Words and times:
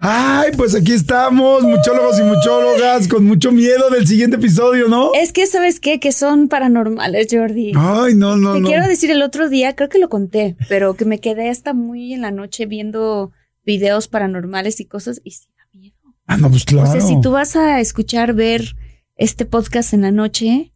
Ay, 0.00 0.52
pues 0.56 0.76
aquí 0.76 0.92
estamos, 0.92 1.64
muchólogos 1.64 2.20
y 2.20 2.22
muchólogas, 2.22 3.08
con 3.08 3.24
mucho 3.24 3.50
miedo 3.50 3.90
del 3.90 4.06
siguiente 4.06 4.36
episodio, 4.36 4.86
¿no? 4.86 5.10
Es 5.14 5.32
que, 5.32 5.44
¿sabes 5.48 5.80
qué? 5.80 5.98
Que 5.98 6.12
son 6.12 6.46
paranormales, 6.48 7.26
Jordi. 7.32 7.72
Ay, 7.76 8.14
no, 8.14 8.36
no, 8.36 8.54
Te 8.54 8.60
no. 8.60 8.68
quiero 8.68 8.86
decir, 8.86 9.10
el 9.10 9.22
otro 9.22 9.48
día, 9.48 9.74
creo 9.74 9.88
que 9.88 9.98
lo 9.98 10.08
conté, 10.08 10.56
pero 10.68 10.94
que 10.94 11.04
me 11.04 11.18
quedé 11.18 11.50
hasta 11.50 11.74
muy 11.74 12.14
en 12.14 12.20
la 12.22 12.30
noche 12.30 12.66
viendo 12.66 13.32
videos 13.66 14.06
paranormales 14.06 14.78
y 14.78 14.84
cosas 14.84 15.20
y 15.24 15.32
sí 15.32 15.48
da 15.56 15.64
miedo. 15.72 15.96
Ah, 16.28 16.36
no, 16.36 16.48
pues 16.48 16.64
claro. 16.64 16.88
O 16.88 16.92
sea, 16.92 17.00
si 17.00 17.20
tú 17.20 17.32
vas 17.32 17.56
a 17.56 17.80
escuchar, 17.80 18.34
ver 18.34 18.76
este 19.16 19.46
podcast 19.46 19.94
en 19.94 20.02
la 20.02 20.12
noche, 20.12 20.72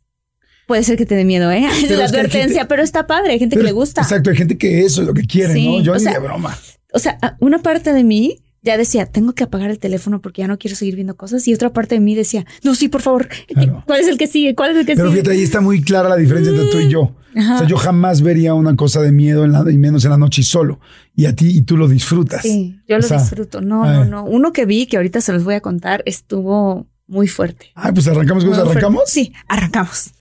puede 0.67 0.83
ser 0.83 0.97
que 0.99 1.07
te 1.07 1.15
dé 1.15 1.25
miedo, 1.25 1.49
¿eh? 1.53 1.65
Pero 1.83 1.97
la 2.01 2.07
advertencia, 2.07 2.63
gente- 2.63 2.67
pero 2.69 2.83
está 2.83 3.07
padre, 3.07 3.35
hay 3.35 3.39
gente 3.39 3.55
Pero- 3.55 3.67
que 3.67 3.71
le 3.71 3.73
gusta. 3.73 4.01
Exacto, 4.03 4.31
hay 4.31 4.37
gente 4.37 4.59
que 4.59 4.81
eso 4.85 5.03
es 5.03 5.07
lo 5.07 5.15
que 5.15 5.23
quiere, 5.23 5.53
Sí, 5.55 5.69
¿no? 5.79 5.81
Yo 5.81 5.93
o 5.93 5.95
ni 5.95 6.01
sea, 6.03 6.13
de 6.15 6.19
broma. 6.19 6.59
O 6.93 6.99
sea, 6.99 7.19
a- 7.23 7.37
una 7.39 7.63
parte 7.63 7.93
de 7.93 8.03
mí 8.03 8.42
ya 8.63 8.77
decía, 8.77 9.07
tengo 9.07 9.33
que 9.35 9.45
apagar 9.45 9.71
el 9.71 9.79
teléfono 9.79 10.21
porque 10.21 10.43
ya 10.43 10.49
no 10.49 10.57
quiero 10.59 10.77
seguir 10.77 10.95
viendo 10.95 11.17
cosas. 11.17 11.47
Y 11.49 11.55
otra 11.55 11.73
parte 11.73 11.97
de 11.97 12.01
mí 12.01 12.15
decía, 12.15 12.47
no, 12.63 12.75
sí, 12.75 12.89
por 12.89 13.03
favor, 13.03 13.29
Claro. 13.49 13.83
¿cuál 13.87 14.01
es 14.01 14.09
el 14.09 14.17
que 14.19 14.27
sigue? 14.29 14.55
¿Cuál 14.55 14.71
es 14.73 14.77
el 14.79 14.87
que 14.87 14.95
Pero 14.95 15.09
sigue? 15.09 15.21
fíjate, 15.23 15.37
ahí 15.37 15.43
está 15.43 15.61
muy 15.61 15.83
clara 15.83 16.09
la 16.09 16.17
diferencia 16.17 16.53
entre 16.53 16.71
tú 16.71 16.79
y 16.79 16.89
yo. 16.89 17.15
Ajá. 17.35 17.55
O 17.55 17.59
sea, 17.59 17.67
yo 17.67 17.77
jamás 17.77 18.21
vería 18.23 18.53
una 18.55 18.77
cosa 18.77 19.01
de 19.01 19.11
miedo 19.11 19.45
en 19.45 19.53
la, 19.53 19.65
y 19.71 19.79
menos 19.79 20.05
en 20.05 20.11
la 20.11 20.19
noche 20.19 20.43
y 20.43 20.45
solo. 20.45 20.81
Y 21.17 21.25
a 21.27 21.35
ti, 21.35 21.49
y 21.57 21.63
tú 21.63 21.77
lo 21.77 21.89
disfrutas. 21.89 22.43
Sí, 22.43 22.79
yo 22.87 22.97
O 22.97 22.99
lo 23.01 23.07
sea, 23.09 23.19
disfruto. 23.19 23.61
No, 23.63 23.85
no, 23.87 24.05
no. 24.05 24.25
Uno 24.25 24.53
que 24.53 24.65
vi, 24.67 24.87
que 24.87 24.97
ahorita 24.97 25.21
se 25.21 25.33
los 25.33 25.43
voy 25.43 25.55
a 25.55 25.61
contar, 25.61 26.03
estuvo 26.07 26.87
muy 27.07 27.27
fuerte. 27.29 27.71
Ay, 27.75 27.93
pues 27.93 28.07
arrancamos 28.07 28.45
fuerte. 28.45 28.63
arrancamos. 28.63 29.03
Sí, 29.07 29.33
arrancamos. 29.49 30.13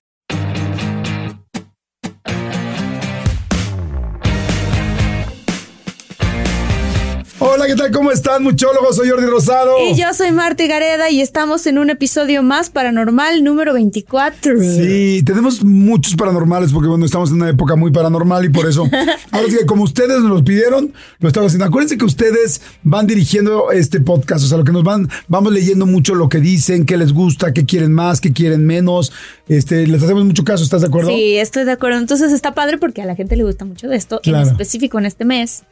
Hola, 7.43 7.65
¿qué 7.65 7.73
tal? 7.75 7.89
¿Cómo 7.89 8.11
están, 8.11 8.43
muchólogos? 8.43 8.95
Soy 8.97 9.09
Jordi 9.09 9.25
Rosado. 9.25 9.75
Y 9.89 9.95
yo 9.95 10.13
soy 10.13 10.31
Marta 10.31 10.63
Gareda 10.67 11.09
y 11.09 11.21
estamos 11.21 11.65
en 11.65 11.79
un 11.79 11.89
episodio 11.89 12.43
más 12.43 12.69
paranormal 12.69 13.43
número 13.43 13.73
24. 13.73 14.59
Sí, 14.61 15.23
tenemos 15.25 15.63
muchos 15.63 16.15
paranormales 16.15 16.71
porque 16.71 16.87
bueno, 16.87 17.03
estamos 17.03 17.31
en 17.31 17.37
una 17.37 17.49
época 17.49 17.75
muy 17.75 17.89
paranormal 17.91 18.45
y 18.45 18.49
por 18.49 18.69
eso, 18.69 18.83
ahora 19.31 19.47
sí 19.49 19.57
que 19.57 19.65
como 19.65 19.81
ustedes 19.85 20.19
nos 20.19 20.29
los 20.29 20.43
pidieron, 20.43 20.93
lo 21.17 21.27
estamos 21.29 21.47
haciendo. 21.47 21.65
Acuérdense 21.65 21.97
que 21.97 22.05
ustedes 22.05 22.61
van 22.83 23.07
dirigiendo 23.07 23.71
este 23.71 24.01
podcast, 24.01 24.45
o 24.45 24.47
sea, 24.47 24.59
lo 24.59 24.63
que 24.63 24.71
nos 24.71 24.83
van, 24.83 25.09
vamos 25.27 25.51
leyendo 25.51 25.87
mucho 25.87 26.13
lo 26.13 26.29
que 26.29 26.37
dicen, 26.37 26.85
qué 26.85 26.95
les 26.95 27.11
gusta, 27.11 27.53
qué 27.53 27.65
quieren 27.65 27.91
más, 27.91 28.21
qué 28.21 28.33
quieren 28.33 28.67
menos. 28.67 29.11
Este, 29.47 29.87
les 29.87 30.03
hacemos 30.03 30.25
mucho 30.25 30.43
caso, 30.43 30.63
¿estás 30.63 30.81
de 30.81 30.87
acuerdo? 30.89 31.09
Sí, 31.09 31.37
estoy 31.37 31.63
de 31.63 31.71
acuerdo. 31.71 31.97
Entonces 31.97 32.31
está 32.33 32.53
padre 32.53 32.77
porque 32.77 33.01
a 33.01 33.05
la 33.07 33.15
gente 33.15 33.35
le 33.35 33.43
gusta 33.45 33.65
mucho 33.65 33.87
de 33.87 33.95
esto, 33.95 34.19
Claro. 34.21 34.43
en 34.45 34.51
específico 34.51 34.99
en 34.99 35.07
este 35.07 35.25
mes. 35.25 35.63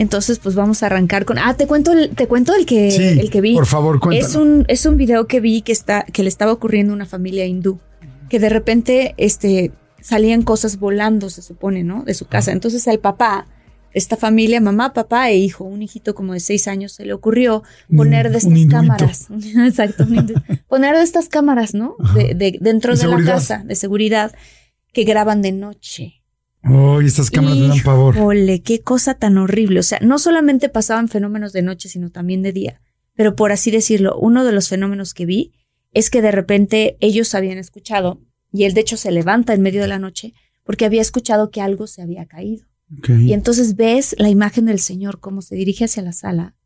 Entonces, 0.00 0.38
pues 0.38 0.54
vamos 0.54 0.82
a 0.82 0.86
arrancar 0.86 1.26
con. 1.26 1.36
Ah, 1.38 1.52
te 1.58 1.66
cuento 1.66 1.92
el, 1.92 2.08
te 2.16 2.26
cuento 2.26 2.54
el 2.54 2.64
que, 2.64 2.90
Sí, 2.90 3.02
el 3.20 3.28
que 3.30 3.42
vi. 3.42 3.54
por 3.54 3.66
favor, 3.66 4.00
cuéntalo. 4.00 4.26
Es 4.26 4.34
un, 4.34 4.64
es 4.66 4.86
un 4.86 4.96
video 4.96 5.26
que 5.26 5.40
vi 5.40 5.60
que 5.60 5.72
está, 5.72 6.04
que 6.04 6.22
le 6.22 6.30
estaba 6.30 6.52
ocurriendo 6.52 6.92
a 6.94 6.96
una 6.96 7.04
familia 7.04 7.44
hindú. 7.44 7.78
Que 8.30 8.38
de 8.38 8.48
repente, 8.48 9.14
este, 9.18 9.72
salían 10.00 10.40
cosas 10.40 10.78
volando, 10.78 11.28
se 11.28 11.42
supone, 11.42 11.84
¿no? 11.84 12.02
De 12.04 12.14
su 12.14 12.24
casa. 12.26 12.50
Entonces 12.50 12.88
al 12.88 12.98
papá, 12.98 13.46
esta 13.92 14.16
familia, 14.16 14.58
mamá, 14.62 14.94
papá 14.94 15.28
e 15.28 15.36
hijo, 15.36 15.64
un 15.64 15.82
hijito 15.82 16.14
como 16.14 16.32
de 16.32 16.40
seis 16.40 16.66
años, 16.66 16.92
se 16.92 17.04
le 17.04 17.12
ocurrió 17.12 17.62
poner 17.94 18.30
de 18.30 18.38
estas 18.38 18.52
un 18.54 18.68
cámaras. 18.68 19.26
Exacto, 19.66 20.04
un 20.04 20.32
poner 20.66 20.96
de 20.96 21.02
estas 21.02 21.28
cámaras, 21.28 21.74
¿no? 21.74 21.96
De, 22.14 22.34
de- 22.34 22.56
dentro 22.58 22.94
De 22.96 23.02
de, 23.04 23.08
la 23.08 23.22
casa, 23.24 23.62
de 23.66 23.74
seguridad, 23.74 24.32
que 24.94 25.04
graban 25.04 25.42
de 25.42 25.52
noche. 25.52 26.19
Oh, 26.64 27.00
y 27.00 27.06
estas 27.06 27.30
cámaras 27.30 27.58
me 27.58 27.68
dan 27.68 27.82
pavor. 27.82 28.16
Híjole, 28.16 28.62
qué 28.62 28.80
cosa 28.80 29.14
tan 29.14 29.38
horrible. 29.38 29.80
O 29.80 29.82
sea, 29.82 29.98
no 30.02 30.18
solamente 30.18 30.68
pasaban 30.68 31.08
fenómenos 31.08 31.52
de 31.52 31.62
noche, 31.62 31.88
sino 31.88 32.10
también 32.10 32.42
de 32.42 32.52
día. 32.52 32.80
Pero 33.14 33.36
por 33.36 33.52
así 33.52 33.70
decirlo, 33.70 34.16
uno 34.18 34.44
de 34.44 34.52
los 34.52 34.68
fenómenos 34.68 35.14
que 35.14 35.26
vi 35.26 35.52
es 35.92 36.10
que 36.10 36.22
de 36.22 36.30
repente 36.30 36.96
ellos 37.00 37.34
habían 37.34 37.58
escuchado, 37.58 38.20
y 38.52 38.64
él 38.64 38.74
de 38.74 38.82
hecho 38.82 38.96
se 38.96 39.10
levanta 39.10 39.54
en 39.54 39.62
medio 39.62 39.82
de 39.82 39.88
la 39.88 39.98
noche, 39.98 40.34
porque 40.64 40.84
había 40.84 41.02
escuchado 41.02 41.50
que 41.50 41.60
algo 41.60 41.86
se 41.86 42.02
había 42.02 42.26
caído. 42.26 42.66
Y 43.08 43.32
entonces 43.34 43.76
ves 43.76 44.16
la 44.18 44.30
imagen 44.30 44.66
del 44.66 44.80
Señor 44.80 45.20
cómo 45.20 45.42
se 45.42 45.54
dirige 45.54 45.84
hacia 45.84 46.02
la 46.02 46.12
sala 46.12 46.56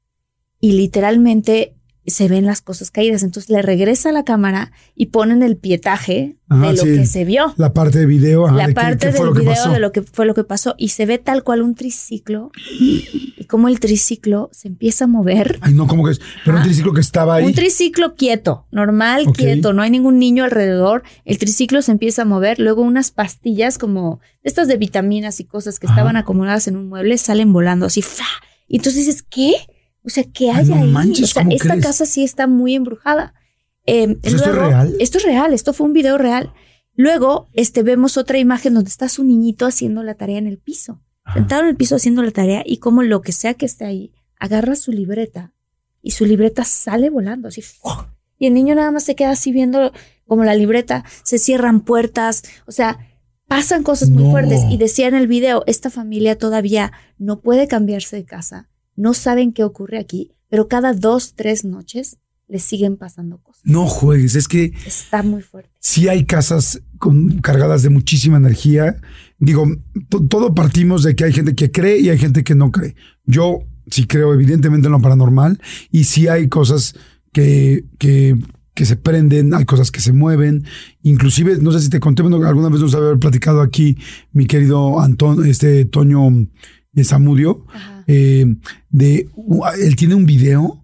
y 0.58 0.72
literalmente 0.72 1.76
se 2.10 2.28
ven 2.28 2.44
las 2.46 2.60
cosas 2.60 2.90
caídas. 2.90 3.22
Entonces 3.22 3.50
le 3.50 3.62
regresa 3.62 4.12
la 4.12 4.24
cámara 4.24 4.72
y 4.94 5.06
ponen 5.06 5.42
el 5.42 5.56
pietaje 5.56 6.36
Ajá, 6.48 6.66
de 6.70 6.76
lo 6.76 6.82
sí. 6.82 6.88
que 6.96 7.06
se 7.06 7.24
vio 7.24 7.54
La 7.56 7.72
parte 7.72 7.98
de 8.00 8.06
video, 8.06 8.46
ajá, 8.46 8.56
la 8.56 8.62
de 8.66 8.68
qué- 8.68 8.74
parte 8.80 9.06
qué 9.08 9.12
fue 9.12 9.26
del 9.26 9.34
video 9.40 9.70
de 9.72 9.78
lo 9.80 9.92
que 9.92 10.02
fue 10.02 10.26
lo 10.26 10.34
que 10.34 10.44
pasó 10.44 10.74
y 10.78 10.88
se 10.88 11.06
ve 11.06 11.18
tal 11.18 11.42
cual 11.42 11.62
un 11.62 11.74
triciclo 11.74 12.50
y 12.80 13.44
como 13.48 13.68
el 13.68 13.78
triciclo 13.80 14.48
se 14.52 14.68
empieza 14.68 15.04
a 15.04 15.06
mover. 15.06 15.58
Ay, 15.60 15.74
no, 15.74 15.86
¿cómo 15.86 16.04
que 16.04 16.12
es? 16.12 16.20
Pero 16.44 16.56
un 16.56 16.62
triciclo 16.62 16.92
que 16.92 17.00
estaba 17.00 17.36
ahí. 17.36 17.44
Un 17.44 17.52
triciclo 17.54 18.14
quieto, 18.14 18.66
normal, 18.70 19.26
quieto, 19.36 19.72
no 19.72 19.82
hay 19.82 19.90
ningún 19.90 20.18
niño 20.18 20.44
alrededor, 20.44 21.02
el 21.24 21.38
triciclo 21.38 21.82
se 21.82 21.92
empieza 21.92 22.22
a 22.22 22.24
mover, 22.24 22.58
luego 22.58 22.82
unas 22.82 23.10
pastillas 23.10 23.78
como 23.78 24.20
estas 24.42 24.66
de 24.68 24.76
vitaminas 24.76 25.40
y 25.40 25.44
cosas 25.44 25.78
que 25.78 25.86
estaban 25.86 26.16
acomodadas 26.16 26.68
en 26.68 26.76
un 26.76 26.88
mueble 26.88 27.16
salen 27.18 27.52
volando 27.52 27.86
así, 27.86 28.02
y 28.68 28.76
entonces 28.76 29.06
dices, 29.06 29.22
¿qué? 29.22 29.52
O 30.04 30.10
sea, 30.10 30.24
¿qué 30.24 30.50
Ay, 30.50 30.58
hay 30.64 30.68
no 30.68 30.74
ahí? 30.76 30.90
manches, 30.90 31.30
o 31.30 31.34
sea, 31.34 31.42
¿cómo 31.44 31.54
esta 31.56 31.68
crees? 31.70 31.84
casa 31.84 32.06
sí 32.06 32.24
está 32.24 32.46
muy 32.46 32.74
embrujada. 32.74 33.34
Eh, 33.86 34.18
¿Esto 34.22 34.44
es 34.50 34.54
real? 34.56 34.94
Esto 34.98 35.18
es 35.18 35.24
real, 35.24 35.52
esto 35.54 35.72
fue 35.72 35.86
un 35.86 35.92
video 35.92 36.18
real. 36.18 36.52
Luego, 36.96 37.48
este, 37.52 37.82
vemos 37.82 38.16
otra 38.16 38.38
imagen 38.38 38.74
donde 38.74 38.88
está 38.90 39.08
su 39.08 39.24
niñito 39.24 39.66
haciendo 39.66 40.02
la 40.02 40.14
tarea 40.14 40.38
en 40.38 40.46
el 40.46 40.58
piso. 40.58 41.00
Ajá. 41.24 41.38
Sentado 41.38 41.62
en 41.62 41.68
el 41.68 41.76
piso 41.76 41.96
haciendo 41.96 42.22
la 42.22 42.30
tarea 42.30 42.62
y 42.64 42.76
como 42.78 43.02
lo 43.02 43.20
que 43.22 43.32
sea 43.32 43.54
que 43.54 43.66
esté 43.66 43.84
ahí, 43.84 44.12
agarra 44.38 44.76
su 44.76 44.92
libreta 44.92 45.52
y 46.02 46.10
su 46.12 46.24
libreta 46.26 46.64
sale 46.64 47.08
volando 47.10 47.48
así. 47.48 47.62
¡fua! 47.62 48.14
Y 48.38 48.46
el 48.46 48.54
niño 48.54 48.74
nada 48.74 48.90
más 48.90 49.04
se 49.04 49.14
queda 49.16 49.30
así 49.30 49.52
viendo 49.52 49.92
como 50.26 50.44
la 50.44 50.54
libreta, 50.54 51.04
se 51.22 51.38
cierran 51.38 51.80
puertas, 51.80 52.42
o 52.66 52.72
sea, 52.72 52.98
pasan 53.46 53.82
cosas 53.82 54.10
muy 54.10 54.24
No. 54.24 54.30
fuertes. 54.30 54.60
Y 54.70 54.76
decía 54.76 55.08
en 55.08 55.14
el 55.14 55.26
video, 55.26 55.64
esta 55.66 55.88
familia 55.90 56.36
todavía 56.38 56.92
no 57.18 57.40
puede 57.40 57.68
cambiarse 57.68 58.16
de 58.16 58.24
casa, 58.24 58.68
no 58.96 59.14
saben 59.14 59.52
qué 59.52 59.64
ocurre 59.64 59.98
aquí, 59.98 60.32
pero 60.48 60.68
cada 60.68 60.92
dos, 60.94 61.34
tres 61.34 61.64
noches 61.64 62.18
les 62.46 62.62
siguen 62.62 62.96
pasando 62.96 63.38
cosas. 63.38 63.62
No 63.64 63.86
juegues, 63.86 64.34
es 64.36 64.48
que 64.48 64.72
Está 64.86 65.22
muy 65.22 65.40
fuerte. 65.42 65.70
sí 65.80 66.08
hay 66.08 66.24
casas 66.26 66.82
con, 66.98 67.38
cargadas 67.40 67.82
de 67.82 67.88
muchísima 67.90 68.36
energía. 68.36 69.00
Digo, 69.38 69.66
to- 70.10 70.26
todo 70.28 70.54
partimos 70.54 71.02
de 71.02 71.16
que 71.16 71.24
hay 71.24 71.32
gente 71.32 71.54
que 71.54 71.70
cree 71.70 72.00
y 72.00 72.10
hay 72.10 72.18
gente 72.18 72.44
que 72.44 72.54
no 72.54 72.70
cree. 72.70 72.94
Yo 73.24 73.60
sí 73.90 74.06
creo 74.06 74.32
evidentemente 74.34 74.86
en 74.88 74.92
lo 74.92 75.00
paranormal 75.00 75.58
y 75.90 76.04
sí 76.04 76.28
hay 76.28 76.48
cosas 76.48 76.94
que, 77.32 77.86
que, 77.98 78.36
que 78.74 78.84
se 78.84 78.96
prenden, 78.96 79.54
hay 79.54 79.64
cosas 79.64 79.90
que 79.90 80.00
se 80.00 80.12
mueven. 80.12 80.64
Inclusive, 81.02 81.56
no 81.58 81.72
sé 81.72 81.80
si 81.80 81.88
te 81.88 81.98
conté, 82.00 82.22
bueno, 82.22 82.46
alguna 82.46 82.68
vez 82.68 82.80
nos 82.80 82.94
había 82.94 83.16
platicado 83.18 83.62
aquí 83.62 83.96
mi 84.32 84.46
querido 84.46 85.00
Antón, 85.00 85.46
este 85.46 85.86
Toño 85.86 86.28
de 86.94 87.04
Zamudio, 87.04 87.66
Ajá. 87.72 88.04
eh, 88.06 88.56
de, 88.90 89.28
él 89.82 89.96
tiene 89.96 90.14
un 90.14 90.26
video 90.26 90.80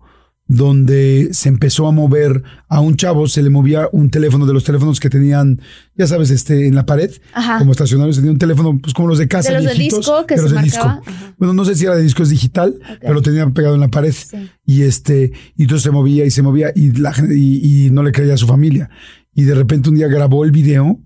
donde 0.53 1.29
se 1.31 1.49
empezó 1.49 1.87
a 1.87 1.93
mover 1.93 2.43
a 2.69 2.81
un 2.81 2.97
chavo, 2.97 3.29
se 3.29 3.41
le 3.41 3.51
movía 3.51 3.89
un 3.93 4.11
teléfono 4.11 4.47
de 4.47 4.53
los 4.53 4.65
teléfonos 4.65 4.99
que 4.99 5.09
tenían, 5.09 5.61
ya 5.95 6.09
sabes, 6.09 6.31
este, 6.31 6.67
en 6.67 6.75
la 6.75 6.85
pared, 6.85 7.09
Ajá. 7.35 7.61
como 7.61 7.71
estacionarios, 7.71 8.17
tenía 8.17 8.33
un 8.33 8.39
teléfono, 8.39 8.77
pues 8.83 8.93
como 8.93 9.07
los 9.07 9.19
de 9.19 9.29
casa. 9.29 9.51
De 9.53 9.59
los 9.59 9.67
de 9.67 9.75
viejitos, 9.75 10.01
disco 10.01 10.27
que 10.27 10.35
de 10.35 10.49
se 10.49 10.55
de 10.57 10.63
disco. 10.63 11.03
Bueno, 11.39 11.55
no 11.55 11.65
sé 11.65 11.77
si 11.77 11.85
era 11.85 11.95
de 11.95 12.03
disco, 12.03 12.25
es 12.25 12.31
digital, 12.31 12.81
pero 13.01 13.15
lo 13.15 13.23
tenía 13.23 13.49
pegado 13.51 13.77
en 13.77 13.81
la 13.81 13.89
pared. 13.89 14.13
Sí. 14.13 14.51
Y 14.67 14.83
este, 14.83 15.31
y 15.57 15.63
entonces 15.63 15.85
se 15.85 15.93
movía 15.93 16.25
y 16.25 16.33
se 16.33 16.43
movía 16.43 16.73
y 16.75 16.91
la 16.99 17.13
y, 17.31 17.87
y 17.87 17.91
no 17.91 18.03
le 18.03 18.11
creía 18.11 18.35
a 18.35 18.37
su 18.37 18.49
familia. 18.49 18.91
Y 19.33 19.45
de 19.45 19.55
repente 19.55 19.89
un 19.89 19.95
día 19.95 20.09
grabó 20.09 20.45
el 20.45 20.51
video, 20.51 20.99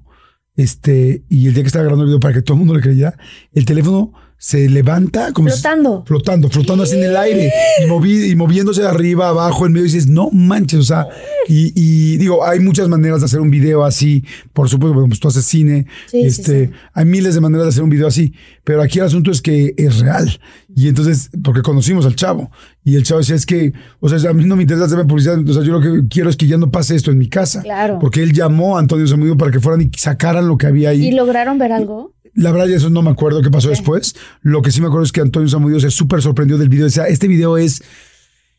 este, 0.57 1.23
y 1.29 1.49
el 1.49 1.53
día 1.53 1.65
que 1.65 1.67
estaba 1.67 1.83
grabando 1.83 2.05
el 2.05 2.09
video 2.09 2.21
para 2.21 2.33
que 2.33 2.41
todo 2.41 2.55
el 2.55 2.61
mundo 2.61 2.75
le 2.75 2.81
creyera, 2.81 3.15
el 3.53 3.67
teléfono 3.67 4.15
se 4.39 4.69
levanta 4.69 5.33
como 5.33 5.49
si- 5.49 5.55
Flotando. 5.61 6.05
flotando, 6.07 6.49
flotando 6.51 6.85
así 6.85 6.97
en 6.97 7.05
el 7.05 7.17
aire 7.17 7.51
y, 7.83 7.89
movi- 7.89 8.31
y 8.31 8.37
moviéndose 8.37 8.83
de 8.83 8.89
arriba, 8.89 9.29
abajo, 9.29 9.65
en 9.67 9.73
medio. 9.73 9.87
Y 9.87 9.91
dices, 9.91 10.07
no 10.07 10.31
manches, 10.33 10.81
o 10.81 10.83
sea, 10.85 11.07
y, 11.49 11.73
y 11.75 12.17
digo, 12.19 12.45
hay 12.47 12.61
muchas 12.61 12.89
maneras 12.89 13.21
de 13.21 13.27
hacer 13.27 13.41
un 13.41 13.51
video 13.51 13.85
así. 13.85 14.25
Por 14.53 14.69
supuesto, 14.69 15.03
pues 15.07 15.21
tú 15.21 15.29
haces 15.29 15.45
cine, 15.47 15.87
Sí, 16.07 16.21
sí, 16.23 16.27
este, 16.27 16.67
sí. 16.67 16.73
hay 16.93 17.05
miles 17.07 17.35
de 17.35 17.41
maneras 17.41 17.65
de 17.67 17.69
hacer 17.71 17.83
un 17.83 17.91
video 17.91 18.07
así. 18.07 18.35
Pero 18.65 18.83
aquí 18.83 18.99
el 18.99 19.05
asunto 19.07 19.31
es 19.31 19.41
que 19.43 19.75
es 19.77 19.99
real. 20.01 20.39
Y 20.77 20.89
entonces, 20.89 21.31
porque 21.43 21.63
conocimos 21.63 22.05
al 22.07 22.17
chavo 22.17 22.51
y 22.83 22.97
el 22.97 23.05
chavo 23.05 23.21
decía, 23.21 23.37
es 23.37 23.47
que, 23.47 23.73
o 24.01 24.09
sea, 24.09 24.31
a 24.31 24.33
mí 24.33 24.45
no 24.45 24.57
me 24.57 24.63
interesa 24.63 24.87
hacer 24.87 25.07
publicidad. 25.07 25.39
O 25.49 25.53
sea, 25.55 25.63
yo 25.63 25.73
lo 25.73 25.81
que 25.81 26.09
quiero 26.09 26.29
es 26.31 26.37
que 26.37 26.47
ya 26.47 26.57
no 26.57 26.71
pase 26.71 26.97
esto 26.97 27.11
en 27.11 27.19
mi 27.19 27.29
casa. 27.29 27.63
Claro. 27.63 27.99
Porque 28.01 28.23
él 28.23 28.33
llamó 28.33 28.77
a 28.77 28.81
Antonio 28.81 29.07
Zamudio 29.07 29.37
para 29.37 29.51
que 29.51 29.61
fueran 29.61 29.83
y 29.83 29.91
sacaran 29.97 30.49
lo 30.49 30.57
que 30.57 30.67
había 30.67 30.91
ahí. 30.91 31.07
¿Y 31.07 31.13
lograron 31.13 31.59
ver 31.59 31.73
algo? 31.73 32.14
La 32.35 32.51
verdad, 32.53 32.71
eso 32.71 32.91
no 32.91 33.03
me 33.03 33.11
acuerdo 33.11 33.43
qué 33.43 33.51
pasó 33.51 33.69
después. 33.69 34.15
Lo 34.43 34.61
que 34.63 34.71
sí 34.73 34.81
me 34.81 34.89
acuerdo 34.89 35.05
es 35.05 35.13
que 35.13 35.21
Antonio 35.21 35.49
Zamudio 35.49 35.79
se 35.81 35.91
súper 35.91 36.21
sorprendió 36.23 36.59
del 36.59 36.69
video. 36.69 36.87
Decía, 36.87 37.05
este 37.07 37.29
video 37.29 37.57
es, 37.57 37.83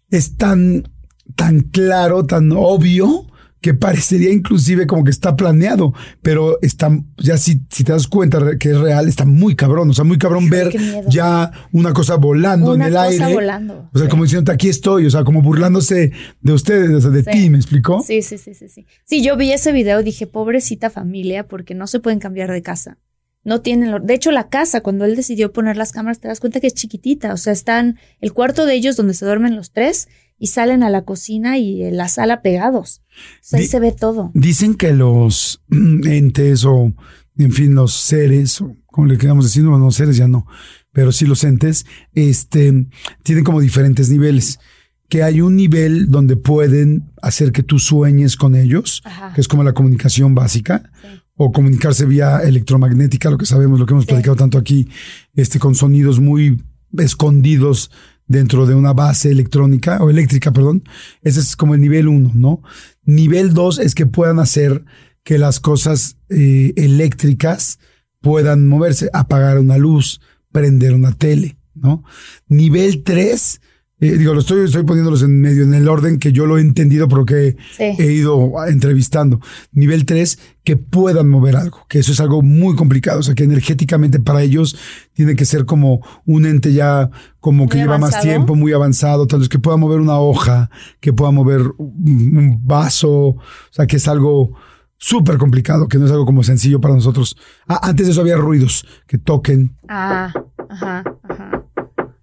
es 0.10 0.38
tan, 0.38 0.88
tan 1.36 1.60
claro, 1.62 2.26
tan 2.26 2.52
obvio, 2.54 3.28
que 3.62 3.74
parecería 3.74 4.32
inclusive 4.32 4.86
como 4.86 5.04
que 5.04 5.10
está 5.10 5.36
planeado. 5.36 5.94
Pero 6.22 6.60
está, 6.62 6.90
ya 7.18 7.36
si, 7.38 7.64
si 7.72 7.84
te 7.84 7.92
das 7.94 8.08
cuenta 8.08 8.58
que 8.60 8.70
es 8.70 8.78
real, 8.78 9.08
está 9.08 9.26
muy 9.26 9.56
cabrón. 9.56 9.90
O 9.90 9.94
sea, 9.94 10.06
muy 10.06 10.20
cabrón 10.20 10.50
ver 10.50 10.72
ya 11.10 11.52
una 11.74 11.92
cosa 11.92 12.16
volando 12.16 12.74
Una 12.74 12.88
en 12.88 12.94
el 12.94 12.96
cosa 12.96 13.26
aire. 13.26 13.34
volando, 13.34 13.90
O 13.92 13.98
sea, 13.98 14.06
sí. 14.06 14.12
como 14.12 14.24
diciendo, 14.24 14.52
aquí 14.52 14.70
estoy. 14.70 15.08
O 15.08 15.10
sea, 15.10 15.24
como 15.24 15.42
burlándose 15.42 16.12
de 16.42 16.54
ustedes, 16.54 16.92
o 16.92 17.02
sea, 17.02 17.10
de 17.10 17.24
Sí. 17.24 17.32
ti, 17.32 17.50
¿me 17.50 17.58
explicó? 17.58 18.02
Sí, 18.06 18.22
sí, 18.22 18.38
sí, 18.38 18.54
sí, 18.54 18.70
sí. 18.70 18.86
Sí, 19.04 19.24
yo 19.24 19.36
vi 19.36 19.52
ese 19.52 19.72
video 19.74 20.00
y 20.00 20.04
dije, 20.04 20.28
pobrecita 20.28 20.90
familia, 20.92 21.48
porque 21.48 21.74
no 21.74 21.88
se 21.88 22.00
pueden 22.00 22.20
cambiar 22.20 22.52
de 22.52 22.62
casa. 22.62 23.00
No 23.46 23.62
tienen, 23.62 24.06
de 24.06 24.14
hecho, 24.16 24.32
la 24.32 24.50
casa, 24.50 24.82
cuando 24.82 25.06
él 25.06 25.16
decidió 25.16 25.54
poner 25.54 25.78
las 25.78 25.92
cámaras, 25.92 26.20
te 26.20 26.28
das 26.28 26.40
cuenta 26.40 26.60
que 26.60 26.66
es 26.68 26.74
chiquitita. 26.74 27.32
O 27.32 27.38
sea, 27.38 27.54
están 27.54 28.00
el 28.20 28.34
cuarto 28.34 28.66
de 28.66 28.74
ellos 28.74 28.98
donde 28.98 29.14
se 29.14 29.24
duermen 29.24 29.56
los 29.56 29.72
tres 29.72 30.10
y 30.40 30.48
salen 30.48 30.82
a 30.82 30.90
la 30.90 31.04
cocina 31.04 31.60
y 31.60 31.84
en 31.84 31.96
la 31.96 32.10
sala 32.10 32.42
pegados. 32.42 33.04
O 33.08 33.38
sea, 33.42 33.60
ahí 33.60 33.68
se 33.68 33.80
ve 33.80 33.92
todo. 33.92 34.32
Dicen 34.34 34.74
que 34.74 34.94
los 34.94 35.62
mm, 35.68 36.08
entes 36.08 36.66
o, 36.66 36.92
en 37.38 37.52
fin, 37.52 37.76
los 37.76 37.94
seres, 37.94 38.62
o 38.62 38.76
como 38.88 39.06
le 39.06 39.20
queramos 39.20 39.46
decir, 39.46 39.64
no, 39.64 39.78
no 39.78 39.92
seres 39.92 40.18
ya 40.18 40.28
no, 40.28 40.48
pero 40.92 41.12
sí 41.12 41.28
los 41.28 41.44
entes, 41.44 41.86
este, 42.14 42.88
tienen 43.22 43.44
como 43.44 43.62
diferentes 43.62 44.10
niveles. 44.10 44.60
Que 45.08 45.22
hay 45.22 45.40
un 45.42 45.56
nivel 45.56 46.10
donde 46.10 46.36
pueden 46.36 47.12
hacer 47.22 47.52
que 47.52 47.62
tú 47.62 47.78
sueñes 47.78 48.36
con 48.38 48.56
ellos, 48.56 49.04
Ajá. 49.06 49.34
que 49.36 49.42
es 49.42 49.48
como 49.48 49.64
la 49.64 49.74
comunicación 49.74 50.34
básica, 50.34 50.92
Sí. 51.00 51.08
O 51.38 51.52
comunicarse 51.52 52.06
vía 52.06 52.40
electromagnética, 52.40 53.30
lo 53.30 53.38
que 53.38 53.46
sabemos, 53.46 53.80
lo 53.80 53.86
que 53.86 53.94
hemos 53.94 54.06
platicado 54.06 54.36
tanto 54.36 54.58
aquí, 54.58 54.88
este, 55.34 55.60
con 55.60 55.76
sonidos 55.76 56.20
muy 56.20 56.64
escondidos 56.98 57.92
dentro 58.28 58.66
de 58.66 58.74
una 58.74 58.94
base 58.94 59.32
electrónica 59.32 60.02
o 60.02 60.10
eléctrica, 60.10 60.52
perdón. 60.52 60.84
Ese 61.22 61.40
es 61.42 61.56
como 61.56 61.76
el 61.76 61.82
nivel 61.82 62.08
uno, 62.08 62.32
¿no? 62.34 62.62
Nivel 63.04 63.54
dos 63.54 63.80
es 63.80 63.94
que 63.96 64.06
puedan 64.06 64.40
hacer 64.40 64.84
que 65.24 65.38
las 65.38 65.60
cosas 65.60 66.18
eh, 66.30 66.74
eléctricas 66.76 67.80
puedan 68.22 68.68
moverse, 68.68 69.10
apagar 69.14 69.60
una 69.60 69.78
luz, 69.78 70.22
prender 70.52 70.94
una 70.94 71.12
tele, 71.12 71.58
¿no? 71.74 72.04
Nivel 72.48 73.04
tres, 73.04 73.62
eh, 74.02 74.18
digo, 74.18 74.34
lo 74.34 74.42
estoy, 74.42 74.66
estoy 74.66 74.84
poniéndolos 74.84 75.24
en 75.24 75.40
medio, 75.40 75.64
en 75.64 75.74
el 75.74 75.88
orden 75.88 76.20
que 76.20 76.32
yo 76.34 76.46
lo 76.46 76.58
he 76.58 76.62
entendido 76.62 77.08
porque 77.08 77.56
Sí. 77.78 77.84
he 77.98 78.12
ido 78.12 78.52
entrevistando. 78.68 79.40
Nivel 79.72 80.06
3, 80.06 80.38
que 80.64 80.76
puedan 80.78 81.30
mover 81.30 81.56
algo, 81.56 81.86
que 81.88 82.00
eso 82.00 82.12
es 82.12 82.20
algo 82.20 82.42
muy 82.42 82.76
complicado, 82.76 83.20
o 83.20 83.24
sea, 83.24 83.36
que 83.36 83.44
energéticamente 83.46 84.20
para 84.20 84.42
ellos 84.42 84.78
tiene 85.14 85.36
que 85.36 85.46
ser 85.46 85.66
como 85.66 86.02
un 86.26 86.46
ente 86.46 86.74
ya 86.74 87.10
como 87.40 87.70
que 87.70 87.78
lleva 87.78 87.98
más 87.98 88.20
tiempo, 88.22 88.56
muy 88.56 88.74
avanzado, 88.74 89.28
tal 89.28 89.40
vez 89.40 89.50
que 89.50 89.60
pueda 89.60 89.78
mover 89.78 90.00
una 90.00 90.20
hoja, 90.20 90.70
que 91.00 91.14
pueda 91.14 91.32
mover 91.32 91.62
un 91.78 92.38
un 92.38 92.60
vaso, 92.68 93.12
o 93.12 93.38
sea, 93.72 93.86
que 93.88 93.98
es 93.98 94.08
algo 94.08 94.54
súper 94.98 95.38
complicado, 95.38 95.88
que 95.88 95.98
no 96.00 96.06
es 96.06 96.12
algo 96.12 96.26
como 96.26 96.42
sencillo 96.44 96.82
para 96.82 96.96
nosotros. 96.96 97.38
Ah, 97.68 97.80
antes 97.84 98.08
de 98.08 98.12
eso 98.14 98.22
había 98.22 98.38
ruidos, 98.38 98.86
que 99.08 99.18
toquen, 99.18 99.76
Ah, 99.88 100.34
ajá, 100.70 101.04
ajá. 101.30 101.55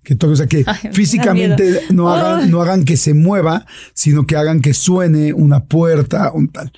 Que 0.03 0.15
toquen, 0.17 0.33
o 0.35 0.37
sea, 0.37 0.47
que 0.47 0.65
Ay, 0.67 0.91
físicamente 0.93 1.83
no 1.91 2.11
hagan, 2.13 2.51
no 2.51 2.61
hagan 2.61 2.85
que 2.85 2.97
se 2.97 3.15
mueva, 3.15 3.67
sino 3.95 4.27
que 4.27 4.37
hagan 4.37 4.61
que 4.61 4.75
suene 4.75 5.33
una 5.33 5.65
puerta, 5.65 6.33
un 6.33 6.49
tal. 6.49 6.73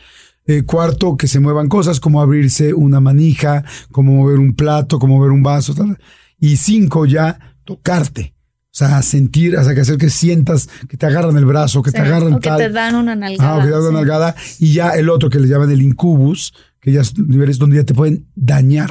Eh, 0.47 0.63
cuarto, 0.65 1.17
que 1.17 1.27
se 1.27 1.41
muevan 1.41 1.69
cosas 1.69 2.01
como 2.01 2.21
abrirse 2.21 2.75
una 2.75 3.01
manija, 3.01 3.65
como 3.91 4.13
mover 4.13 4.39
un 4.41 4.55
plato, 4.55 4.99
como 4.99 5.17
mover 5.17 5.31
un 5.31 5.43
vaso, 5.43 5.75
tal. 5.75 5.99
Y 6.39 6.57
cinco, 6.59 7.07
ya 7.07 7.57
tocarte. 7.65 8.35
O 8.67 8.77
sea, 8.77 9.01
sentir, 9.03 9.57
o 9.57 9.65
sea, 9.65 9.73
que 9.75 9.81
hacer 9.83 9.97
que 9.99 10.11
sientas 10.11 10.69
que 10.89 10.97
te 10.97 11.07
agarran 11.07 11.37
el 11.39 11.45
brazo, 11.47 11.81
que 11.83 11.91
Sí, 11.91 11.97
te 11.97 12.03
agarran 12.03 12.35
o 12.35 12.41
que 12.41 12.49
tal. 12.49 12.59
te 12.59 12.71
dan 12.71 12.97
una 12.97 13.15
nalgada. 13.15 13.55
Ah, 13.55 13.57
o 13.57 13.61
que 13.61 13.67
te 13.67 13.71
dan 13.71 13.83
una 13.83 13.93
nalgada. 13.93 14.35
Y 14.59 14.73
ya 14.75 14.91
el 14.91 15.09
otro 15.09 15.31
que 15.31 15.39
le 15.41 15.47
llaman 15.49 15.71
el 15.71 15.81
incubus, 15.81 16.53
que 16.81 16.93
ya 16.93 17.01
es 17.01 17.17
niveles 17.17 17.59
donde 17.59 17.77
ya 17.77 17.85
te 17.85 17.95
pueden 17.95 18.27
dañar. 18.35 18.91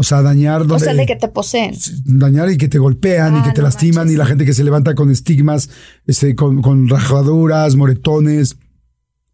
O 0.00 0.02
sea, 0.02 0.22
dañar 0.22 0.60
donde 0.60 0.76
O 0.76 0.78
sea, 0.78 0.94
de 0.94 1.04
que 1.04 1.14
te 1.14 1.28
poseen. 1.28 1.74
dañar 2.06 2.50
y 2.50 2.56
que 2.56 2.68
te 2.68 2.78
golpean 2.78 3.36
y 3.36 3.38
Ah, 3.40 3.42
que 3.44 3.52
te 3.52 3.60
no 3.60 3.66
lastiman 3.66 3.96
manches. 4.06 4.14
y 4.14 4.16
la 4.16 4.24
gente 4.24 4.46
que 4.46 4.54
se 4.54 4.64
levanta 4.64 4.94
con 4.94 5.10
estigmas, 5.10 5.68
este, 6.06 6.34
con, 6.34 6.62
con 6.62 6.88
rajaduras, 6.88 7.76
moretones. 7.76 8.56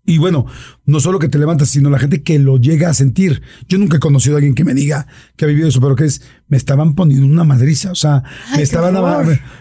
Y 0.08 0.18
bueno, 0.18 0.46
no 0.86 0.98
solo 0.98 1.20
que 1.20 1.28
te 1.28 1.38
levantas, 1.38 1.68
sino 1.68 1.88
la 1.88 2.00
gente 2.00 2.24
que 2.24 2.40
lo 2.40 2.56
llega 2.58 2.88
a 2.90 2.94
sentir. 2.94 3.42
Yo 3.68 3.78
nunca 3.78 3.98
he 3.98 4.00
conocido 4.00 4.34
a 4.34 4.38
alguien 4.38 4.56
que 4.56 4.64
me 4.64 4.74
diga 4.74 5.06
que 5.36 5.44
ha 5.44 5.48
vivido 5.48 5.68
eso, 5.68 5.80
pero 5.80 5.94
que 5.94 6.04
es, 6.06 6.22
me 6.48 6.56
estaban 6.56 6.96
poniendo 6.96 7.26
una 7.26 7.44
madriza, 7.44 7.92
o 7.92 7.96
sea, 7.96 8.24
Ay, 8.50 8.56
me 8.56 8.62
estaban, 8.62 8.94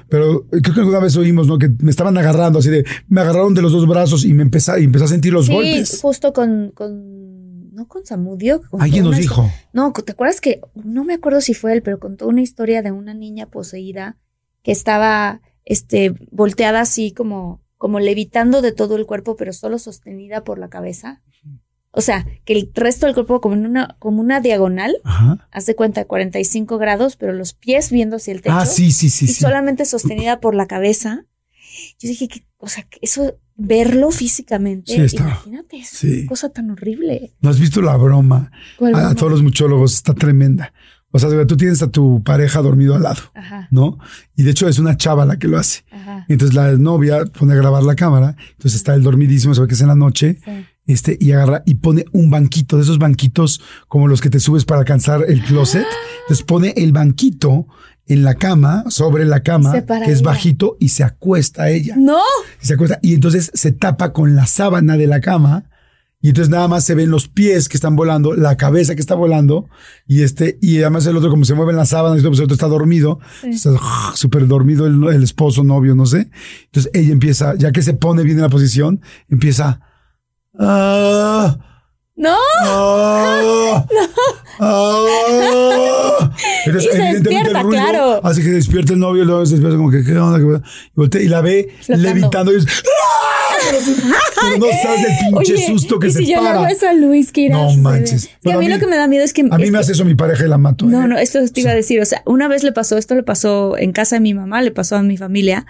pero 0.10 0.48
creo 0.50 0.74
que 0.74 0.80
alguna 0.80 1.00
vez 1.00 1.16
oímos, 1.18 1.46
¿no? 1.48 1.60
Que 1.60 1.70
me 1.80 1.92
estaban 1.92 2.18
agarrando 2.18 2.58
así 2.60 2.70
de, 2.70 2.84
me 3.10 3.22
agarraron 3.22 3.54
de 3.54 3.62
los 3.62 3.72
dos 3.72 3.88
brazos 3.88 4.24
y 4.26 4.34
me 4.34 4.42
empecé, 4.42 4.82
y 4.82 4.86
empecé 4.86 5.06
a 5.06 5.08
sentir 5.10 5.34
los 5.34 5.46
sí, 5.48 5.54
golpes. 5.54 6.00
justo 6.02 6.34
con, 6.34 6.72
con, 6.76 7.45
no 7.76 7.88
con 7.88 8.06
Samudio. 8.06 8.62
Alguien 8.80 9.04
nos 9.04 9.18
dijo. 9.18 9.50
No, 9.74 9.92
¿te 9.92 10.14
acuerdas 10.14 10.42
que, 10.42 10.62
no 10.74 11.04
me 11.04 11.14
acuerdo 11.14 11.42
si 11.42 11.54
fue 11.54 11.74
él, 11.74 11.82
pero 11.82 12.00
contó 12.00 12.28
una 12.28 12.42
historia 12.42 12.82
de 12.82 12.92
una 12.92 13.14
niña 13.14 13.48
poseída 13.48 14.18
que 14.64 14.72
estaba, 14.72 15.42
este, 15.66 16.16
volteada 16.32 16.82
así 16.82 17.12
como, 17.12 17.62
como 17.78 18.00
levitando 18.00 18.62
de 18.62 18.72
todo 18.72 18.96
el 18.96 19.06
cuerpo, 19.06 19.36
pero 19.36 19.54
solo 19.54 19.78
sostenida 19.78 20.44
por 20.44 20.58
la 20.58 20.70
cabeza. 20.70 21.22
O 21.92 22.02
sea, 22.02 22.26
que 22.44 22.54
el 22.54 22.72
resto 22.74 23.06
del 23.06 23.16
cuerpo 23.16 23.40
como 23.40 23.56
en 23.56 23.66
una, 23.66 23.96
como 24.00 24.22
una 24.22 24.42
diagonal, 24.42 24.98
Ajá. 25.04 25.48
haz 25.52 25.66
de 25.66 25.76
cuenta 25.76 26.06
45 26.06 26.78
grados, 26.78 27.16
pero 27.16 27.32
los 27.32 27.54
pies 27.54 27.90
viendo 27.92 28.18
hacia 28.18 28.34
el 28.34 28.42
techo. 28.42 28.56
Ah, 28.56 28.66
sí, 28.66 28.92
sí, 28.92 29.10
sí, 29.10 29.26
y 29.26 29.28
sí. 29.30 29.34
solamente 29.36 29.86
sostenida 29.86 30.40
por 30.40 30.56
la 30.56 30.66
cabeza. 30.66 31.26
Yo 32.00 32.10
dije 32.10 32.28
que, 32.28 32.46
o 32.58 32.68
sea, 32.68 32.84
que 32.84 33.00
eso, 33.02 33.38
verlo 33.56 34.12
físicamente, 34.12 34.94
Sí, 34.94 35.02
está. 35.02 35.24
imagínate, 35.24 35.78
es 35.78 35.90
Sí. 35.90 36.20
una 36.22 36.28
cosa 36.30 36.50
tan 36.50 36.72
horrible. 36.72 37.34
¿No 37.42 37.50
has 37.50 37.60
visto 37.60 37.82
la 37.82 37.96
broma? 37.98 38.52
¿Cuál 38.78 38.96
A, 38.96 39.16
todos 39.16 39.32
los 39.32 39.44
muchólogos 39.44 39.94
está 39.94 40.14
tremenda. 40.14 40.74
O 41.12 41.20
sea, 41.20 41.30
tú 41.48 41.56
tienes 41.56 41.82
a 41.82 41.90
tu 41.90 42.22
pareja 42.24 42.62
dormido 42.62 42.94
al 42.96 43.04
lado, 43.04 43.22
Ajá, 43.34 43.70
¿no? 43.72 43.98
Y 44.36 44.44
de 44.44 44.52
hecho 44.52 44.68
es 44.68 44.80
una 44.80 44.98
chava 44.98 45.26
la 45.26 45.40
que 45.40 45.48
lo 45.48 45.58
hace. 45.58 45.86
ajá. 45.90 46.26
Entonces 46.28 46.54
la 46.54 46.74
novia 46.74 47.24
pone 47.26 47.54
a 47.54 47.56
grabar 47.56 47.84
la 47.84 47.96
cámara, 47.96 48.36
entonces 48.52 48.76
está 48.76 48.94
el 48.96 49.04
dormidísimo, 49.04 49.54
se 49.56 49.62
ve 49.62 49.68
que 49.68 49.76
es 49.76 49.82
en 49.82 49.88
la 49.88 49.96
noche, 49.96 50.40
Sí. 50.44 50.52
este, 50.88 51.18
y 51.22 51.32
agarra 51.32 51.64
y 51.66 51.76
pone 51.76 52.04
un 52.12 52.30
banquito, 52.30 52.76
de 52.76 52.84
esos 52.84 53.00
banquitos 53.00 53.62
como 53.88 54.10
los 54.10 54.20
que 54.20 54.30
te 54.30 54.42
subes 54.42 54.66
para 54.66 54.82
alcanzar 54.82 55.24
el 55.26 55.42
closet. 55.44 55.86
Entonces 56.24 56.44
pone 56.46 56.74
el 56.76 56.92
banquito 56.92 57.66
en 58.08 58.24
la 58.24 58.36
cama, 58.36 58.84
sobre 58.90 59.26
la 59.26 59.42
cama, 59.42 59.74
que 60.06 60.12
es 60.12 60.22
bajito, 60.22 60.78
y 60.80 60.90
se 60.90 61.04
acuesta 61.04 61.64
a 61.64 61.70
ella. 61.70 61.96
No, 61.98 62.20
Y 62.62 62.66
se 62.68 62.74
acuesta, 62.76 63.00
y 63.02 63.14
entonces 63.16 63.52
se 63.54 63.72
tapa 63.72 64.14
con 64.14 64.36
la 64.36 64.46
sábana 64.46 64.96
de 64.98 65.08
la 65.08 65.22
cama. 65.22 65.66
Y 66.22 66.30
entonces 66.30 66.50
nada 66.50 66.68
más 66.68 66.84
se 66.84 66.96
ven 66.96 67.12
los 67.12 67.28
pies 67.28 67.70
que 67.70 67.78
están 67.78 67.96
volando, 67.96 68.34
la 68.34 68.58
cabeza 68.58 68.96
que 68.96 69.02
está 69.02 69.14
volando, 69.14 69.70
y 70.08 70.24
este, 70.24 70.58
y 70.60 70.82
además 70.82 71.06
el 71.06 71.18
otro, 71.18 71.30
como 71.30 71.46
se 71.46 71.54
mueve 71.54 71.72
en 71.72 71.78
la 71.78 71.86
sábana, 71.86 72.16
y 72.16 72.20
todo, 72.20 72.30
pues 72.32 72.40
el 72.40 72.46
otro 72.46 72.56
está 72.56 72.68
dormido, 72.68 73.20
Sí. 73.42 73.50
está 73.52 73.70
súper 74.16 74.48
dormido 74.48 74.88
el, 74.88 75.04
el 75.14 75.22
esposo, 75.24 75.64
novio, 75.64 75.94
no 75.94 76.08
sé. 76.08 76.30
Entonces 76.66 76.90
ella 76.96 77.12
empieza, 77.12 77.54
ya 77.56 77.72
que 77.72 77.84
se 77.84 77.94
pone 77.94 78.24
bien 78.24 78.38
en 78.38 78.42
la 78.44 78.50
posición, 78.50 79.02
empieza, 79.30 79.82
ah, 80.58 81.58
No. 82.16 82.36
¡Ah! 82.62 83.86
¡Ah! 84.60 86.32
Entonces, 86.66 86.94
Y 86.94 86.96
se 86.96 87.04
despierta, 87.04 87.62
ruido 87.62 87.70
claro. 87.70 88.26
Hace 88.26 88.42
que 88.42 88.50
despierta 88.50 88.94
el 88.94 89.00
novio, 89.00 89.26
luego 89.26 89.46
se 89.46 89.54
despierta 89.54 89.78
como 89.78 89.92
que, 89.92 90.04
¿qué 90.04 90.18
onda? 90.18 90.38
¿Qué 90.40 90.46
onda? 90.46 90.62
Y, 90.66 90.92
voltea 90.96 91.22
y 91.22 91.28
la 91.28 91.42
ve 91.42 91.76
Flotando. 91.82 92.10
levitando 92.10 92.54
y 92.54 92.56
es, 92.58 92.66
¡Ah! 92.66 93.36
Pero, 94.42 94.58
no 94.58 94.66
sabes 94.82 95.02
el 95.02 95.34
pinche 95.34 95.54
Oye, 95.54 95.66
susto 95.66 96.00
que 96.00 96.08
y 96.08 96.12
se 96.12 96.20
si 96.20 96.28
yo 96.28 96.42
le 96.42 96.48
hago 96.50 96.62
para. 96.62 96.72
eso 96.72 96.88
a 96.88 96.94
Luis, 96.94 97.32
¿qué 97.32 97.42
irá 97.42 97.58
No 97.58 97.76
manches. 97.78 98.30
Pero 98.42 98.60
a 98.60 98.62
mí, 98.62 98.70
lo 98.70 98.80
que 98.80 98.88
me 98.88 98.96
da 98.96 99.08
miedo 99.08 99.24
es 99.24 99.34
que... 99.34 99.42
A 99.50 99.58
mí 99.58 99.72
me 99.72 99.80
hace 99.80 99.94
eso 99.94 100.06
mi 100.06 100.16
pareja 100.16 100.46
y 100.46 100.50
la 100.50 100.58
mato. 100.58 100.86
No, 100.86 101.04
¿eh? 101.04 101.08
no, 101.08 101.18
esto 101.18 101.40
te 101.50 101.62
iba 101.62 101.72
a 101.72 101.76
decir. 101.76 102.00
O 102.00 102.06
sea, 102.06 102.22
una 102.26 102.48
vez 102.48 102.64
le 102.64 102.72
pasó, 102.72 102.98
esto 102.98 103.16
le 103.16 103.24
pasó 103.24 103.78
en 103.78 103.92
casa 103.92 104.18
de 104.18 104.22
mi 104.22 104.34
mamá, 104.34 104.62
le 104.62 104.72
pasó 104.72 104.96
a 104.96 105.04
mi 105.04 105.18
familia, 105.18 105.66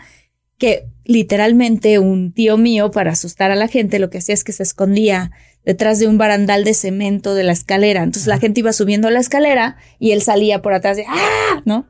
que 0.57 0.87
literalmente 1.05 1.99
un 1.99 2.33
tío 2.33 2.57
mío, 2.57 2.91
para 2.91 3.11
asustar 3.11 3.49
a 3.51 3.55
la 3.55 3.67
gente, 3.67 3.97
lo 3.97 4.09
que 4.09 4.17
hacía 4.19 4.33
es 4.33 4.43
que 4.43 4.51
se 4.51 4.63
escondía 4.63 5.31
detrás 5.65 5.99
de 5.99 6.07
un 6.07 6.17
barandal 6.17 6.63
de 6.63 6.73
cemento 6.73 7.33
de 7.35 7.43
la 7.43 7.53
escalera. 7.53 8.03
Entonces 8.03 8.27
la 8.27 8.37
gente 8.39 8.59
iba 8.59 8.71
subiendo 8.73 9.09
la 9.09 9.19
escalera 9.19 9.77
y 9.99 10.11
él 10.11 10.21
salía 10.21 10.61
por 10.61 10.73
atrás 10.73 10.97
de 10.97 11.05
¡ah! 11.07 11.61
¿No? 11.65 11.87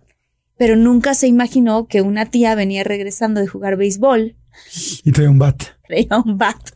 Pero 0.57 0.75
nunca 0.75 1.13
se 1.13 1.27
imaginó 1.27 1.87
que 1.87 2.01
una 2.01 2.27
tía 2.27 2.55
venía 2.55 2.83
regresando 2.83 3.41
de 3.41 3.47
jugar 3.47 3.75
béisbol, 3.75 4.35
Y 5.03 5.11
trae 5.11 5.27
un 5.27 5.37
bat. 5.37 5.61
traía 5.87 6.17
un 6.23 6.37
bat. 6.37 6.71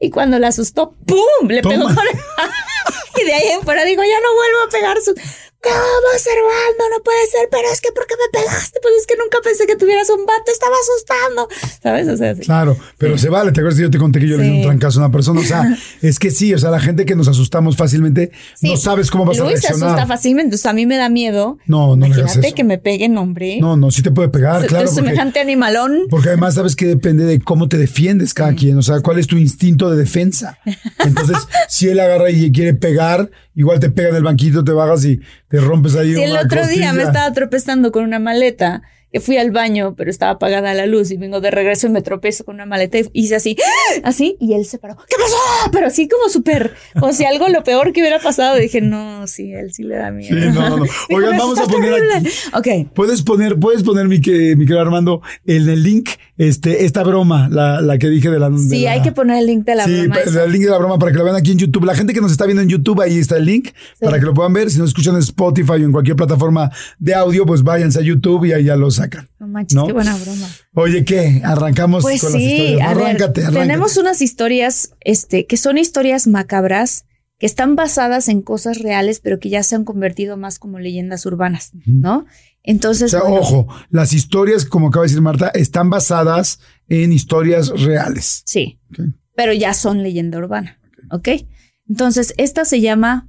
Y 0.00 0.10
cuando 0.10 0.38
la 0.38 0.48
asustó, 0.48 0.94
¡pum! 1.04 1.48
Le 1.48 1.62
pegó 1.62 1.82
con 1.84 1.92
el 1.92 1.96
Y 3.20 3.24
de 3.24 3.32
ahí 3.34 3.48
en 3.52 3.62
fuera 3.62 3.84
digo, 3.84 4.02
ya 4.02 4.20
no 4.22 4.34
vuelvo 4.34 4.58
a 4.66 4.70
pegar 4.70 4.96
su. 5.04 5.14
¿Cómo, 5.60 6.08
Servando? 6.18 6.84
No 6.96 7.02
puede 7.02 7.26
ser, 7.26 7.48
pero 7.50 7.68
es 7.72 7.80
que 7.80 7.90
¿por 7.92 8.06
qué 8.06 8.14
me 8.14 8.40
pegaste? 8.40 8.78
Pues 8.80 8.94
es 9.00 9.06
que 9.06 9.16
nunca 9.16 9.38
pensé 9.42 9.66
que 9.66 9.76
tuvieras 9.76 10.08
un 10.10 10.24
te 10.44 10.52
estaba 10.52 10.74
asustando. 10.76 11.48
¿Sabes? 11.82 12.08
O 12.08 12.16
sea, 12.16 12.34
sí. 12.34 12.42
Claro, 12.42 12.76
pero 12.96 13.18
se 13.18 13.28
vale. 13.28 13.50
¿Te 13.52 13.60
acuerdas 13.60 13.76
que 13.76 13.82
yo 13.82 13.90
te 13.90 13.98
conté 13.98 14.20
que 14.20 14.28
yo 14.28 14.36
le 14.36 14.44
di 14.44 14.50
un 14.58 14.62
trancazo 14.62 15.00
a 15.00 15.06
una 15.06 15.12
persona? 15.12 15.40
O 15.40 15.44
sea, 15.44 15.64
es 16.02 16.18
que 16.18 16.30
sí, 16.30 16.54
o 16.54 16.58
sea, 16.58 16.70
la 16.70 16.80
gente 16.80 17.04
que 17.04 17.16
nos 17.16 17.28
asustamos 17.28 17.76
fácilmente, 17.76 18.30
no 18.62 18.76
sabes 18.76 19.10
cómo 19.10 19.24
vas 19.24 19.40
a 19.40 19.44
Luis 19.44 19.60
se 19.60 19.68
asusta 19.68 19.86
reaccionar. 19.86 20.08
fácilmente, 20.08 20.46
entonces 20.46 20.66
a 20.66 20.72
mí 20.72 20.86
me 20.86 20.96
da 20.96 21.08
miedo. 21.08 21.58
No, 21.66 21.96
no 21.96 22.06
le 22.06 22.14
Imagínate 22.14 22.46
eso. 22.46 22.54
que 22.54 22.64
me 22.64 22.78
peguen, 22.78 23.18
hombre. 23.18 23.58
No, 23.60 23.76
no, 23.76 23.90
sí 23.90 24.02
te 24.02 24.10
puede 24.10 24.28
pegar, 24.28 24.64
claro. 24.66 24.86
Porque, 24.86 24.94
semejante 24.94 25.40
animalón. 25.40 26.06
porque 26.08 26.28
además 26.28 26.54
sabes 26.54 26.76
que 26.76 26.86
depende 26.86 27.24
de 27.24 27.40
cómo 27.40 27.68
te 27.68 27.78
defiendes 27.78 28.32
cada 28.32 28.54
quien, 28.54 28.78
o 28.78 28.82
sea, 28.82 29.00
cuál 29.00 29.18
es 29.18 29.26
tu 29.26 29.36
instinto 29.36 29.90
de 29.90 29.96
defensa. 29.96 30.58
Entonces, 31.04 31.36
si 31.68 31.88
él 31.88 31.98
agarra 32.00 32.30
y 32.30 32.52
quiere 32.52 32.74
pegar, 32.74 33.30
igual 33.58 33.80
te 33.80 33.90
pega 33.90 34.10
en 34.10 34.16
el 34.16 34.22
banquito, 34.22 34.62
te 34.64 34.72
bajas 34.72 35.04
y 35.04 35.20
te 35.48 35.58
rompes 35.60 35.96
ahí 35.96 36.14
Sí, 36.14 36.22
el 36.22 36.36
otro 36.36 36.66
día 36.66 36.92
me 36.92 37.02
costilla. 37.02 37.02
estaba 37.08 37.32
tropezando 37.32 37.90
con 37.92 38.04
una 38.04 38.18
maleta, 38.20 38.82
que 39.12 39.20
fui 39.20 39.36
al 39.38 39.50
baño, 39.50 39.94
pero 39.96 40.10
estaba 40.10 40.32
apagada 40.32 40.74
la 40.74 40.86
luz 40.86 41.10
y 41.10 41.16
vengo 41.16 41.40
de 41.40 41.50
regreso 41.50 41.86
y 41.86 41.90
me 41.90 42.02
tropezo 42.02 42.44
con 42.44 42.56
una 42.56 42.66
maleta 42.66 42.98
y 42.98 43.08
hice 43.12 43.36
así, 43.36 43.56
así, 44.02 44.36
y 44.40 44.54
él 44.54 44.64
se 44.64 44.78
paró. 44.78 44.96
¿Qué 45.08 45.16
pasó? 45.18 45.36
Pero 45.72 45.86
así 45.86 46.08
como 46.08 46.28
súper, 46.28 46.74
o 47.00 47.12
si 47.12 47.24
algo 47.24 47.48
lo 47.48 47.62
peor 47.64 47.92
que 47.92 48.00
hubiera 48.00 48.18
pasado, 48.18 48.56
dije, 48.56 48.80
no, 48.80 49.26
sí, 49.26 49.52
él 49.52 49.72
sí 49.72 49.82
le 49.82 49.96
da 49.96 50.10
miedo. 50.10 50.28
Sí, 50.38 50.46
no, 50.54 50.68
no, 50.70 50.76
no. 50.78 50.84
Oigan, 51.10 51.34
"Eso 51.34 51.42
vamos 51.42 51.58
a 51.58 51.64
poner 51.66 51.94
terrible". 51.94 52.14
aquí. 52.14 52.84
Ok. 52.84 52.92
Puedes 52.94 53.22
poner, 53.22 53.58
puedes 53.58 53.82
poner 53.82 54.06
mi, 54.08 54.20
que, 54.20 54.54
mi 54.56 54.64
querido 54.66 54.80
Armando 54.80 55.22
en 55.46 55.68
el 55.68 55.82
link, 55.82 56.10
este, 56.36 56.84
esta 56.84 57.02
broma, 57.02 57.48
la, 57.50 57.80
la 57.80 57.98
que 57.98 58.08
dije 58.08 58.30
de 58.30 58.38
la. 58.38 58.48
de 58.50 58.58
Sí, 58.58 58.82
la- 58.82 58.92
hay 58.92 59.02
que 59.02 59.12
poner 59.12 59.38
el 59.38 59.46
link 59.46 59.64
de 59.64 59.74
la 59.74 59.84
sí, 59.84 60.00
broma. 60.02 60.16
esa. 60.20 60.44
el 60.44 60.52
link 60.52 60.64
de 60.64 60.70
la 60.70 60.78
broma 60.78 60.98
para 60.98 61.10
que 61.12 61.18
lo 61.18 61.24
vean 61.24 61.36
aquí 61.36 61.50
en 61.52 61.58
YouTube. 61.58 61.84
La 61.84 61.94
gente 61.94 62.12
que 62.14 62.20
nos 62.20 62.30
está 62.30 62.44
viendo 62.44 62.62
en 62.62 62.68
YouTube, 62.68 63.00
ahí 63.00 63.18
está 63.18 63.36
el 63.38 63.44
link 63.46 63.70
para 64.00 64.18
que 64.20 64.24
lo 64.26 64.34
puedan 64.34 64.52
ver. 64.52 64.70
Si 64.70 64.78
nos 64.78 64.88
escuchan 64.88 65.14
en 65.14 65.20
Spotify 65.20 65.72
o 65.72 65.76
en 65.76 65.92
cualquier 65.92 66.16
plataforma 66.16 66.70
de 66.98 67.14
audio, 67.14 67.44
pues 67.46 67.62
váyanse 67.62 67.98
a 67.98 68.02
YouTube 68.02 68.44
y 68.44 68.52
ahí 68.52 68.64
ya 68.64 68.76
lo 68.76 68.90
sacan. 68.98 69.28
No 69.38 69.48
manches, 69.48 69.74
¿no? 69.74 69.86
qué 69.86 69.92
buena 69.92 70.16
broma. 70.16 70.46
Oye, 70.74 71.04
¿qué? 71.04 71.40
Arrancamos 71.44 72.02
Pues 72.02 72.20
con 72.20 72.32
las 72.32 72.40
historias. 72.42 72.76
ver, 72.78 72.82
arráncate, 73.04 73.40
arráncate. 73.42 73.66
tenemos 73.66 73.96
unas 73.96 74.20
historias, 74.22 74.92
este, 75.00 75.46
que 75.46 75.56
son 75.56 75.78
historias 75.78 76.26
macabras, 76.26 77.04
que 77.38 77.46
están 77.46 77.76
basadas 77.76 78.28
en 78.28 78.42
cosas 78.42 78.78
reales, 78.78 79.20
pero 79.20 79.38
que 79.38 79.48
ya 79.48 79.62
se 79.62 79.74
han 79.76 79.84
convertido 79.84 80.36
más 80.36 80.58
como 80.58 80.78
leyendas 80.78 81.24
urbanas, 81.26 81.70
¿no? 81.86 82.18
O 82.18 82.26
Entonces, 82.64 83.12
sea, 83.12 83.20
bueno, 83.20 83.36
ojo, 83.36 83.68
las 83.90 84.12
historias, 84.12 84.64
como 84.64 84.88
acaba 84.88 85.04
de 85.04 85.08
decir 85.10 85.22
Marta, 85.22 85.48
están 85.54 85.88
basadas 85.88 86.58
en 86.88 87.12
historias 87.12 87.68
reales. 87.80 88.42
sí, 88.44 88.78
pero 89.36 89.52
ya 89.52 89.72
son 89.72 90.02
leyenda 90.02 90.38
urbana, 90.38 90.80
¿ok? 91.12 91.28
Entonces, 91.88 92.34
esta 92.38 92.64
se 92.64 92.80
llama 92.80 93.28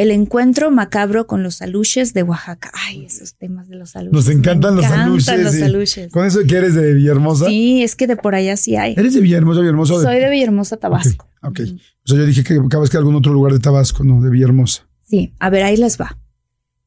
El 0.00 0.10
encuentro 0.12 0.70
macabro 0.70 1.26
con 1.26 1.42
los 1.42 1.60
aluches 1.60 2.14
de 2.14 2.22
Oaxaca. 2.22 2.70
Ay, 2.86 3.04
esos 3.04 3.34
temas 3.34 3.68
de 3.68 3.76
los 3.76 3.96
aluches. 3.96 4.14
Nos 4.14 4.26
me 4.28 4.34
encantan 4.34 4.76
los 4.76 4.84
encantan 4.86 5.08
aluches. 5.08 5.42
los 5.44 5.52
sí. 5.52 5.62
aluches. 5.62 6.12
Con 6.12 6.26
eso 6.26 6.40
que 6.48 6.56
eres 6.56 6.74
de 6.74 6.94
Villahermosa. 6.94 7.46
Sí, 7.46 7.82
es 7.82 7.96
que 7.96 8.06
de 8.06 8.16
por 8.16 8.34
allá 8.34 8.56
sí 8.56 8.76
hay. 8.76 8.94
¿Eres 8.96 9.12
de 9.12 9.20
Villahermosa, 9.20 9.60
Villahermosa? 9.60 9.98
de- 9.98 10.02
Soy 10.04 10.18
de 10.18 10.30
Villahermosa, 10.30 10.76
Tabasco. 10.78 11.28
Ok. 11.42 11.60
O 11.60 12.08
sea, 12.08 12.16
yo 12.18 12.24
dije 12.24 12.42
que 12.42 12.58
vez 12.58 12.88
que 12.90 12.96
algún 12.96 13.14
otro 13.14 13.32
lugar 13.34 13.52
de 13.52 13.58
Tabasco, 13.58 14.02
no, 14.02 14.22
de 14.22 14.30
Villahermosa. 14.30 14.88
Sí, 15.06 15.34
a 15.38 15.50
ver, 15.50 15.64
ahí 15.64 15.76
les 15.76 16.00
va. 16.00 16.16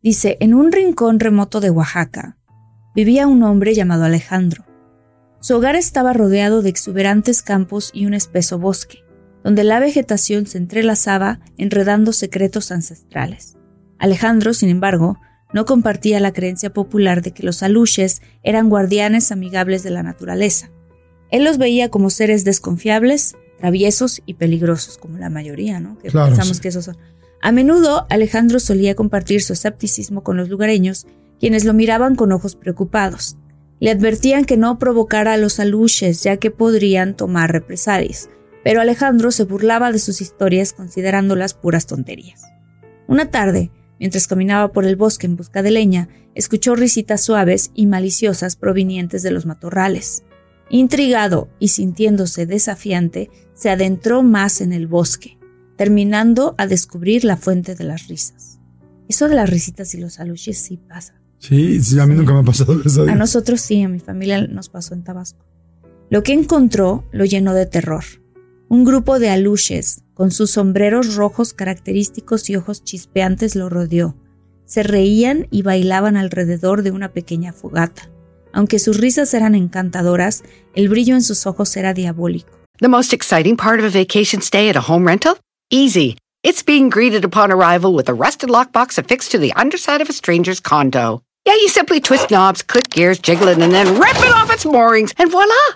Dice, 0.02 0.38
en 0.40 0.56
un 0.56 0.72
rincón 0.72 1.20
remoto 1.20 1.60
de 1.62 1.70
Oaxaca 1.70 2.38
vivía 2.96 3.28
un 3.28 3.44
hombre 3.44 3.76
llamado 3.76 4.06
Alejandro. 4.06 4.66
Su 5.40 5.56
hogar 5.58 5.76
estaba 5.76 6.14
rodeado 6.14 6.62
de 6.64 6.70
exuberantes 6.70 7.44
campos 7.44 7.92
y 7.94 8.06
un 8.08 8.14
espeso 8.16 8.58
bosque, 8.58 9.03
donde 9.44 9.64
la 9.64 9.80
vegetación 9.80 10.46
se 10.46 10.58
entrelazaba 10.58 11.40
enredando 11.58 12.14
secretos 12.14 12.72
ancestrales. 12.72 13.58
Alejandro, 14.00 14.54
sin 14.54 14.70
embargo, 14.70 15.18
no 15.54 15.66
compartía 15.66 16.20
la 16.20 16.34
creencia 16.34 16.74
popular 16.74 17.22
de 17.22 17.32
que 17.32 17.44
los 17.44 17.62
aluches 17.62 18.22
eran 18.42 18.70
guardianes 18.70 19.32
amigables 19.32 19.84
de 19.84 19.92
la 19.92 20.04
naturaleza. 20.04 20.72
Él 21.30 21.44
los 21.44 21.58
veía 21.58 21.90
como 21.90 22.10
seres 22.10 22.44
desconfiables, 22.44 23.36
traviesos 23.60 24.22
y 24.26 24.34
peligrosos, 24.36 24.98
como 24.98 25.18
la 25.18 25.30
mayoría, 25.30 25.80
¿no? 25.80 25.98
Que 26.00 26.10
Claro, 26.10 26.28
pensamos 26.30 26.58
sí. 26.58 26.62
que 26.64 26.70
esos 26.70 26.86
son. 26.86 26.98
A 27.42 27.52
menudo 27.52 28.08
Alejandro 28.10 28.60
solía 28.60 28.96
compartir 28.96 29.42
su 29.42 29.54
escepticismo 29.54 30.24
con 30.24 30.38
los 30.38 30.50
lugareños, 30.50 31.06
quienes 31.40 31.66
lo 31.66 31.74
miraban 31.74 32.16
con 32.16 32.32
ojos 32.32 32.56
preocupados. 32.56 33.38
Le 33.80 33.92
advertían 33.92 34.46
que 34.46 34.58
no 34.58 34.80
provocara 34.80 35.34
a 35.34 35.38
los 35.38 35.60
aluches, 35.60 36.24
ya 36.24 36.38
que 36.38 36.52
podrían 36.52 37.16
tomar 37.16 37.52
represalias, 37.52 38.30
pero 38.64 38.82
Alejandro 38.82 39.32
se 39.32 39.44
burlaba 39.44 39.92
de 39.92 40.00
sus 40.00 40.22
historias 40.22 40.74
considerándolas 40.74 41.54
puras 41.54 41.86
tonterías. 41.86 42.44
Una 43.08 43.30
tarde, 43.30 43.72
mientras 44.00 44.28
caminaba 44.28 44.72
por 44.72 44.86
el 44.86 44.96
bosque 44.96 45.28
en 45.28 45.36
busca 45.36 45.62
de 45.62 45.72
leña, 45.72 46.10
escuchó 46.36 46.76
risitas 46.76 47.22
suaves 47.22 47.72
y 47.76 47.86
maliciosas 47.86 48.56
provenientes 48.56 49.24
de 49.24 49.32
los 49.32 49.46
matorrales. 49.46 50.24
Intrigado 50.70 51.50
y 51.60 51.68
sintiéndose 51.68 52.46
desafiante, 52.46 53.30
se 53.54 53.70
adentró 53.70 54.24
más 54.24 54.62
en 54.62 54.74
el 54.74 54.88
bosque, 54.88 55.38
terminando 55.78 56.56
a 56.58 56.66
descubrir 56.66 57.26
la 57.26 57.38
fuente 57.38 57.76
de 57.76 57.84
las 57.84 58.08
risas. 58.08 58.60
Eso 59.08 59.28
de 59.28 59.36
las 59.36 59.50
risitas 59.50 59.94
y 59.94 60.00
los 60.00 60.20
aluches 60.20 60.58
sí 60.58 60.78
pasa. 60.78 61.22
Sí, 61.38 61.84
sí, 61.84 62.00
a 62.00 62.08
mí 62.08 62.16
nunca 62.16 62.34
me 62.34 62.40
ha 62.40 62.44
pasado 62.44 62.82
eso. 62.84 63.04
A 63.04 63.16
nosotros 63.16 63.60
sí, 63.60 63.84
a 63.84 63.90
mi 63.90 64.00
familia 64.00 64.48
nos 64.48 64.70
pasó 64.70 64.94
en 64.94 65.04
Tabasco. 65.04 65.46
Lo 66.10 66.24
que 66.24 66.32
encontró 66.32 67.04
lo 67.12 67.26
llenó 67.26 67.54
de 67.54 67.66
terror. 67.66 68.04
Un 68.74 68.86
grupo 68.86 69.20
de 69.20 69.30
aluches, 69.30 70.02
con 70.16 70.32
sus 70.32 70.50
sombreros 70.50 71.14
rojos 71.14 71.54
característicos 71.54 72.50
y 72.50 72.56
ojos 72.56 72.84
chispeantes, 72.84 73.56
lo 73.56 73.70
rodeó. 73.70 74.16
Se 74.66 74.82
reían 74.82 75.48
y 75.52 75.62
bailaban 75.62 76.18
alrededor 76.18 76.82
de 76.82 76.90
una 76.90 77.10
pequeña 77.10 77.54
fogata. 77.54 78.10
Aunque 78.52 78.80
sus 78.80 78.98
risas 78.98 79.32
eran 79.36 79.54
encantadoras, 79.54 80.42
el 80.74 80.90
brillo 80.90 81.14
en 81.14 81.22
sus 81.22 81.46
ojos 81.46 81.78
era 81.78 81.94
diabólico. 81.94 82.50
The 82.80 82.88
most 82.88 83.14
exciting 83.14 83.58
part 83.58 83.80
of 83.80 83.86
a 83.86 83.96
vacation 83.96 84.42
stay 84.42 84.70
at 84.70 84.76
a 84.76 84.92
home 84.92 85.06
rental? 85.06 85.38
Easy. 85.70 86.18
It's 86.42 86.66
being 86.66 86.90
greeted 86.90 87.24
upon 87.24 87.52
arrival 87.52 87.94
with 87.94 88.10
a 88.10 88.16
rusted 88.16 88.50
lockbox 88.50 88.98
affixed 88.98 89.30
to 89.34 89.38
the 89.38 89.54
underside 89.56 90.02
of 90.02 90.10
a 90.10 90.14
stranger's 90.14 90.60
condo. 90.60 91.22
Yeah, 91.46 91.54
you 91.54 91.70
simply 91.70 92.02
twist 92.02 92.32
knobs, 92.32 92.64
click 92.64 92.90
gears, 92.90 93.20
jiggle 93.20 93.50
it, 93.50 93.60
and 93.60 93.72
then 93.72 94.00
rip 94.00 94.18
it 94.18 94.34
off 94.34 94.52
its 94.52 94.66
moorings, 94.66 95.14
and 95.20 95.30
voila! 95.30 95.76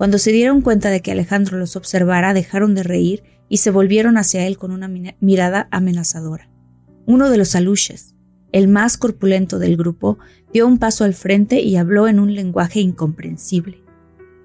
Cuando 0.00 0.16
se 0.16 0.32
dieron 0.32 0.62
cuenta 0.62 0.88
de 0.88 1.02
que 1.02 1.12
Alejandro 1.12 1.58
los 1.58 1.76
observara, 1.76 2.32
dejaron 2.32 2.74
de 2.74 2.82
reír 2.82 3.22
y 3.50 3.58
se 3.58 3.70
volvieron 3.70 4.16
hacia 4.16 4.46
él 4.46 4.56
con 4.56 4.70
una 4.70 4.88
mirada 4.88 5.68
amenazadora. 5.70 6.48
Uno 7.04 7.28
de 7.28 7.36
los 7.36 7.54
aluches, 7.54 8.14
el 8.50 8.66
más 8.66 8.96
corpulento 8.96 9.58
del 9.58 9.76
grupo, 9.76 10.18
dio 10.54 10.66
un 10.66 10.78
paso 10.78 11.04
al 11.04 11.12
frente 11.12 11.60
y 11.60 11.76
habló 11.76 12.08
en 12.08 12.18
un 12.18 12.34
lenguaje 12.34 12.80
incomprensible. 12.80 13.82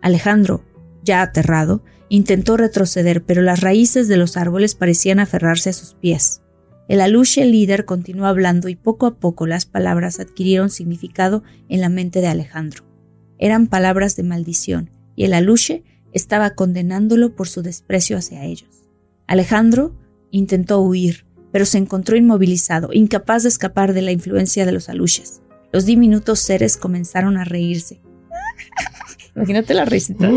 Alejandro, 0.02 0.66
ya 1.06 1.22
aterrado, 1.22 1.86
intentó 2.10 2.58
retroceder, 2.58 3.24
pero 3.24 3.42
las 3.42 3.62
raíces 3.62 4.10
de 4.10 4.18
los 4.18 4.36
árboles 4.36 4.76
parecían 4.76 5.22
aferrarse 5.22 5.70
a 5.70 5.74
sus 5.74 5.94
pies. 5.94 6.42
El 6.90 7.00
aluche 7.00 7.46
líder 7.46 7.86
continuó 7.86 8.26
hablando 8.26 8.68
y 8.68 8.76
poco 8.76 9.06
a 9.06 9.16
poco 9.20 9.48
las 9.48 9.66
palabras 9.66 10.20
adquirieron 10.20 10.70
significado 10.70 11.44
en 11.70 11.80
la 11.80 11.88
mente 11.88 12.20
de 12.20 12.28
Alejandro. 12.28 12.84
Eran 13.38 13.68
palabras 13.68 14.18
de 14.18 14.24
maldición, 14.24 14.90
y 15.15 15.24
el 15.25 15.34
aluche 15.34 15.84
estaba 16.13 16.51
condenándolo 16.51 17.36
por 17.36 17.48
su 17.48 17.62
desprecio 17.62 18.17
hacia 18.17 18.45
ellos. 18.45 18.69
Alejandro 19.27 19.95
intentó 20.31 20.79
huir, 20.81 21.25
pero 21.51 21.65
se 21.65 21.77
encontró 21.77 22.17
inmovilizado, 22.17 22.89
incapaz 22.93 23.43
de 23.43 23.50
escapar 23.50 23.93
de 23.93 24.01
la 24.01 24.12
influencia 24.12 24.65
de 24.65 24.72
los 24.72 24.89
aluches. 24.89 25.41
Los 25.72 25.86
diminutos 25.86 26.39
seres 26.39 26.77
comenzaron 26.77 27.38
a 27.38 27.43
reírse. 27.43 28.01
Imagínate 29.36 29.74
la 29.74 29.86
risita. 29.86 30.29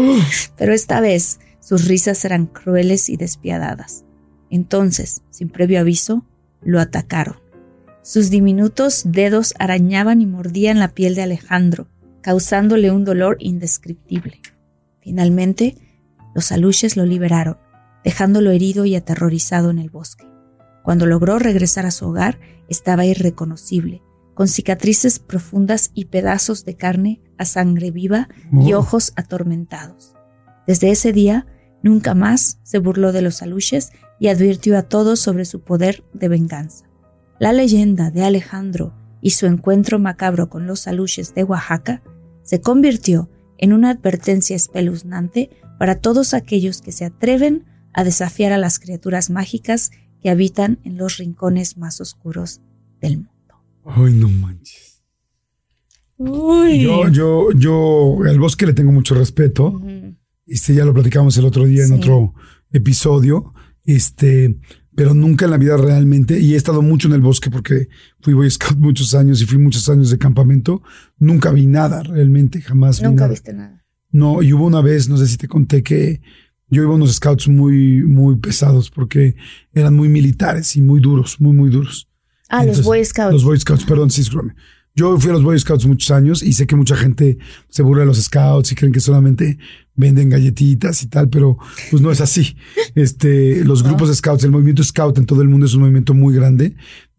Pero 0.57 0.73
esta 0.73 1.01
vez 1.01 1.39
sus 1.61 1.87
risas 1.87 2.25
eran 2.25 2.47
crueles 2.47 3.09
y 3.09 3.17
despiadadas. 3.17 4.05
Entonces, 4.51 5.23
sin 5.31 5.49
previo 5.49 5.81
aviso, 5.81 6.25
lo 6.63 6.81
atacaron. 6.81 7.37
Sus 8.03 8.31
diminutos 8.31 9.03
dedos 9.05 9.55
arañaban 9.59 10.21
y 10.23 10.27
mordían 10.27 10.79
la 10.79 10.89
piel 10.89 11.15
de 11.15 11.23
Alejandro, 11.23 11.89
causándole 12.23 12.91
un 12.91 13.05
dolor 13.05 13.37
indescriptible. 13.39 14.41
Finalmente, 15.09 15.75
los 16.35 16.53
aluches 16.53 16.99
lo 16.99 17.07
liberaron, 17.07 17.57
dejándolo 18.05 18.51
herido 18.51 18.85
y 18.85 18.95
aterrorizado 18.95 19.71
en 19.71 19.79
el 19.79 19.89
bosque. 19.89 20.27
Cuando 20.85 21.07
logró 21.07 21.39
regresar 21.39 21.87
a 21.87 21.91
su 21.91 22.07
hogar, 22.07 22.39
estaba 22.69 23.07
irreconocible, 23.07 24.03
con 24.35 24.49
cicatrices 24.49 25.19
profundas 25.19 25.93
y 25.95 26.05
pedazos 26.05 26.67
de 26.67 26.77
carne 26.77 27.23
a 27.39 27.47
sangre 27.47 27.91
viva 27.91 28.29
y 28.53 28.75
Oh. 28.75 28.81
ojos 28.81 29.15
atormentados. 29.17 30.13
Desde 30.67 30.91
ese 30.91 31.15
día, 31.15 31.47
nunca 31.83 32.13
más 32.15 32.59
se 32.63 32.79
burló 32.79 33.13
de 33.13 33.23
los 33.23 33.41
aluches 33.41 33.93
y 34.21 34.29
advirtió 34.29 34.77
a 34.77 34.83
todos 34.83 35.21
sobre 35.21 35.47
su 35.47 35.63
poder 35.63 36.05
de 36.13 36.29
venganza. 36.29 36.85
La 37.39 37.55
leyenda 37.55 38.11
de 38.11 38.25
Alejandro 38.25 38.93
y 39.23 39.31
su 39.31 39.47
encuentro 39.47 39.99
macabro 39.99 40.51
con 40.51 40.67
los 40.67 40.87
aluches 40.87 41.35
de 41.35 41.45
Oaxaca 41.45 42.03
se 42.43 42.61
convirtió 42.61 43.31
en 43.59 43.73
una 43.73 43.91
advertencia 43.91 44.57
espeluznante 44.57 45.51
para 45.79 45.97
todos 46.01 46.35
aquellos 46.35 46.81
que 46.81 46.93
se 46.93 47.05
atreven 47.05 47.65
a 47.93 48.05
desafiar 48.05 48.53
a 48.53 48.59
las 48.59 48.79
criaturas 48.79 49.31
mágicas 49.31 49.91
que 50.23 50.31
habitan 50.31 50.79
en 50.85 50.97
los 50.97 51.19
rincones 51.19 51.77
más 51.77 52.01
oscuros 52.01 52.61
del 53.01 53.19
mundo. 53.19 53.33
Ay, 53.85 54.13
no 54.15 54.29
manches. 54.29 55.03
Yo, 56.19 57.09
yo, 57.09 57.53
yo 57.53 58.17
al 58.29 58.39
bosque 58.41 58.67
le 58.67 58.73
tengo 58.73 58.91
mucho 58.93 59.15
respeto. 59.15 59.81
Este 60.47 60.75
ya 60.75 60.85
lo 60.85 60.93
platicamos 60.93 61.37
el 61.37 61.45
otro 61.45 61.65
día 61.65 61.83
en 61.83 61.89
Sí. 61.89 61.95
otro 61.95 62.35
episodio. 62.73 63.55
Este, 63.85 64.59
pero 64.95 65.15
nunca 65.15 65.45
en 65.45 65.53
la 65.53 65.59
vida 65.59 65.77
realmente, 65.77 66.39
y 66.41 66.55
he 66.55 66.57
estado 66.57 66.83
mucho 66.83 67.07
en 67.09 67.15
el 67.15 67.21
bosque 67.21 67.51
porque 67.51 67.89
fui 68.21 68.35
Boy 68.35 68.51
Scout 68.51 68.79
muchos 68.79 69.15
años 69.15 69.41
y 69.41 69.47
fui 69.47 69.59
muchos 69.59 69.89
años 69.89 70.11
de 70.11 70.19
campamento. 70.19 70.83
Nunca 71.19 71.51
vi 71.51 71.67
nada 71.67 72.03
realmente, 72.03 72.61
jamás 72.61 73.01
vi 73.01 73.07
Nunca 73.07 73.23
nada. 73.23 73.31
viste 73.31 73.53
nada. 73.53 73.85
No, 74.11 74.43
y 74.43 74.53
hubo 74.53 74.67
una 74.67 74.81
vez, 74.81 75.09
no 75.09 75.17
sé 75.17 75.27
si 75.27 75.37
te 75.37 75.49
conté 75.49 75.83
que 75.83 76.21
yo 76.69 76.83
iba 76.83 76.93
a 76.93 76.95
unos 76.95 77.15
scouts 77.15 77.49
muy, 77.49 78.03
muy 78.03 78.37
pesados 78.37 78.91
porque 78.91 79.35
eran 79.73 79.95
muy 79.95 80.09
militares 80.09 80.77
y 80.77 80.81
muy 80.81 81.01
duros, 81.01 81.41
muy, 81.41 81.53
muy 81.53 81.71
duros. 81.71 82.09
Ah, 82.49 82.65
los 82.65 82.83
Boy 82.83 83.05
Scouts. 83.05 83.33
Los 83.33 83.45
Boy 83.45 83.59
Scouts, 83.59 83.85
perdón, 83.85 84.11
sí. 84.11 84.23
Yo 84.99 85.17
fui 85.17 85.31
a 85.31 85.35
los 85.35 85.45
Boy 85.45 85.57
Scouts 85.57 85.87
muchos 85.87 86.11
años 86.11 86.43
y 86.43 86.55
sé 86.55 86.67
que 86.67 86.75
mucha 86.75 86.97
gente 86.97 87.39
se 87.69 87.85
burla 87.85 88.01
de 88.01 88.07
los 88.07 88.21
Scouts 88.21 88.73
y 88.73 88.75
creen 88.75 88.93
que 88.93 88.99
solamente 88.99 89.57
venden 89.95 90.29
galletitas 90.29 91.05
y 91.05 91.07
tal, 91.07 91.29
pero 91.29 91.57
pues 91.89 92.03
no 92.03 92.11
es 92.11 92.21
así. 92.21 92.57
Este, 92.97 93.65
los 93.65 93.85
grupos 93.85 94.09
de 94.09 94.17
Scouts, 94.17 94.43
el 94.43 94.51
movimiento 94.51 94.83
Scout 94.83 95.17
en 95.19 95.25
todo 95.25 95.41
el 95.41 95.49
mundo 95.49 95.67
es 95.67 95.75
un 95.75 95.83
movimiento 95.83 96.15
muy 96.15 96.35
grande 96.35 96.75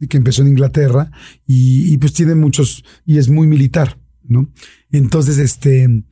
que 0.09 0.17
empezó 0.17 0.41
en 0.41 0.50
Inglaterra 0.50 1.09
y, 1.48 1.93
y, 1.93 1.98
pues 1.98 2.12
tiene 2.12 2.36
muchos 2.36 2.83
y 3.05 3.17
es 3.17 3.29
muy 3.29 3.48
militar, 3.48 3.98
¿no? 4.24 4.51
Entonces, 4.91 5.38
este, 5.38 5.86
el, 5.86 6.03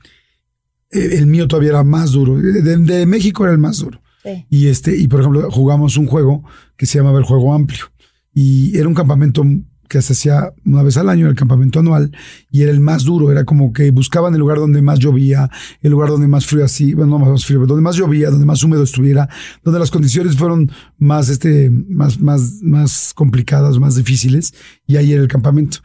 el 0.91 1.27
mío 1.27 1.49
todavía 1.49 1.71
era 1.71 1.83
más 1.83 2.13
duro. 2.13 2.37
De, 2.37 2.77
de 2.77 3.05
México 3.05 3.43
era 3.43 3.51
el 3.51 3.59
más 3.59 3.79
duro. 3.79 4.01
Sí. 4.23 4.45
Y 4.49 4.67
este, 4.67 4.95
y 4.95 5.09
por 5.09 5.19
ejemplo, 5.19 5.51
jugamos 5.51 5.97
un 5.97 6.07
juego 6.07 6.45
que 6.77 6.85
se 6.85 6.97
llamaba 6.97 7.19
el 7.19 7.25
juego 7.25 7.53
amplio. 7.53 7.91
Y 8.33 8.77
era 8.77 8.87
un 8.87 8.93
campamento 8.93 9.43
que 9.87 10.01
se 10.01 10.13
hacía 10.13 10.53
una 10.65 10.83
vez 10.83 10.97
al 10.97 11.09
año, 11.09 11.27
el 11.27 11.35
campamento 11.35 11.79
anual, 11.79 12.11
y 12.51 12.61
era 12.61 12.71
el 12.71 12.79
más 12.79 13.03
duro. 13.03 13.31
Era 13.31 13.45
como 13.45 13.73
que 13.73 13.91
buscaban 13.91 14.33
el 14.33 14.39
lugar 14.39 14.57
donde 14.57 14.81
más 14.81 14.99
llovía, 14.99 15.49
el 15.81 15.91
lugar 15.91 16.09
donde 16.09 16.27
más 16.27 16.45
frío 16.45 16.65
así, 16.65 16.93
bueno, 16.93 17.17
no 17.17 17.25
más 17.31 17.45
frío, 17.45 17.59
pero 17.59 17.67
donde 17.67 17.83
más 17.83 17.95
llovía, 17.95 18.29
donde 18.29 18.45
más 18.45 18.63
húmedo 18.63 18.83
estuviera, 18.83 19.29
donde 19.63 19.79
las 19.79 19.91
condiciones 19.91 20.37
fueron 20.37 20.71
más, 20.97 21.29
este, 21.29 21.69
más, 21.69 22.19
más, 22.19 22.59
más 22.61 23.13
complicadas, 23.13 23.79
más 23.79 23.95
difíciles, 23.95 24.53
y 24.85 24.97
ahí 24.97 25.13
era 25.13 25.21
el 25.21 25.27
campamento. 25.27 25.79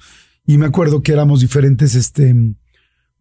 Y 0.47 0.59
me 0.59 0.67
acuerdo 0.67 1.03
que 1.03 1.13
éramos 1.13 1.41
diferentes, 1.41 1.95
este, 1.95 2.35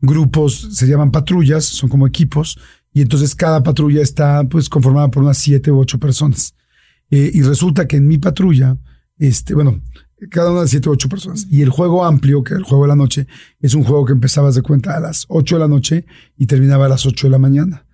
grupos, 0.02 0.70
se 0.72 0.88
llaman 0.88 1.12
patrullas, 1.12 1.66
son 1.66 1.90
como 1.90 2.08
equipos, 2.08 2.58
y 2.94 3.02
entonces 3.02 3.36
cada 3.36 3.64
patrulla 3.64 4.02
está 4.02 4.44
pues 4.44 4.68
conformada 4.68 5.10
por 5.10 5.24
unas 5.24 5.38
siete 5.38 5.72
u 5.72 5.80
ocho 5.80 6.00
personas. 6.00 6.56
Eh, 7.10 7.32
y 7.34 7.42
resulta 7.42 7.88
que 7.88 7.98
en 7.98 8.08
mi 8.08 8.18
patrulla, 8.18 8.78
este, 9.18 9.54
bueno, 9.54 9.82
cada 10.30 10.52
una 10.52 10.62
de 10.62 10.68
siete 10.68 10.90
ocho 10.90 11.10
personas. 11.10 11.48
Y 11.50 11.62
el 11.62 11.70
juego 11.70 12.06
amplio, 12.06 12.44
que 12.44 12.54
es 12.54 12.60
el 12.60 12.64
juego 12.64 12.84
de 12.84 12.90
la 12.90 12.96
noche, 12.96 13.28
es 13.60 13.74
un 13.74 13.84
juego 13.84 14.06
que 14.06 14.14
empezabas 14.14 14.56
de 14.56 14.62
cuenta 14.62 14.96
a 14.96 15.00
las 15.00 15.26
ocho 15.30 15.56
de 15.56 15.62
la 15.62 15.68
noche 15.68 16.06
y 16.38 16.46
terminaba 16.46 16.86
a 16.86 16.90
las 16.90 17.06
ocho 17.06 17.28
de 17.28 17.32
la 17.32 17.40
mañana. 17.40 17.86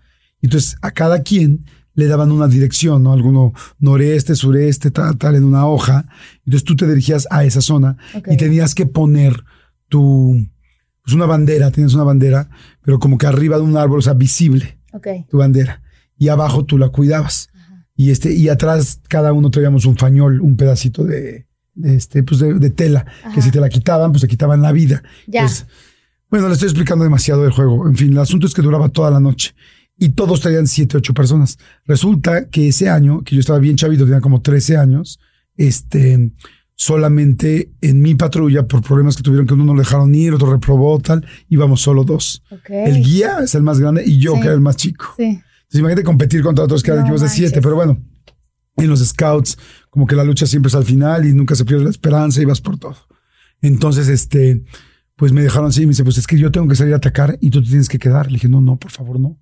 Entonces 0.42 0.78
a 0.82 0.92
cada 0.92 1.24
quien 1.24 1.66
le 1.94 2.08
daban 2.08 2.32
una 2.32 2.48
dirección, 2.48 3.02
¿no? 3.02 3.12
Alguno 3.12 3.54
noreste, 3.80 4.36
sureste, 4.36 4.92
tal, 4.92 5.18
tal, 5.18 5.36
en 5.36 5.44
una 5.44 5.66
hoja. 5.66 6.08
Entonces 6.46 6.64
tú 6.64 6.76
te 6.76 6.88
dirigías 6.88 7.28
a 7.32 7.44
esa 7.44 7.60
zona 7.60 7.98
y 8.28 8.38
tenías 8.38 8.76
que 8.76 8.86
poner 8.86 9.44
tu, 9.90 10.38
pues 11.04 11.16
una 11.16 11.26
bandera, 11.26 11.72
tenías 11.72 11.96
una 11.96 12.04
bandera, 12.04 12.50
pero 12.84 13.00
como 13.00 13.18
que 13.18 13.26
arriba 13.26 13.58
de 13.58 13.64
un 13.64 13.78
árbol, 13.78 14.00
o 14.00 14.02
sea, 14.04 14.14
visible 14.14 14.80
tu 15.30 15.38
bandera. 15.38 15.82
Y 16.20 16.28
abajo 16.28 16.66
tú 16.66 16.78
la 16.78 16.90
cuidabas. 16.90 17.50
Y 17.96 18.12
este, 18.12 18.32
y 18.32 18.48
atrás 18.50 19.02
cada 19.10 19.34
uno 19.34 19.50
traíamos 19.50 19.86
un 19.86 19.98
fañol, 19.98 20.40
un 20.42 20.56
pedacito 20.56 21.04
de 21.04 21.47
este, 21.84 22.24
pues 22.24 22.40
de, 22.40 22.54
de 22.56 22.70
tela, 22.70 23.06
que 23.34 23.42
si 23.42 23.52
te 23.52 23.60
la 23.60 23.70
quitaban, 23.70 24.12
pues 24.12 24.22
te 24.22 24.28
quitaban 24.28 24.62
la 24.62 24.72
vida. 24.72 25.04
Ya. 25.28 25.42
Entonces, 25.42 25.68
bueno, 26.30 26.48
le 26.48 26.54
estoy 26.54 26.68
explicando 26.68 27.04
demasiado 27.04 27.44
del 27.44 27.52
juego. 27.52 27.88
En 27.88 27.96
fin, 27.96 28.12
el 28.12 28.20
asunto 28.20 28.48
es 28.48 28.54
que 28.54 28.62
duraba 28.62 28.90
toda 28.90 29.10
la 29.12 29.20
noche. 29.20 29.54
Y 29.98 30.10
todos 30.10 30.42
traían 30.42 30.68
siete, 30.68 30.98
ocho 30.98 31.14
personas. 31.14 31.58
Resulta 31.86 32.50
que 32.50 32.68
ese 32.68 32.90
año, 32.90 33.24
que 33.24 33.34
yo 33.36 33.40
estaba 33.40 33.60
bien 33.60 33.76
chavito, 33.78 34.06
tenía 34.06 34.22
como 34.22 34.42
13 34.42 34.78
años, 34.78 35.20
este, 35.56 36.32
solamente 36.76 37.72
en 37.82 38.02
mi 38.02 38.14
patrulla, 38.16 38.68
por 38.68 38.82
problemas 38.84 39.18
que 39.18 39.24
tuvieron 39.24 39.48
que 39.48 39.56
uno 39.56 39.66
no 39.66 39.74
lo 39.74 39.80
dejaron 39.80 40.14
ir, 40.14 40.34
otro 40.34 40.52
reprobó, 40.52 41.00
tal, 41.00 41.26
íbamos 41.50 41.82
solo 41.82 42.04
dos. 42.04 42.44
Ok. 42.52 42.70
El 42.70 43.04
guía 43.04 43.40
es 43.44 43.56
el 43.56 43.64
más 43.64 43.80
grande 43.80 44.04
y 44.06 44.20
yo, 44.20 44.34
Sí. 44.36 44.40
que 44.42 44.46
era 44.46 44.54
el 44.56 44.62
más 44.62 44.76
chico. 44.78 45.06
Sí. 45.18 45.24
Entonces, 45.24 45.80
imagínate 45.80 46.04
competir 46.04 46.44
contra 46.44 46.64
otros 46.64 46.84
que 46.84 46.92
eran 46.92 47.02
No 47.04 47.08
equipos 47.08 47.22
de 47.22 47.30
siete, 47.30 47.62
pero 47.62 47.76
bueno, 47.76 48.00
en 48.78 48.88
los 48.90 49.04
scouts, 49.04 49.58
como 49.98 50.06
que 50.06 50.16
la 50.16 50.24
lucha 50.24 50.46
siempre 50.46 50.68
es 50.68 50.76
al 50.76 50.84
final 50.86 51.26
y 51.26 51.34
nunca 51.34 51.56
se 51.56 51.66
pierde 51.66 51.84
la 51.84 51.90
esperanza 51.90 52.40
y 52.40 52.46
vas 52.46 52.62
por 52.62 52.78
todo. 52.78 52.96
Entonces, 53.64 54.08
este, 54.10 54.64
pues 55.16 55.32
me 55.32 55.42
dejaron 55.42 55.70
así 55.70 55.82
y 55.82 55.86
me 55.88 55.90
dice, 55.90 56.04
pues 56.04 56.20
es 56.20 56.28
que 56.28 56.38
yo 56.38 56.52
tengo 56.52 56.68
que 56.68 56.76
salir 56.76 56.94
a 56.94 56.98
atacar 56.98 57.40
y 57.42 57.50
tú 57.50 57.64
te 57.64 57.70
tienes 57.70 57.90
que 57.90 57.98
quedar. 57.98 58.28
Le 58.28 58.34
dije, 58.34 58.48
no, 58.48 58.62
no, 58.62 58.76
por 58.76 58.92
favor, 58.92 59.20
no. 59.20 59.40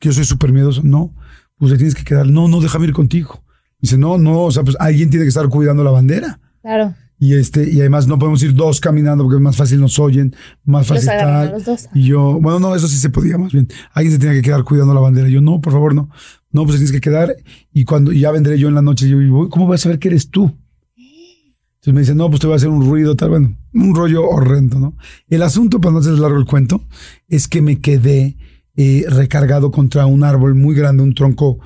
Que 0.00 0.08
yo 0.08 0.12
soy 0.12 0.24
súper 0.24 0.52
miedoso. 0.52 0.82
No, 0.82 1.14
pues 1.56 1.70
te 1.70 1.78
tienes 1.78 1.94
que 1.94 2.02
quedar. 2.02 2.26
No, 2.26 2.48
no, 2.48 2.60
déjame 2.60 2.86
ir 2.86 2.92
contigo. 2.92 3.44
Dice, 3.78 3.96
no, 3.96 4.18
no, 4.18 4.42
o 4.42 4.50
sea, 4.50 4.64
pues 4.64 4.76
alguien 4.80 5.08
tiene 5.08 5.24
que 5.24 5.28
estar 5.28 5.48
cuidando 5.48 5.84
la 5.84 5.92
bandera. 5.92 6.40
Claro. 6.62 6.96
Y 7.20 7.34
este, 7.34 7.70
y 7.70 7.78
además 7.78 8.08
no 8.08 8.18
podemos 8.18 8.42
ir 8.42 8.54
dos 8.54 8.80
caminando 8.80 9.22
porque 9.22 9.36
es 9.36 9.42
más 9.42 9.56
fácil 9.56 9.78
nos 9.78 10.00
oyen, 10.00 10.34
más 10.64 10.88
Los 10.88 10.96
fácil 11.04 11.10
a 11.10 11.18
tal. 11.18 11.52
los 11.52 11.64
dos. 11.64 11.88
Y 11.94 12.06
yo, 12.06 12.40
bueno, 12.40 12.58
no, 12.58 12.74
eso 12.74 12.88
sí 12.88 12.96
se 12.96 13.08
podía 13.08 13.38
más 13.38 13.52
bien. 13.52 13.68
Alguien 13.92 14.14
se 14.14 14.18
tenía 14.18 14.34
que 14.34 14.42
quedar 14.42 14.64
cuidando 14.64 14.94
la 14.94 15.00
bandera. 15.00 15.28
Y 15.28 15.32
yo, 15.34 15.40
no, 15.40 15.60
por 15.60 15.72
favor, 15.72 15.94
no. 15.94 16.10
No, 16.52 16.64
pues 16.64 16.76
tienes 16.76 16.92
que 16.92 17.00
quedar. 17.00 17.34
Y 17.72 17.84
cuando 17.84 18.12
ya 18.12 18.30
vendré 18.30 18.58
yo 18.58 18.68
en 18.68 18.74
la 18.74 18.82
noche, 18.82 19.08
yo, 19.08 19.18
¿cómo 19.48 19.66
voy 19.66 19.74
a 19.74 19.78
saber 19.78 19.98
que 19.98 20.08
eres 20.08 20.30
tú? 20.30 20.56
Entonces 20.94 21.94
me 21.94 22.00
dice, 22.00 22.14
no, 22.14 22.28
pues 22.28 22.40
te 22.40 22.46
voy 22.46 22.54
a 22.54 22.56
hacer 22.56 22.68
un 22.68 22.88
ruido, 22.88 23.16
tal. 23.16 23.30
Bueno, 23.30 23.56
un 23.74 23.96
rollo 23.96 24.28
horrendo, 24.28 24.78
¿no? 24.78 24.96
El 25.28 25.42
asunto, 25.42 25.80
para 25.80 25.92
no 25.92 25.98
hacer 25.98 26.12
largo 26.12 26.38
el 26.38 26.44
cuento, 26.44 26.86
es 27.26 27.48
que 27.48 27.60
me 27.60 27.80
quedé 27.80 28.36
eh, 28.76 29.04
recargado 29.08 29.72
contra 29.72 30.06
un 30.06 30.22
árbol 30.22 30.54
muy 30.54 30.76
grande, 30.76 31.02
un 31.02 31.14
tronco 31.14 31.58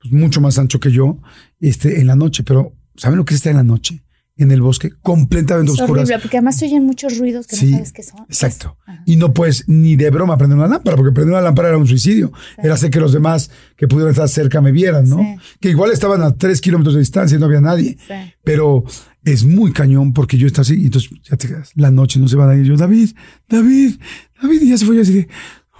pues, 0.00 0.12
mucho 0.12 0.40
más 0.40 0.58
ancho 0.58 0.78
que 0.78 0.92
yo, 0.92 1.18
este, 1.58 2.00
en 2.00 2.06
la 2.06 2.14
noche. 2.14 2.44
Pero, 2.44 2.72
¿saben 2.94 3.16
lo 3.18 3.24
que 3.24 3.34
es 3.34 3.38
estar 3.38 3.50
en 3.50 3.56
la 3.56 3.64
noche? 3.64 4.03
En 4.36 4.50
el 4.50 4.60
bosque, 4.62 4.90
completamente 5.00 5.72
Es 5.72 5.80
oscuras. 5.80 6.04
horrible, 6.04 6.20
porque 6.20 6.38
además 6.38 6.56
se 6.58 6.64
oyen 6.66 6.84
muchos 6.84 7.18
ruidos 7.18 7.46
que 7.46 7.54
Sí, 7.54 7.66
no 7.66 7.76
sabes 7.76 7.92
qué 7.92 8.02
son. 8.02 8.20
Exacto. 8.28 8.76
Ajá. 8.84 9.02
Y 9.06 9.16
no 9.16 9.32
puedes 9.32 9.68
ni 9.68 9.94
de 9.94 10.10
broma 10.10 10.36
prender 10.36 10.58
una 10.58 10.66
lámpara, 10.66 10.96
porque 10.96 11.12
prender 11.12 11.34
una 11.34 11.40
lámpara 11.40 11.68
era 11.68 11.78
un 11.78 11.86
suicidio. 11.86 12.32
Era 12.58 12.74
hacer 12.74 12.90
que 12.90 12.98
los 12.98 13.12
demás 13.12 13.50
que 13.76 13.86
pudieran 13.86 14.10
estar 14.10 14.28
cerca 14.28 14.60
me 14.60 14.72
vieran, 14.72 15.08
¿no? 15.08 15.18
Sí. 15.18 15.36
Que 15.60 15.70
igual 15.70 15.92
estaban 15.92 16.20
a 16.22 16.34
tres 16.36 16.60
kilómetros 16.60 16.94
de 16.94 17.00
distancia 17.00 17.36
y 17.36 17.38
no 17.38 17.46
había 17.46 17.60
nadie. 17.60 17.96
Pero 18.42 18.82
es 19.24 19.44
muy 19.44 19.72
cañón 19.72 20.12
porque 20.12 20.36
yo 20.36 20.46
estaba 20.48 20.62
así 20.62 20.80
y 20.80 20.86
entonces 20.86 21.10
ya 21.22 21.36
te 21.36 21.46
quedas. 21.46 21.70
La 21.76 21.90
noche 21.92 22.18
no 22.18 22.26
se 22.26 22.36
va 22.36 22.50
a 22.50 22.56
ir. 22.56 22.64
Yo, 22.64 22.76
David, 22.76 23.10
David, 23.48 23.94
David, 24.42 24.62
y 24.62 24.68
ya 24.70 24.78
se 24.78 24.84
fue 24.84 24.96
yo 24.96 25.02
así 25.02 25.12
de, 25.14 25.28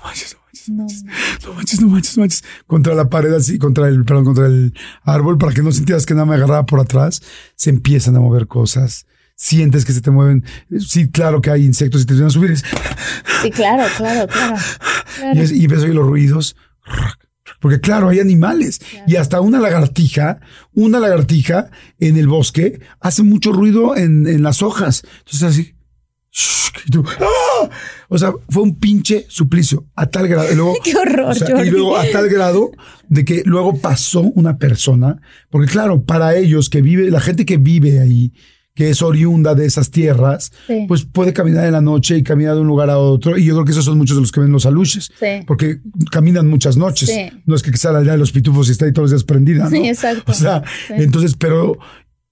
manches, 0.04 0.36
no 0.68 0.84
manches, 0.84 1.04
No, 1.46 1.54
manches, 1.54 1.80
no 1.80 1.88
manches, 1.88 2.16
no 2.16 2.20
manches. 2.22 2.44
Contra 2.66 2.94
la 2.94 3.08
pared 3.08 3.32
así, 3.34 3.58
contra 3.58 3.88
el, 3.88 4.04
perdón, 4.04 4.24
contra 4.24 4.46
el 4.46 4.74
árbol 5.02 5.38
para 5.38 5.52
que 5.52 5.62
no 5.62 5.72
sintieras 5.72 6.06
que 6.06 6.14
nada 6.14 6.26
me 6.26 6.34
agarraba 6.34 6.66
por 6.66 6.80
atrás. 6.80 7.22
Se 7.56 7.70
empiezan 7.70 8.16
a 8.16 8.20
mover 8.20 8.46
cosas. 8.46 9.06
Sientes 9.36 9.84
que 9.84 9.92
se 9.92 10.00
te 10.00 10.10
mueven. 10.10 10.44
Sí, 10.78 11.10
claro 11.10 11.40
que 11.40 11.50
hay 11.50 11.64
insectos 11.64 12.02
y 12.02 12.06
te 12.06 12.14
van 12.14 12.24
a 12.26 12.30
subir. 12.30 12.56
Sí, 13.42 13.50
claro, 13.50 13.84
claro, 13.96 14.26
claro. 14.28 14.56
claro. 15.18 15.38
y, 15.38 15.42
es- 15.42 15.52
y 15.52 15.66
ves 15.66 15.82
ahí 15.82 15.92
los 15.92 16.06
ruidos. 16.06 16.56
Porque 17.60 17.80
claro, 17.80 18.08
hay 18.08 18.20
animales. 18.20 18.80
Y 19.06 19.16
hasta 19.16 19.40
una 19.40 19.58
lagartija, 19.58 20.40
una 20.72 20.98
lagartija 21.00 21.70
en 21.98 22.16
el 22.16 22.28
bosque 22.28 22.80
hace 23.00 23.22
mucho 23.22 23.52
ruido 23.52 23.96
en, 23.96 24.26
en 24.26 24.42
las 24.42 24.62
hojas. 24.62 25.02
Entonces 25.20 25.42
así. 25.42 25.73
Y 26.86 26.90
tú, 26.90 27.04
¡ah! 27.20 27.70
O 28.08 28.18
sea, 28.18 28.32
fue 28.48 28.62
un 28.62 28.76
pinche 28.78 29.24
suplicio 29.28 29.86
a 29.94 30.06
tal 30.06 30.26
grado. 30.28 30.52
Y 30.52 30.56
luego, 30.56 30.74
Qué 30.84 30.94
horror, 30.96 31.30
o 31.30 31.34
sea, 31.34 31.48
Jordi. 31.48 31.68
y 31.68 31.70
luego 31.70 31.96
a 31.96 32.04
tal 32.10 32.28
grado 32.28 32.72
de 33.08 33.24
que 33.24 33.42
luego 33.44 33.78
pasó 33.78 34.20
una 34.20 34.58
persona, 34.58 35.20
porque 35.50 35.70
claro, 35.70 36.02
para 36.04 36.36
ellos 36.36 36.68
que 36.70 36.82
vive, 36.82 37.10
la 37.10 37.20
gente 37.20 37.44
que 37.46 37.56
vive 37.58 38.00
ahí, 38.00 38.32
que 38.74 38.90
es 38.90 39.02
oriunda 39.02 39.54
de 39.54 39.66
esas 39.66 39.92
tierras, 39.92 40.50
Sí. 40.66 40.84
pues 40.88 41.04
puede 41.04 41.32
caminar 41.32 41.64
en 41.64 41.72
la 41.72 41.80
noche 41.80 42.18
y 42.18 42.24
caminar 42.24 42.56
de 42.56 42.62
un 42.62 42.66
lugar 42.66 42.90
a 42.90 42.98
otro. 42.98 43.38
Y 43.38 43.44
yo 43.44 43.54
creo 43.54 43.64
que 43.64 43.70
esos 43.70 43.84
son 43.84 43.96
muchos 43.96 44.16
de 44.16 44.22
los 44.22 44.32
que 44.32 44.40
ven 44.40 44.50
los 44.50 44.66
aluches. 44.66 45.12
Sí. 45.20 45.44
Porque 45.46 45.78
caminan 46.10 46.48
muchas 46.48 46.76
noches. 46.76 47.08
Sí. 47.08 47.30
No 47.46 47.54
es 47.54 47.62
que 47.62 47.74
sale 47.76 47.98
allá 47.98 48.12
de 48.12 48.18
los 48.18 48.32
pitufos 48.32 48.68
y 48.68 48.72
está 48.72 48.86
ahí 48.86 48.92
todos 48.92 49.10
los 49.12 49.20
días 49.20 49.24
prendida, 49.24 49.64
¿no? 49.64 49.70
Sí, 49.70 49.88
exacto. 49.88 50.32
O 50.32 50.34
sea, 50.34 50.64
entonces, 50.90 51.36
pero 51.38 51.78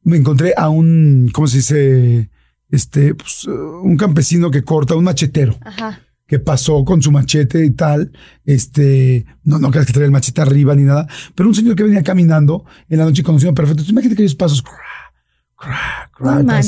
me 0.03 0.17
encontré 0.17 0.53
a 0.57 0.69
un, 0.69 1.31
¿cómo 1.33 1.47
se 1.47 1.59
dice? 1.59 2.29
Este, 2.73 3.15
pues, 3.15 3.45
uh, 3.45 3.81
un 3.83 3.97
campesino 3.97 4.51
que 4.51 4.65
corta, 4.65 4.97
un 4.97 5.05
machetero 5.05 5.57
Ajá. 5.63 6.01
que 6.27 6.39
pasó 6.41 6.85
con 6.85 7.03
su 7.03 7.13
machete 7.13 7.65
y 7.65 7.71
tal. 7.71 8.11
Este, 8.45 9.27
no, 9.45 9.59
no 9.61 9.71
creas 9.71 9.87
que 9.87 9.93
traía 9.93 10.07
el 10.07 10.11
machete 10.11 10.41
arriba 10.41 10.75
ni 10.75 10.83
nada, 10.83 11.07
pero 11.35 11.49
un 11.49 11.55
señor 11.55 11.77
que 11.77 11.85
venía 11.85 12.03
caminando 12.03 12.65
en 12.89 12.99
la 12.99 13.05
noche 13.05 13.23
conocido 13.23 13.55
perfecto. 13.55 13.85
Imagínate 13.87 14.15
aquellos 14.15 14.35
pasos. 14.35 14.63
cra, 14.63 14.81
cra, 15.57 16.11
cra, 16.13 16.43
No. 16.43 16.61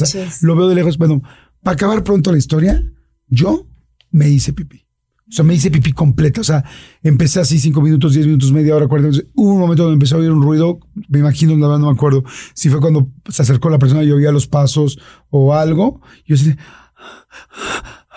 Lo 0.43 0.57
veo 0.57 0.69
de 0.69 0.75
lejos. 0.77 0.99
Bueno, 0.99 1.23
para 1.62 1.75
acabar 1.75 2.05
pronto 2.05 2.31
la 2.31 2.38
historia, 2.38 2.85
yo 3.27 3.67
me 4.11 4.29
hice 4.29 4.53
pipí. 4.53 4.84
O 5.27 5.33
sea, 5.33 5.45
me 5.45 5.55
hice 5.55 5.71
pipí 5.71 5.93
completa. 5.93 6.41
O 6.41 6.45
sea, 6.45 6.65
empecé 7.03 7.41
así 7.41 7.59
cinco 7.59 7.81
minutos, 7.81 8.13
diez 8.15 8.27
minutos, 8.27 8.53
media 8.53 8.77
hora, 8.77 8.87
cuarenta 8.89 9.11
minutos. 9.11 9.31
Hubo 9.35 9.55
un 9.55 9.61
momento 9.61 9.83
donde 9.85 9.95
empecé 9.95 10.15
a 10.15 10.19
oír 10.19 10.31
un 10.31 10.43
ruido. 10.43 10.79
Me 11.09 11.21
imagino, 11.21 11.55
verdad 11.57 11.79
no 11.79 11.87
me 11.87 11.93
acuerdo 11.93 12.25
si 12.55 12.69
fue 12.69 12.81
cuando 12.81 13.09
se 13.29 13.43
acercó 13.43 13.71
la 13.71 13.79
persona 13.79 14.03
y 14.05 14.11
oía 14.13 14.31
los 14.33 14.47
pasos 14.47 14.99
o 15.31 15.55
algo. 15.55 16.01
Yo 16.27 16.35
así 16.37 16.55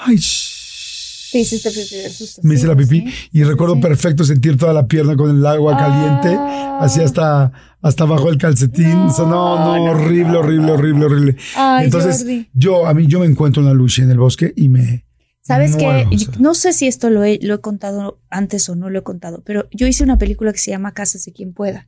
ay, 0.06 0.16
hiciste 0.16 1.70
pipí 1.72 2.10
susto. 2.14 2.42
Me 2.44 2.56
hice 2.56 2.68
la 2.68 2.76
pipí 2.76 3.02
sí. 3.02 3.30
y 3.32 3.44
recuerdo 3.44 3.76
sí. 3.76 3.82
perfecto 3.82 4.24
sentir 4.24 4.58
toda 4.58 4.74
la 4.74 4.88
pierna 4.88 5.16
con 5.16 5.30
el 5.36 5.46
agua 5.46 5.78
caliente, 5.78 6.36
Ah. 6.40 6.80
así 6.82 7.02
hasta, 7.02 7.52
hasta 7.82 8.04
abajo 8.04 8.30
el 8.30 8.38
calcetín. 8.38 8.90
No, 8.92 9.06
O 9.08 9.10
sea, 9.14 9.26
no, 9.26 9.58
no, 9.60 9.78
no, 9.78 9.92
horrible, 9.92 10.32
no, 10.34 10.40
horrible, 10.40 10.68
no. 10.68 10.74
horrible, 10.74 11.06
horrible. 11.06 11.36
Ay, 11.56 11.86
Entonces, 11.86 12.20
Jordi. 12.20 12.50
yo, 12.54 12.86
a 12.86 12.94
mí, 12.94 13.08
yo 13.08 13.20
me 13.20 13.26
encuentro 13.26 13.62
una 13.64 13.74
lucha 13.74 14.04
en 14.04 14.12
el 14.12 14.18
bosque 14.20 14.54
y 14.56 14.70
me. 14.70 15.07
¿Sabes 15.48 15.78
muero, 15.78 16.10
qué? 16.10 16.18
No 16.40 16.54
sé 16.54 16.74
si 16.74 16.88
esto 16.88 17.10
lo 17.10 17.24
he, 17.24 17.40
lo 17.42 17.56
he 17.56 17.62
contado 17.62 18.20
antes 18.30 18.68
o 18.68 18.76
no 18.76 18.90
lo 18.90 19.00
he 19.00 19.04
contado, 19.04 19.44
pero 19.46 19.70
yo 19.72 19.88
hice 19.88 20.04
una 20.04 20.18
película 20.18 20.52
que 20.52 20.60
se 20.60 20.72
llama 20.72 20.94
Cásase 20.94 21.32
quien 21.32 21.54
pueda. 21.54 21.88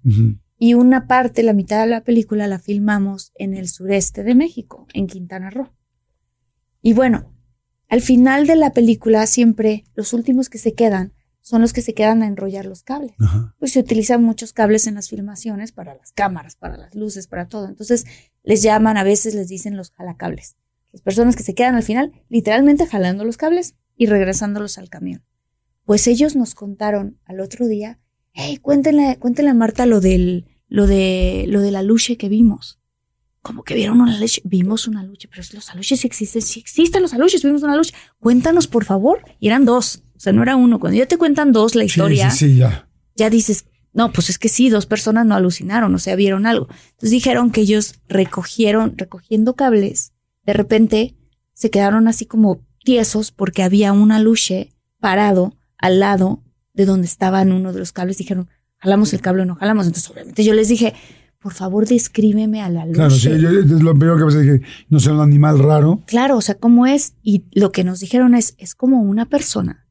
Y 0.57 0.75
una 0.75 1.07
parte, 1.07 1.43
la 1.43 1.51
mitad 1.51 1.81
de 1.81 1.87
la 1.87 2.05
película, 2.05 2.47
la 2.47 2.59
filmamos 2.59 3.33
en 3.35 3.53
el 3.53 3.67
sureste 3.67 4.23
de 4.23 4.33
México, 4.33 4.87
en 4.93 5.07
Quintana 5.07 5.49
Roo. 5.49 5.73
Y 6.81 6.93
bueno, 6.93 7.33
al 7.89 7.99
final 7.99 8.47
de 8.47 8.55
la 8.55 8.71
película 8.71 9.25
siempre 9.25 9.83
los 9.93 10.13
últimos 10.13 10.47
que 10.47 10.57
se 10.57 10.73
quedan 10.73 11.13
son 11.41 11.61
los 11.61 11.73
que 11.73 11.81
se 11.81 11.93
quedan 11.93 12.23
a 12.23 12.27
enrollar 12.27 12.65
los 12.65 12.83
cables. 12.83 13.15
Ajá. 13.19 13.55
Pues 13.59 13.73
se 13.73 13.79
utilizan 13.79 14.23
muchos 14.23 14.53
cables 14.53 14.87
en 14.87 14.95
las 14.95 15.09
filmaciones 15.09 15.73
para 15.73 15.95
las 15.95 16.13
cámaras, 16.13 16.55
para 16.55 16.77
las 16.77 16.95
luces, 16.95 17.27
para 17.27 17.49
todo. 17.49 17.67
Entonces 17.67 18.05
les 18.43 18.61
llaman, 18.61 18.95
a 18.95 19.03
veces 19.03 19.35
les 19.35 19.49
dicen 19.49 19.75
los 19.75 19.91
jalacables. 19.91 20.55
Las 20.91 21.01
personas 21.01 21.35
que 21.35 21.43
se 21.43 21.53
quedan 21.53 21.75
al 21.75 21.83
final 21.83 22.11
literalmente 22.29 22.85
jalando 22.87 23.23
los 23.25 23.37
cables 23.37 23.75
y 23.95 24.07
regresándolos 24.07 24.77
al 24.77 24.89
camión. 24.89 25.23
Pues 25.85 26.07
ellos 26.07 26.35
nos 26.35 26.55
contaron 26.55 27.17
al 27.25 27.39
otro 27.39 27.67
día, 27.67 27.99
hey, 28.33 28.57
cuéntenle, 28.57 29.17
cuéntenle 29.19 29.51
a 29.51 29.55
Marta 29.55 29.85
lo 29.85 30.01
del, 30.01 30.45
lo 30.67 30.87
de, 30.87 31.45
lo 31.47 31.61
de 31.61 31.71
la 31.71 31.81
luche 31.83 32.17
que 32.17 32.29
vimos. 32.29 32.79
Como 33.41 33.63
que 33.63 33.73
vieron 33.73 34.01
una 34.01 34.19
luche, 34.19 34.41
vimos 34.43 34.87
una 34.87 35.01
luche, 35.03 35.27
pero 35.29 35.41
los 35.53 35.69
aluches 35.69 36.03
existen, 36.05 36.41
sí 36.41 36.59
existen 36.59 37.01
los 37.01 37.13
aluches, 37.13 37.43
vimos 37.43 37.63
una 37.63 37.75
luche. 37.75 37.93
Cuéntanos, 38.19 38.67
por 38.67 38.83
favor. 38.83 39.21
Y 39.39 39.47
eran 39.47 39.65
dos, 39.65 40.03
o 40.15 40.19
sea, 40.19 40.33
no 40.33 40.43
era 40.43 40.55
uno. 40.57 40.79
Cuando 40.79 40.97
ya 40.97 41.05
te 41.07 41.17
cuentan 41.17 41.51
dos 41.53 41.73
la 41.75 41.83
Sí, 41.83 41.87
historia, 41.87 42.29
sí, 42.31 42.49
sí, 42.49 42.57
ya. 42.57 42.89
ya 43.15 43.29
dices, 43.29 43.65
no, 43.93 44.11
pues 44.11 44.29
es 44.29 44.37
que 44.37 44.49
sí, 44.49 44.69
dos 44.69 44.85
personas 44.85 45.25
no 45.25 45.35
alucinaron, 45.35 45.95
o 45.95 45.99
sea, 45.99 46.15
vieron 46.15 46.45
algo. 46.45 46.67
Entonces 46.69 47.11
dijeron 47.11 47.49
que 47.51 47.61
ellos 47.61 47.95
recogieron, 48.09 48.97
recogiendo 48.97 49.55
cables, 49.55 50.11
de 50.49 50.53
repente 50.53 51.15
se 51.53 51.69
quedaron 51.69 52.07
así 52.07 52.25
como 52.25 52.65
tiesos 52.83 53.31
porque 53.31 53.61
había 53.61 53.93
un 53.93 54.11
aluche 54.11 54.73
parado 54.99 55.53
al 55.77 55.99
lado 55.99 56.41
de 56.73 56.87
donde 56.87 57.05
estaban 57.05 57.51
uno 57.51 57.71
de 57.71 57.77
los 57.77 57.91
cables. 57.91 58.17
Dijeron, 58.17 58.49
jalamos 58.77 59.13
el 59.13 59.21
cable 59.21 59.43
o 59.43 59.45
no 59.45 59.53
jalamos. 59.53 59.85
Entonces, 59.85 60.09
obviamente, 60.09 60.43
yo 60.43 60.55
les 60.55 60.67
dije, 60.67 60.95
por 61.37 61.53
favor, 61.53 61.87
descríbeme 61.87 62.63
a 62.63 62.69
la 62.69 62.87
luche. 62.87 62.95
Claro, 62.95 63.11
sí, 63.11 63.29
yo, 63.39 63.49
es 63.51 63.69
lo 63.83 63.93
primero 63.93 64.17
que 64.17 64.23
pensé 64.23 64.41
dije, 64.41 64.61
no 64.89 64.99
sea 64.99 65.13
un 65.13 65.19
animal 65.19 65.59
raro. 65.59 66.01
Claro, 66.07 66.37
o 66.37 66.41
sea, 66.41 66.55
¿cómo 66.55 66.87
es? 66.87 67.13
Y 67.21 67.43
lo 67.51 67.71
que 67.71 67.83
nos 67.83 67.99
dijeron 67.99 68.33
es, 68.33 68.55
es 68.57 68.73
como 68.73 69.03
una 69.03 69.27
persona, 69.27 69.85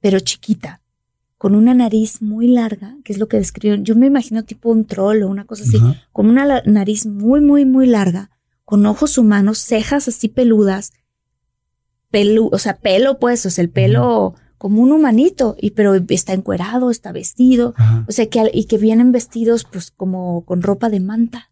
pero 0.00 0.18
chiquita, 0.18 0.82
con 1.38 1.54
una 1.54 1.74
nariz 1.74 2.22
muy 2.22 2.48
larga, 2.48 2.96
que 3.04 3.12
es 3.12 3.20
lo 3.20 3.28
que 3.28 3.36
describieron. 3.36 3.84
Yo 3.84 3.94
me 3.94 4.08
imagino 4.08 4.42
tipo 4.42 4.68
un 4.68 4.84
troll 4.84 5.22
o 5.22 5.28
una 5.28 5.44
cosa 5.44 5.62
así, 5.62 5.78
con 6.10 6.26
una 6.26 6.60
nariz 6.64 7.06
muy, 7.06 7.40
muy, 7.40 7.64
muy 7.64 7.86
larga, 7.86 8.31
con 8.72 8.86
ojos 8.86 9.18
humanos, 9.18 9.58
cejas 9.58 10.08
así 10.08 10.28
peludas, 10.28 10.92
pelu, 12.10 12.48
o 12.50 12.58
sea, 12.58 12.78
pelo 12.78 13.18
pues, 13.18 13.44
o 13.44 13.50
sea, 13.50 13.60
el 13.62 13.68
pelo 13.68 14.34
como 14.56 14.80
un 14.80 14.92
humanito, 14.92 15.56
y 15.60 15.72
pero 15.72 15.94
está 16.08 16.32
encuerado, 16.32 16.90
está 16.90 17.12
vestido, 17.12 17.74
Ajá. 17.76 18.06
o 18.08 18.12
sea, 18.12 18.30
que, 18.30 18.50
y 18.54 18.64
que 18.64 18.78
vienen 18.78 19.12
vestidos 19.12 19.64
pues 19.70 19.90
como 19.90 20.46
con 20.46 20.62
ropa 20.62 20.88
de 20.88 21.00
manta. 21.00 21.50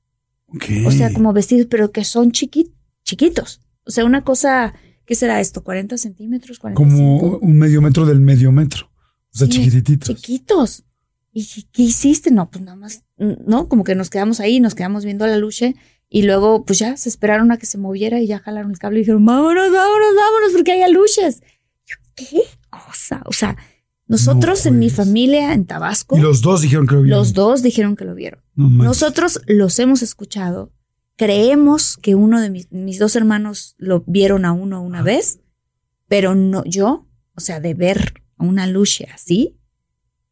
O 0.87 0.91
sea, 0.93 1.13
como 1.13 1.35
vestidos, 1.35 1.67
pero 1.71 1.93
que 1.93 2.05
son 2.05 2.33
chiqui- 2.33 2.73
chiquitos. 3.05 3.61
O 3.85 3.91
sea, 3.91 4.07
una 4.07 4.25
cosa, 4.25 4.73
¿qué 5.05 5.15
será 5.15 5.41
esto? 5.43 5.63
¿40 5.63 5.99
centímetros? 5.99 6.59
45? 6.59 7.21
Como 7.21 7.37
un 7.39 7.59
medio 7.59 7.83
metro 7.83 8.07
del 8.07 8.21
medio 8.21 8.51
metro. 8.51 8.87
O 9.35 9.37
sea, 9.39 9.47
Sí, 9.47 9.53
chiquititos. 9.65 10.09
Chiquitos. 10.09 10.85
¿Y 11.35 11.45
qué- 11.73 11.83
hiciste? 11.83 12.31
No, 12.31 12.49
pues 12.51 12.65
nada 12.65 12.77
más, 12.79 13.03
¿no? 13.19 13.69
Como 13.69 13.85
que 13.85 13.95
nos 13.95 14.09
quedamos 14.09 14.41
ahí, 14.41 14.59
nos 14.61 14.75
quedamos 14.75 15.05
viendo 15.05 15.27
la 15.27 15.37
luche 15.37 15.77
y 16.11 16.23
luego, 16.25 16.65
pues 16.65 16.79
ya 16.81 16.97
se 16.97 17.09
esperaron 17.09 17.53
a 17.53 17.57
que 17.57 17.65
se 17.67 17.79
moviera 17.79 18.21
y 18.21 18.27
ya 18.27 18.41
jalaron 18.41 18.73
el 18.73 18.79
cable 18.79 18.99
y 18.99 19.03
dijeron, 19.03 19.25
vámonos, 19.25 19.71
vámonos, 19.73 20.15
vámonos, 20.17 20.53
porque 20.53 20.73
hay 20.73 20.83
aluches. 20.83 21.41
Yo, 21.87 21.97
¿qué 22.17 22.43
cosa? 22.69 23.23
O 23.27 23.33
sea, 23.33 23.57
nosotros 24.09 24.67
en 24.67 24.81
mi 24.81 24.87
juegues. 24.91 24.97
familia 25.07 25.53
en 25.55 25.67
Tabasco, 25.67 26.19
Y 26.19 26.21
los 26.21 26.43
dos 26.43 26.63
dijeron 26.63 26.87
que 26.89 26.97
lo 26.97 27.03
vieron. 27.03 27.19
los 27.19 27.33
dos 27.33 27.63
dijeron 27.63 27.95
que 27.95 28.05
lo 28.05 28.15
vieron. 28.17 28.43
No. 28.57 28.83
Nosotros 28.85 29.41
los 29.47 29.79
hemos 29.79 30.03
escuchado. 30.03 30.73
Creemos 31.17 31.97
que 31.97 32.15
uno 32.17 32.41
de 32.41 32.51
mis, 32.51 32.73
mis 32.73 32.99
dos 32.99 33.15
hermanos 33.15 33.75
lo 33.79 34.03
vieron 34.07 34.45
a 34.45 34.53
uno 34.53 34.83
una 34.83 35.03
vez, 35.03 35.39
pero 36.09 36.35
no 36.35 36.65
yo, 36.65 37.07
o 37.37 37.41
sea, 37.41 37.61
de 37.61 37.75
ver 37.75 38.15
a 38.37 38.45
una 38.45 38.67
luche 38.67 39.07
así, 39.15 39.57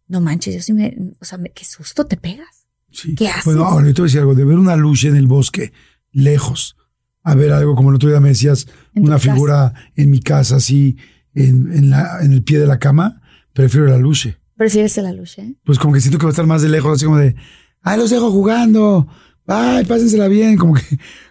no 0.09 0.21
manches, 0.21 0.55
yo 0.55 0.63
sí 0.63 0.73
me, 0.73 0.97
o 1.21 1.25
sea, 1.25 1.39
me- 1.39 1.51
qué 1.51 1.65
susto 1.65 2.07
te 2.07 2.17
pegas. 2.17 2.58
Sí. 2.91 3.15
¿Qué 3.15 3.29
haces? 3.29 3.45
Bueno, 3.45 3.65
ahora 3.65 3.87
yo 3.87 3.95
te 3.95 4.03
voy 4.03 4.07
a 4.07 4.09
decir 4.09 4.21
algo. 4.21 4.35
De 4.35 4.45
ver 4.45 4.59
una 4.59 4.77
luz 4.77 5.05
en 5.05 5.17
el 5.17 5.27
bosque, 5.27 5.73
lejos, 6.13 6.77
a 7.23 7.35
ver 7.35 7.53
algo 7.53 7.75
como 7.75 7.91
el 7.91 7.97
otro 7.97 8.09
día 8.09 8.21
me 8.21 8.31
decías, 8.31 8.67
En 8.95 9.05
una 9.05 9.17
casa. 9.17 9.33
figura 9.33 9.75
en 9.97 10.11
mi 10.11 10.21
casa 10.21 10.57
así, 10.57 10.97
en, 11.35 11.71
en, 11.73 11.91
la, 11.91 12.19
en 12.23 12.33
el 12.33 12.43
pie 12.43 12.59
de 12.59 12.67
la 12.67 12.79
cama, 12.79 13.21
prefiero 13.53 13.87
la 13.87 13.99
luz. 13.99 14.29
¿Prefieres 14.57 14.97
la 14.97 15.13
luche? 15.13 15.55
Pues 15.65 15.79
como 15.79 15.95
que 15.95 16.01
siento 16.01 16.19
que 16.19 16.25
va 16.25 16.31
a 16.31 16.33
estar 16.33 16.47
más 16.47 16.63
de 16.63 16.69
lejos, 16.69 16.93
así 16.97 17.05
como 17.05 17.19
de, 17.19 17.37
ay, 17.83 17.97
los 17.99 18.11
dejo 18.11 18.31
jugando, 18.33 19.07
ay, 19.47 19.85
pásensela 19.85 20.27
bien, 20.27 20.57
como 20.57 20.75
que, 20.75 20.83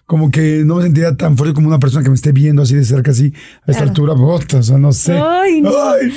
como 0.05 0.31
que 0.31 0.63
no 0.63 0.75
me 0.75 0.83
sentiría 0.83 1.17
tan 1.17 1.35
fuerte 1.35 1.53
como 1.53 1.67
una 1.67 1.79
persona 1.79 2.03
que 2.03 2.09
me 2.09 2.15
esté 2.15 2.31
viendo 2.31 2.61
así 2.61 2.75
de 2.75 2.85
cerca, 2.85 3.11
así, 3.11 3.33
a 3.65 3.71
esta 3.71 3.83
Claro. 3.83 3.87
altura, 3.89 4.13
bota, 4.13 4.57
o 4.59 4.63
sea, 4.63 4.77
no 4.77 4.93
sé. 4.93 5.13
Ay, 5.13 5.59
no. 5.61 5.69
Ay, 5.69 6.13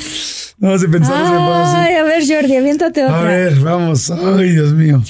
no 0.59 0.71
no 0.71 0.79
se 0.79 0.87
me 0.87 1.01
pone 1.01 1.13
así. 1.13 1.77
Ay, 1.79 1.95
a 1.97 2.03
ver, 2.05 2.23
Jordi, 2.29 2.55
aviéntate 2.57 3.03
A 3.03 3.07
otra. 3.07 3.23
ver, 3.25 3.59
vamos, 3.61 4.09
ay, 4.11 4.51
Dios 4.51 4.73
mío. 4.75 5.03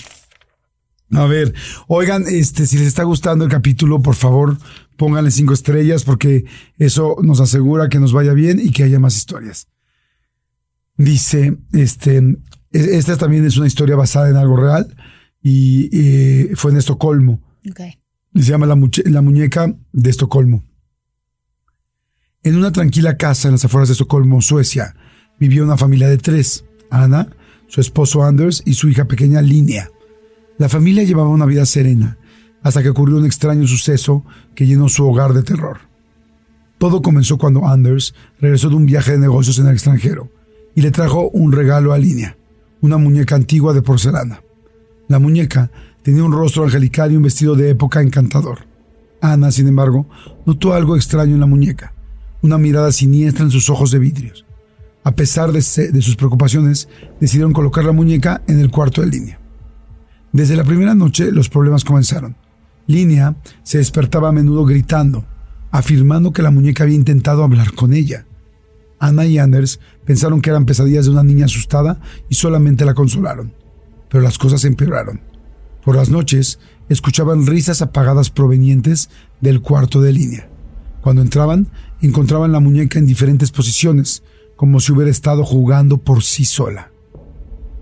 A 1.12 1.26
ver, 1.26 1.54
oigan, 1.88 2.24
este, 2.28 2.66
si 2.66 2.78
les 2.78 2.86
está 2.86 3.02
gustando 3.02 3.44
el 3.44 3.50
capítulo, 3.50 4.00
por 4.00 4.14
favor, 4.14 4.56
pónganle 4.96 5.30
cinco 5.30 5.54
estrellas 5.54 6.04
porque 6.04 6.44
eso 6.78 7.16
nos 7.22 7.40
asegura 7.40 7.88
que 7.88 7.98
nos 7.98 8.12
vaya 8.12 8.32
bien 8.32 8.60
y 8.60 8.70
que 8.70 8.84
haya 8.84 9.00
más 9.00 9.16
historias. 9.16 9.66
Dice, 10.96 11.58
este, 11.72 12.18
e- 12.18 12.38
esta 12.72 13.16
también 13.16 13.44
es 13.44 13.56
una 13.56 13.66
historia 13.66 13.96
basada 13.96 14.28
en 14.30 14.36
algo 14.36 14.56
real 14.56 14.94
y 15.42 15.88
eh, 15.92 16.52
fue 16.54 16.70
en 16.70 16.76
Estocolmo. 16.76 17.42
Se 18.34 18.42
llama 18.42 18.66
la 18.66 19.22
muñeca 19.22 19.74
de 19.92 20.10
Estocolmo. 20.10 20.62
En 22.42 22.56
una 22.56 22.70
tranquila 22.70 23.16
casa 23.16 23.48
en 23.48 23.52
las 23.52 23.64
afueras 23.64 23.88
de 23.88 23.94
Estocolmo, 23.94 24.40
Suecia, 24.40 24.94
vivía 25.38 25.64
una 25.64 25.76
familia 25.76 26.08
de 26.08 26.18
tres: 26.18 26.64
Ana, 26.90 27.28
su 27.66 27.80
esposo 27.80 28.22
Anders 28.22 28.62
y 28.64 28.74
su 28.74 28.88
hija 28.88 29.06
pequeña 29.06 29.42
Linnea. 29.42 29.90
La 30.60 30.68
familia 30.68 31.04
llevaba 31.04 31.30
una 31.30 31.46
vida 31.46 31.64
serena 31.64 32.18
hasta 32.62 32.82
que 32.82 32.90
ocurrió 32.90 33.16
un 33.16 33.24
extraño 33.24 33.66
suceso 33.66 34.26
que 34.54 34.66
llenó 34.66 34.90
su 34.90 35.06
hogar 35.08 35.32
de 35.32 35.42
terror. 35.42 35.78
Todo 36.76 37.00
comenzó 37.00 37.38
cuando 37.38 37.66
Anders 37.66 38.14
regresó 38.38 38.68
de 38.68 38.74
un 38.74 38.84
viaje 38.84 39.12
de 39.12 39.18
negocios 39.20 39.58
en 39.58 39.68
el 39.68 39.72
extranjero 39.72 40.28
y 40.74 40.82
le 40.82 40.90
trajo 40.90 41.30
un 41.30 41.52
regalo 41.52 41.94
a 41.94 41.98
Linnea, 41.98 42.36
una 42.82 42.98
muñeca 42.98 43.36
antigua 43.36 43.72
de 43.72 43.80
porcelana. 43.80 44.42
La 45.08 45.18
muñeca 45.18 45.70
tenía 46.02 46.24
un 46.24 46.32
rostro 46.32 46.64
angelical 46.64 47.10
y 47.10 47.16
un 47.16 47.22
vestido 47.22 47.54
de 47.54 47.70
época 47.70 48.02
encantador. 48.02 48.66
Ana, 49.22 49.52
sin 49.52 49.66
embargo, 49.66 50.10
notó 50.44 50.74
algo 50.74 50.94
extraño 50.94 51.32
en 51.32 51.40
la 51.40 51.46
muñeca, 51.46 51.94
una 52.42 52.58
mirada 52.58 52.92
siniestra 52.92 53.46
en 53.46 53.50
sus 53.50 53.70
ojos 53.70 53.92
de 53.92 53.98
vidrios. 53.98 54.44
A 55.04 55.12
pesar 55.12 55.52
de 55.52 55.62
sus 55.62 56.16
preocupaciones, 56.16 56.86
decidieron 57.18 57.54
colocar 57.54 57.82
la 57.82 57.92
muñeca 57.92 58.42
en 58.46 58.60
el 58.60 58.70
cuarto 58.70 59.00
de 59.00 59.06
línea. 59.06 59.39
Desde 60.32 60.56
la 60.56 60.64
primera 60.64 60.94
noche 60.94 61.32
los 61.32 61.48
problemas 61.48 61.84
comenzaron. 61.84 62.36
Línea 62.86 63.36
se 63.62 63.78
despertaba 63.78 64.28
a 64.28 64.32
menudo 64.32 64.64
gritando, 64.64 65.24
afirmando 65.70 66.32
que 66.32 66.42
la 66.42 66.50
muñeca 66.50 66.84
había 66.84 66.96
intentado 66.96 67.42
hablar 67.42 67.72
con 67.74 67.92
ella. 67.92 68.26
Ana 68.98 69.24
y 69.26 69.38
Anders 69.38 69.80
pensaron 70.04 70.40
que 70.40 70.50
eran 70.50 70.66
pesadillas 70.66 71.06
de 71.06 71.12
una 71.12 71.24
niña 71.24 71.46
asustada 71.46 72.00
y 72.28 72.34
solamente 72.34 72.84
la 72.84 72.94
consolaron. 72.94 73.54
Pero 74.08 74.22
las 74.22 74.38
cosas 74.38 74.64
empeoraron. 74.64 75.20
Por 75.84 75.96
las 75.96 76.10
noches 76.10 76.58
escuchaban 76.88 77.46
risas 77.46 77.82
apagadas 77.82 78.30
provenientes 78.30 79.08
del 79.40 79.62
cuarto 79.62 80.02
de 80.02 80.12
línea. 80.12 80.48
Cuando 81.00 81.22
entraban, 81.22 81.68
encontraban 82.02 82.52
la 82.52 82.60
muñeca 82.60 82.98
en 82.98 83.06
diferentes 83.06 83.50
posiciones, 83.50 84.22
como 84.56 84.80
si 84.80 84.92
hubiera 84.92 85.10
estado 85.10 85.44
jugando 85.44 85.98
por 85.98 86.22
sí 86.22 86.44
sola. 86.44 86.90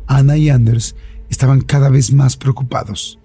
Ana 0.07 0.37
y 0.37 0.51
Anders 0.51 0.95
estaban 1.29 1.61
cada 1.61 1.89
vez 1.89 2.13
más 2.13 2.37
preocupados. 2.37 3.19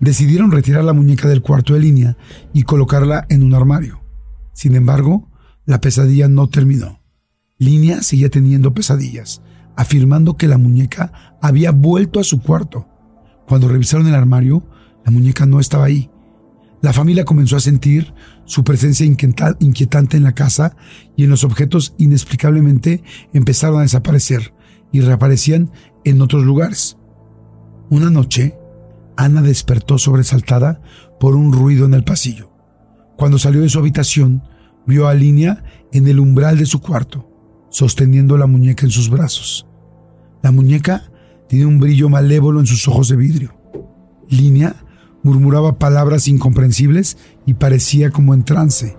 Decidieron 0.00 0.50
retirar 0.50 0.84
la 0.84 0.92
muñeca 0.92 1.28
del 1.28 1.42
cuarto 1.42 1.74
de 1.74 1.80
línea 1.80 2.16
y 2.52 2.62
colocarla 2.62 3.26
en 3.28 3.42
un 3.42 3.54
armario. 3.54 4.02
Sin 4.54 4.74
embargo, 4.74 5.28
la 5.66 5.80
pesadilla 5.80 6.28
no 6.28 6.48
terminó. 6.48 7.00
Línea 7.58 8.02
seguía 8.02 8.30
teniendo 8.30 8.72
pesadillas, 8.72 9.42
afirmando 9.76 10.36
que 10.36 10.48
la 10.48 10.58
muñeca 10.58 11.36
había 11.42 11.72
vuelto 11.72 12.18
a 12.18 12.24
su 12.24 12.40
cuarto. 12.40 12.88
Cuando 13.46 13.68
revisaron 13.68 14.06
el 14.06 14.14
armario, 14.14 14.66
la 15.04 15.10
muñeca 15.10 15.44
no 15.44 15.60
estaba 15.60 15.84
ahí. 15.84 16.10
La 16.82 16.94
familia 16.94 17.26
comenzó 17.26 17.56
a 17.56 17.60
sentir 17.60 18.14
su 18.46 18.64
presencia 18.64 19.04
inquieta- 19.04 19.56
inquietante 19.60 20.16
en 20.16 20.22
la 20.22 20.34
casa 20.34 20.76
y 21.14 21.24
en 21.24 21.30
los 21.30 21.44
objetos 21.44 21.94
inexplicablemente 21.98 23.02
empezaron 23.34 23.80
a 23.80 23.82
desaparecer 23.82 24.54
y 24.90 25.02
reaparecían 25.02 25.70
en 26.04 26.22
otros 26.22 26.44
lugares. 26.44 26.96
Una 27.90 28.08
noche, 28.08 28.56
Ana 29.16 29.42
despertó 29.42 29.98
sobresaltada 29.98 30.80
por 31.18 31.34
un 31.34 31.52
ruido 31.52 31.86
en 31.86 31.94
el 31.94 32.04
pasillo. 32.04 32.52
Cuando 33.16 33.36
salió 33.36 33.62
de 33.62 33.68
su 33.68 33.80
habitación, 33.80 34.44
vio 34.86 35.08
a 35.08 35.14
Línea 35.14 35.64
en 35.92 36.06
el 36.06 36.20
umbral 36.20 36.56
de 36.56 36.66
su 36.66 36.80
cuarto, 36.80 37.28
sosteniendo 37.68 38.38
la 38.38 38.46
muñeca 38.46 38.86
en 38.86 38.92
sus 38.92 39.10
brazos. 39.10 39.66
La 40.40 40.52
muñeca 40.52 41.10
tenía 41.48 41.66
un 41.66 41.80
brillo 41.80 42.08
malévolo 42.08 42.60
en 42.60 42.66
sus 42.66 42.86
ojos 42.86 43.08
de 43.08 43.16
vidrio. 43.16 43.58
Línea 44.28 44.76
murmuraba 45.24 45.80
palabras 45.80 46.28
incomprensibles 46.28 47.18
y 47.44 47.54
parecía 47.54 48.10
como 48.10 48.34
en 48.34 48.44
trance. 48.44 48.96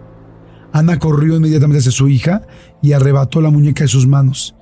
Ana 0.73 0.99
corrió 0.99 1.37
inmediatamente 1.37 1.79
hacia 1.79 1.93
su 1.93 2.09
hija 2.09 2.41
y 2.81 2.91
arrebató 2.91 3.39
la 3.39 3.51
muñeca 3.51 3.85
de 3.85 3.87
sus 3.87 4.05
manos. 4.05 4.53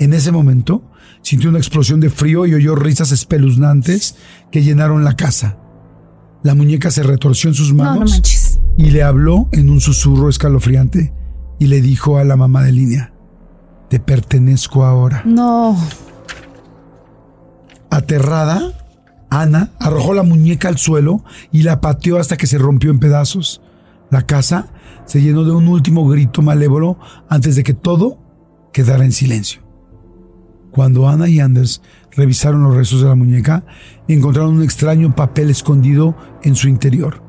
En 0.00 0.12
ese 0.12 0.32
momento, 0.32 0.90
sintió 1.22 1.50
una 1.50 1.58
explosión 1.58 2.00
de 2.00 2.10
frío 2.10 2.46
y 2.46 2.54
oyó 2.54 2.74
risas 2.74 3.12
espeluznantes 3.12 4.16
que 4.50 4.62
llenaron 4.62 5.04
la 5.04 5.16
casa. 5.16 5.58
La 6.42 6.54
muñeca 6.54 6.90
se 6.90 7.02
retorció 7.02 7.50
en 7.50 7.54
sus 7.54 7.72
No, 7.72 7.84
manos 7.84 8.12
no 8.12 8.56
y 8.76 8.90
le 8.90 9.02
habló 9.02 9.48
en 9.52 9.70
un 9.70 9.80
susurro 9.80 10.28
escalofriante 10.28 11.12
y 11.58 11.66
le 11.66 11.80
dijo 11.80 12.18
a 12.18 12.24
la 12.24 12.36
mamá 12.36 12.62
de 12.62 12.72
línea, 12.72 13.12
te 13.88 14.00
pertenezco 14.00 14.84
ahora. 14.84 15.22
No. 15.24 15.76
Aterrada, 17.90 18.72
Ana 19.30 19.70
arrojó 19.80 20.12
la 20.12 20.22
muñeca 20.22 20.68
al 20.68 20.78
suelo 20.78 21.24
y 21.50 21.62
la 21.62 21.80
pateó 21.80 22.18
hasta 22.18 22.36
que 22.36 22.46
se 22.46 22.58
rompió 22.58 22.90
en 22.90 22.98
pedazos. 22.98 23.62
La 24.10 24.26
casa 24.26 24.68
se 25.06 25.22
llenó 25.22 25.44
de 25.44 25.52
un 25.52 25.68
último 25.68 26.06
grito 26.08 26.42
malévolo 26.42 26.98
antes 27.28 27.56
de 27.56 27.62
que 27.62 27.74
todo 27.74 28.18
quedara 28.72 29.04
en 29.04 29.12
silencio. 29.12 29.65
Cuando 30.76 31.08
Ana 31.08 31.26
y 31.26 31.40
Anders 31.40 31.80
revisaron 32.14 32.62
los 32.62 32.76
restos 32.76 33.00
de 33.00 33.08
la 33.08 33.14
muñeca, 33.14 33.64
encontraron 34.08 34.56
un 34.56 34.62
extraño 34.62 35.16
papel 35.16 35.48
escondido 35.48 36.14
en 36.42 36.54
su 36.54 36.68
interior. 36.68 37.22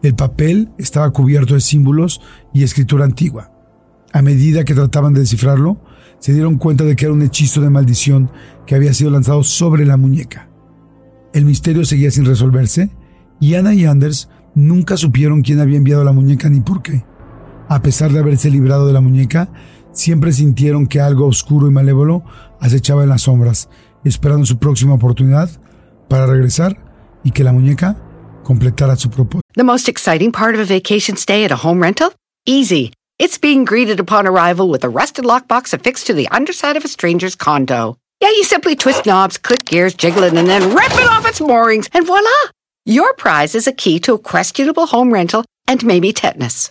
El 0.00 0.14
papel 0.14 0.70
estaba 0.78 1.10
cubierto 1.10 1.54
de 1.54 1.60
símbolos 1.60 2.20
y 2.54 2.62
escritura 2.62 3.04
antigua. 3.04 3.50
A 4.12 4.22
medida 4.22 4.64
que 4.64 4.76
trataban 4.76 5.12
de 5.12 5.20
descifrarlo, 5.22 5.82
se 6.20 6.32
dieron 6.32 6.56
cuenta 6.56 6.84
de 6.84 6.94
que 6.94 7.06
era 7.06 7.14
un 7.14 7.22
hechizo 7.22 7.60
de 7.62 7.68
maldición 7.68 8.30
que 8.64 8.76
había 8.76 8.94
sido 8.94 9.10
lanzado 9.10 9.42
sobre 9.42 9.84
la 9.84 9.96
muñeca. 9.96 10.48
El 11.34 11.46
misterio 11.46 11.84
seguía 11.84 12.12
sin 12.12 12.26
resolverse 12.26 12.90
y 13.40 13.54
Ana 13.54 13.74
y 13.74 13.86
Anders 13.86 14.28
nunca 14.54 14.96
supieron 14.96 15.42
quién 15.42 15.58
había 15.58 15.78
enviado 15.78 16.04
la 16.04 16.12
muñeca 16.12 16.48
ni 16.48 16.60
por 16.60 16.82
qué. 16.82 17.04
A 17.68 17.82
pesar 17.82 18.12
de 18.12 18.20
haberse 18.20 18.50
librado 18.50 18.86
de 18.86 18.92
la 18.92 19.00
muñeca, 19.00 19.48
siempre 19.92 20.32
sintieron 20.32 20.86
que 20.86 21.00
algo 21.00 21.26
oscuro 21.26 21.66
y 21.66 21.70
malévolo 21.70 22.24
acechaba 22.60 23.02
en 23.02 23.08
las 23.08 23.22
sombras, 23.22 23.68
esperando 24.04 24.46
su 24.46 24.58
próxima 24.58 24.94
oportunidad 24.94 25.50
para 26.08 26.26
regresar 26.26 26.76
y 27.24 27.32
que 27.32 27.44
la 27.44 27.52
muñeca 27.52 27.96
completara 28.44 28.96
su 28.96 29.10
propósito. 29.10 29.42
The 29.54 29.64
most 29.64 29.88
exciting 29.88 30.32
part 30.32 30.54
of 30.54 30.60
a 30.60 30.64
vacation 30.64 31.16
stay 31.16 31.44
at 31.44 31.52
a 31.52 31.56
home 31.56 31.82
rental? 31.82 32.12
Easy. 32.46 32.92
It's 33.18 33.36
being 33.36 33.64
greeted 33.64 33.98
upon 33.98 34.26
arrival 34.26 34.70
with 34.70 34.84
a 34.84 34.88
rusted 34.88 35.24
lockbox 35.24 35.74
affixed 35.74 36.06
to 36.06 36.14
the 36.14 36.28
underside 36.28 36.76
of 36.76 36.84
a 36.84 36.88
stranger's 36.88 37.34
condo. 37.34 37.96
Yeah, 38.20 38.30
you 38.30 38.44
simply 38.44 38.74
twist 38.76 39.06
knobs, 39.06 39.38
click 39.38 39.64
gears, 39.64 39.94
jiggle 39.94 40.22
it, 40.22 40.34
and 40.34 40.48
then 40.48 40.74
rip 40.74 40.92
it 40.92 41.10
off 41.10 41.26
its 41.26 41.40
moorings, 41.40 41.88
and 41.92 42.06
voila! 42.06 42.30
Your 42.84 43.12
prize 43.14 43.54
is 43.54 43.66
a 43.66 43.72
key 43.72 43.98
to 44.00 44.14
a 44.14 44.18
questionable 44.18 44.86
home 44.86 45.12
rental 45.12 45.44
and 45.66 45.84
maybe 45.84 46.12
tetanus. 46.12 46.70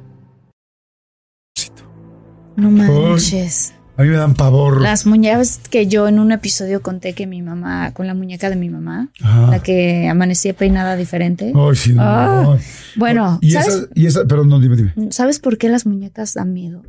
No 2.61 2.69
manches. 2.71 3.73
A 3.97 4.03
mí 4.03 4.09
me 4.09 4.15
dan 4.15 4.33
pavor. 4.35 4.81
Las 4.81 5.05
muñecas 5.05 5.59
que 5.69 5.85
yo 5.87 6.07
en 6.07 6.19
un 6.19 6.31
episodio 6.31 6.81
conté 6.81 7.13
que 7.13 7.27
mi 7.27 7.41
mamá, 7.41 7.91
con 7.93 8.07
la 8.07 8.13
muñeca 8.13 8.49
de 8.49 8.55
mi 8.55 8.69
mamá, 8.69 9.09
Ajá. 9.21 9.47
la 9.51 9.61
que 9.61 10.07
amanecía 10.07 10.53
peinada 10.55 10.95
diferente. 10.95 11.53
Ay, 11.55 11.75
sí, 11.75 11.93
no, 11.93 12.01
Ah. 12.03 12.41
no. 12.43 12.59
Bueno, 12.95 13.37
y 13.41 13.51
¿sabes, 13.51 13.67
esa, 13.75 13.87
y 13.93 14.05
esa, 14.05 14.25
pero 14.25 14.45
no, 14.45 14.59
dime, 14.59 14.75
dime. 14.75 14.93
¿sabes 15.11 15.39
por 15.39 15.57
qué 15.57 15.69
las 15.69 15.85
muñecas 15.85 16.33
dan 16.33 16.53
miedo? 16.53 16.81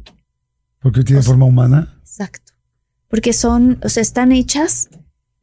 Porque 0.80 1.02
tiene 1.02 1.22
forma 1.22 1.44
humana. 1.46 1.94
Exacto. 2.00 2.52
Porque 3.08 3.32
son, 3.32 3.78
o 3.82 3.88
sea, 3.88 4.02
están 4.02 4.32
hechas. 4.32 4.88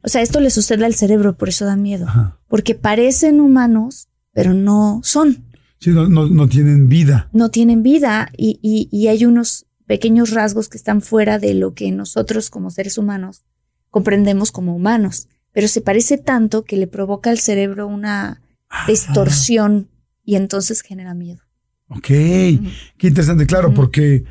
O 0.02 0.08
sea, 0.08 0.22
esto 0.22 0.40
le 0.40 0.50
sucede 0.50 0.84
al 0.86 0.94
cerebro, 0.94 1.36
por 1.36 1.48
eso 1.50 1.66
dan 1.66 1.82
miedo. 1.82 2.06
Ajá. 2.08 2.38
Porque 2.48 2.74
parecen 2.74 3.40
humanos, 3.40 4.08
pero 4.32 4.54
no 4.54 5.00
son. 5.04 5.44
Sí, 5.78 5.90
no, 5.90 6.08
no, 6.08 6.26
no 6.26 6.48
tienen 6.48 6.88
vida. 6.88 7.28
No 7.32 7.50
tienen 7.50 7.82
vida 7.82 8.30
y, 8.36 8.58
y, 8.62 8.88
y 8.90 9.08
hay 9.08 9.24
unos 9.24 9.66
pequeños 9.90 10.30
rasgos 10.30 10.68
que 10.68 10.76
están 10.78 11.02
fuera 11.02 11.40
de 11.40 11.52
lo 11.52 11.74
que 11.74 11.90
nosotros 11.90 12.48
como 12.48 12.70
seres 12.70 12.96
humanos 12.96 13.42
comprendemos 13.90 14.52
como 14.52 14.76
humanos, 14.76 15.26
pero 15.50 15.66
se 15.66 15.80
parece 15.80 16.16
tanto 16.16 16.62
que 16.62 16.76
le 16.76 16.86
provoca 16.86 17.30
al 17.30 17.40
cerebro 17.40 17.88
una 17.88 18.40
distorsión 18.86 19.88
y 20.24 20.36
entonces 20.36 20.82
genera 20.82 21.12
miedo. 21.12 21.40
Ok, 21.88 22.06
qué 22.06 22.60
interesante, 23.08 23.46
claro, 23.46 23.74
porque, 23.74 24.22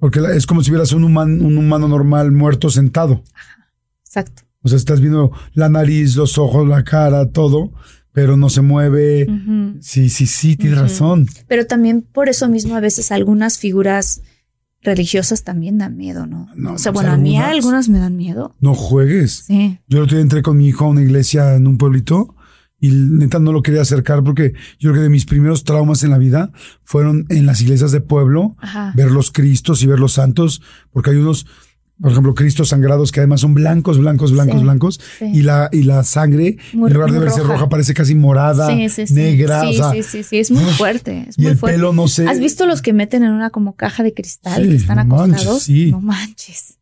porque 0.00 0.18
es 0.34 0.46
como 0.46 0.64
si 0.64 0.72
vieras 0.72 0.90
un, 0.90 1.04
human- 1.04 1.40
un 1.42 1.58
humano 1.58 1.86
normal 1.86 2.32
muerto 2.32 2.70
sentado. 2.70 3.22
Exacto. 4.04 4.42
O 4.62 4.68
sea, 4.68 4.78
estás 4.78 5.00
viendo 5.00 5.30
la 5.52 5.68
nariz, 5.68 6.16
los 6.16 6.38
ojos, 6.38 6.66
la 6.66 6.82
cara, 6.82 7.30
todo, 7.30 7.70
pero 8.10 8.36
no 8.36 8.48
se 8.48 8.62
mueve. 8.62 9.28
Sí, 9.80 10.08
sí, 10.08 10.26
sí, 10.26 10.56
tienes 10.56 10.80
razón. 10.80 11.28
Pero 11.46 11.66
también 11.66 12.02
por 12.02 12.28
eso 12.28 12.48
mismo 12.48 12.74
a 12.74 12.80
veces 12.80 13.12
algunas 13.12 13.58
figuras 13.58 14.22
religiosas 14.84 15.42
también 15.42 15.78
dan 15.78 15.96
miedo, 15.96 16.26
¿no? 16.26 16.48
No, 16.54 16.74
o 16.74 16.78
sea, 16.78 16.92
pues 16.92 17.04
bueno, 17.04 17.14
a 17.14 17.18
mí 17.18 17.36
algunas. 17.36 17.54
algunas 17.54 17.88
me 17.88 17.98
dan 17.98 18.16
miedo. 18.16 18.54
No 18.60 18.74
juegues. 18.74 19.44
Sí. 19.46 19.78
Yo 19.88 19.98
el 19.98 20.04
otro 20.04 20.16
día 20.16 20.22
entré 20.22 20.42
con 20.42 20.56
mi 20.58 20.68
hijo 20.68 20.84
a 20.84 20.88
una 20.88 21.02
iglesia 21.02 21.54
en 21.54 21.66
un 21.66 21.78
pueblito 21.78 22.36
y 22.78 22.90
neta 22.90 23.38
no 23.38 23.52
lo 23.52 23.62
quería 23.62 23.80
acercar 23.80 24.22
porque 24.22 24.52
yo 24.78 24.90
creo 24.90 24.94
que 24.94 25.00
de 25.00 25.08
mis 25.08 25.24
primeros 25.24 25.64
traumas 25.64 26.02
en 26.02 26.10
la 26.10 26.18
vida 26.18 26.52
fueron 26.82 27.24
en 27.30 27.46
las 27.46 27.62
iglesias 27.62 27.92
de 27.92 28.02
pueblo, 28.02 28.56
Ajá. 28.58 28.92
ver 28.94 29.10
los 29.10 29.30
cristos 29.32 29.82
y 29.82 29.86
ver 29.86 29.98
los 29.98 30.12
santos, 30.12 30.60
porque 30.92 31.10
hay 31.10 31.16
unos, 31.16 31.46
por 32.00 32.10
ejemplo, 32.10 32.34
cristos 32.34 32.68
sangrados 32.70 33.12
que 33.12 33.20
además 33.20 33.40
son 33.40 33.54
blancos, 33.54 33.98
blancos, 33.98 34.32
blancos, 34.32 34.56
Sí, 34.58 34.62
blancos, 34.64 35.00
sí. 35.18 35.24
y 35.32 35.42
la 35.42 35.68
y 35.72 35.84
la 35.84 36.02
sangre, 36.04 36.58
Muy- 36.72 36.88
en 36.90 36.94
lugar 36.94 37.12
de 37.12 37.18
verse 37.20 37.40
roja. 37.40 37.52
roja. 37.54 37.68
parece 37.68 37.94
casi 37.94 38.14
morada, 38.14 38.66
Sí, 38.68 38.88
sí, 38.88 39.06
sí. 39.06 39.14
negra, 39.14 39.60
Sí, 39.62 39.66
o 39.68 39.72
sea, 39.74 39.90
sí, 39.92 40.02
sí, 40.02 40.22
sí, 40.24 40.38
es 40.38 40.50
muy 40.50 40.64
fuerte. 40.72 41.26
Es 41.28 41.38
y 41.38 41.42
muy 41.42 41.50
el 41.52 41.56
fuerte. 41.58 41.76
pelo 41.78 41.92
no 41.92 42.08
sé. 42.08 42.26
¿Has 42.26 42.40
visto 42.40 42.66
los 42.66 42.82
que 42.82 42.92
meten 42.92 43.22
en 43.22 43.30
una 43.32 43.50
como 43.50 43.76
caja 43.76 44.02
de 44.02 44.12
cristal 44.12 44.68
que 44.68 44.74
están 44.74 44.96
no 45.08 45.16
manches, 45.16 45.34
acostados? 45.42 45.62
sí. 45.62 45.90
No 45.92 46.00
manches. 46.00 46.78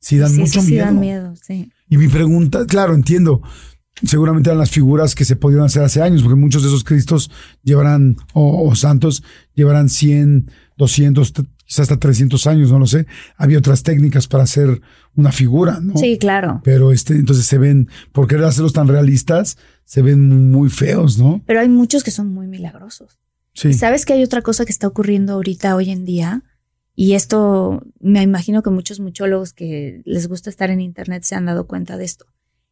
Sí, 0.00 0.18
dan 0.18 0.36
mucho 0.36 0.62
miedo. 0.62 0.84
dan 0.84 1.00
miedo, 1.00 1.34
sí. 1.44 1.70
Y 1.90 1.96
mi 1.98 2.08
pregunta, 2.08 2.64
claro, 2.66 2.94
entiendo. 2.94 3.42
Seguramente 4.04 4.50
eran 4.50 4.58
las 4.58 4.70
figuras 4.70 5.14
que 5.14 5.24
se 5.24 5.36
podían 5.36 5.62
hacer 5.62 5.82
hace 5.82 6.02
años, 6.02 6.22
porque 6.22 6.38
muchos 6.38 6.62
de 6.62 6.68
esos 6.68 6.84
cristos 6.84 7.30
llevarán, 7.62 8.16
o, 8.34 8.68
o 8.68 8.74
santos, 8.76 9.22
llevarán 9.54 9.88
100, 9.88 10.50
200, 10.76 11.32
t- 11.32 11.42
quizás 11.66 11.80
hasta 11.80 11.98
300 11.98 12.46
años, 12.46 12.70
no 12.70 12.78
lo 12.78 12.86
sé. 12.86 13.06
Había 13.36 13.58
otras 13.58 13.82
técnicas 13.82 14.28
para 14.28 14.44
hacer 14.44 14.80
una 15.14 15.32
figura, 15.32 15.80
¿no? 15.80 15.96
Sí, 15.98 16.16
claro. 16.18 16.60
Pero 16.64 16.92
este, 16.92 17.14
entonces 17.14 17.44
se 17.44 17.58
ven, 17.58 17.88
por 18.12 18.26
querer 18.26 18.44
hacerlos 18.44 18.72
tan 18.72 18.88
realistas, 18.88 19.58
se 19.84 20.02
ven 20.02 20.50
muy 20.50 20.70
feos, 20.70 21.18
¿no? 21.18 21.42
Pero 21.46 21.60
hay 21.60 21.68
muchos 21.68 22.04
que 22.04 22.10
son 22.10 22.32
muy 22.32 22.46
milagrosos. 22.46 23.18
Sí. 23.52 23.72
Sabes 23.72 24.04
que 24.04 24.12
hay 24.12 24.22
otra 24.22 24.42
cosa 24.42 24.64
que 24.64 24.72
está 24.72 24.86
ocurriendo 24.86 25.34
ahorita, 25.34 25.76
hoy 25.76 25.90
en 25.90 26.04
día, 26.04 26.42
y 26.94 27.12
esto 27.12 27.82
me 28.00 28.22
imagino 28.22 28.62
que 28.62 28.70
muchos 28.70 29.00
muchólogos 29.00 29.52
que 29.52 30.02
les 30.04 30.28
gusta 30.28 30.48
estar 30.48 30.70
en 30.70 30.80
Internet 30.80 31.24
se 31.24 31.34
han 31.34 31.44
dado 31.44 31.66
cuenta 31.66 31.98
de 31.98 32.04
esto. 32.06 32.26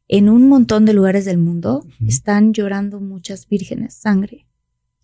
En 0.08 0.28
un 0.28 0.48
montón 0.48 0.84
de 0.84 0.94
lugares 0.94 1.24
del 1.24 1.38
mundo 1.38 1.86
están 2.06 2.52
llorando 2.52 3.00
muchas 3.00 3.48
vírgenes, 3.48 3.94
sangre. 3.94 4.46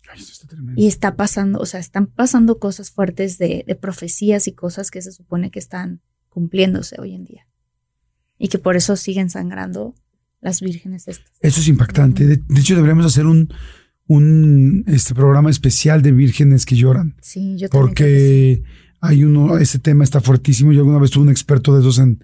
Y 0.75 0.87
está 0.87 1.15
pasando, 1.15 1.59
o 1.59 1.65
sea, 1.65 1.79
están 1.79 2.07
pasando 2.07 2.59
cosas 2.59 2.91
fuertes 2.91 3.37
de, 3.37 3.63
de 3.65 3.75
profecías 3.75 4.47
y 4.47 4.53
cosas 4.53 4.91
que 4.91 5.01
se 5.01 5.11
supone 5.11 5.51
que 5.51 5.59
están 5.59 6.01
cumpliéndose 6.29 6.99
hoy 6.99 7.13
en 7.13 7.25
día. 7.25 7.47
Y 8.37 8.47
que 8.47 8.57
por 8.57 8.75
eso 8.75 8.95
siguen 8.95 9.29
sangrando 9.29 9.95
las 10.41 10.61
vírgenes 10.61 11.07
estas. 11.07 11.31
Eso 11.41 11.61
es 11.61 11.67
impactante. 11.67 12.25
De, 12.25 12.37
de 12.37 12.59
hecho, 12.59 12.75
deberíamos 12.75 13.05
hacer 13.05 13.25
un, 13.25 13.53
un 14.07 14.83
este 14.87 15.13
programa 15.13 15.49
especial 15.49 16.01
de 16.01 16.11
vírgenes 16.11 16.65
que 16.65 16.75
lloran. 16.75 17.15
Sí, 17.21 17.57
yo 17.57 17.69
también 17.69 17.87
porque 17.87 18.63
hay 18.99 19.23
uno, 19.23 19.57
ese 19.57 19.79
tema 19.79 20.03
está 20.03 20.19
fuertísimo. 20.19 20.71
Yo 20.71 20.81
alguna 20.81 20.99
vez 20.99 21.11
tuve 21.11 21.23
un 21.23 21.29
experto 21.29 21.73
de 21.73 21.81
esos 21.81 21.99
en, 21.99 22.23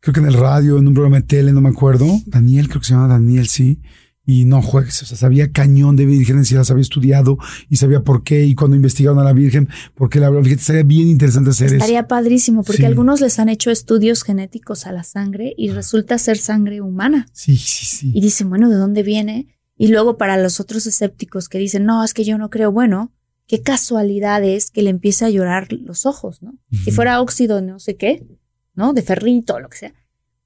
creo 0.00 0.14
que 0.14 0.20
en 0.20 0.26
el 0.26 0.34
radio, 0.34 0.78
en 0.78 0.88
un 0.88 0.94
programa 0.94 1.16
de 1.16 1.26
tele, 1.26 1.52
no 1.52 1.60
me 1.60 1.68
acuerdo. 1.68 2.06
Daniel, 2.26 2.68
creo 2.68 2.80
que 2.80 2.86
se 2.86 2.94
llama 2.94 3.08
Daniel, 3.08 3.48
sí. 3.48 3.80
Y 4.30 4.44
no 4.44 4.60
juegues, 4.60 5.02
o 5.02 5.06
sea, 5.06 5.16
sabía 5.16 5.52
cañón 5.52 5.96
de 5.96 6.04
vírgenes 6.04 6.52
y 6.52 6.54
las 6.54 6.70
había 6.70 6.82
estudiado 6.82 7.38
y 7.70 7.76
sabía 7.76 8.02
por 8.04 8.22
qué. 8.24 8.44
Y 8.44 8.54
cuando 8.54 8.76
investigaron 8.76 9.18
a 9.18 9.24
la 9.24 9.32
Virgen, 9.32 9.70
porque 9.94 10.20
la 10.20 10.30
fíjate, 10.42 10.62
sería 10.62 10.82
bien 10.82 11.08
interesante 11.08 11.48
hacer 11.48 11.68
eso. 11.68 11.76
Estaría 11.76 12.06
padrísimo 12.08 12.62
porque 12.62 12.82
Sí. 12.82 12.84
algunos 12.84 13.22
les 13.22 13.38
han 13.38 13.48
hecho 13.48 13.70
estudios 13.70 14.22
genéticos 14.24 14.86
a 14.86 14.92
la 14.92 15.02
sangre 15.02 15.54
y 15.56 15.70
resulta 15.70 16.18
ser 16.18 16.36
sangre 16.36 16.82
humana. 16.82 17.26
Sí, 17.32 17.56
sí, 17.56 17.86
sí. 17.86 18.12
Y 18.14 18.20
dicen, 18.20 18.50
bueno, 18.50 18.68
¿de 18.68 18.76
dónde 18.76 19.02
viene? 19.02 19.46
Y 19.78 19.88
luego 19.88 20.18
para 20.18 20.36
los 20.36 20.60
otros 20.60 20.86
escépticos 20.86 21.48
que 21.48 21.56
dicen, 21.58 21.86
no, 21.86 22.04
es 22.04 22.12
que 22.12 22.24
yo 22.24 22.36
no 22.36 22.50
creo, 22.50 22.70
bueno, 22.70 23.12
qué 23.46 23.62
casualidad 23.62 24.44
es 24.44 24.70
que 24.70 24.82
le 24.82 24.90
empiece 24.90 25.24
a 25.24 25.30
llorar 25.30 25.72
los 25.72 26.04
ojos, 26.04 26.42
¿no? 26.42 26.52
Si 26.84 26.90
fuera 26.90 27.22
óxido 27.22 27.56
de 27.56 27.62
no 27.62 27.78
sé 27.78 27.96
qué, 27.96 28.26
¿no? 28.74 28.92
De 28.92 29.00
ferrito 29.00 29.54
o 29.54 29.60
lo 29.60 29.70
que 29.70 29.78
sea. 29.78 29.94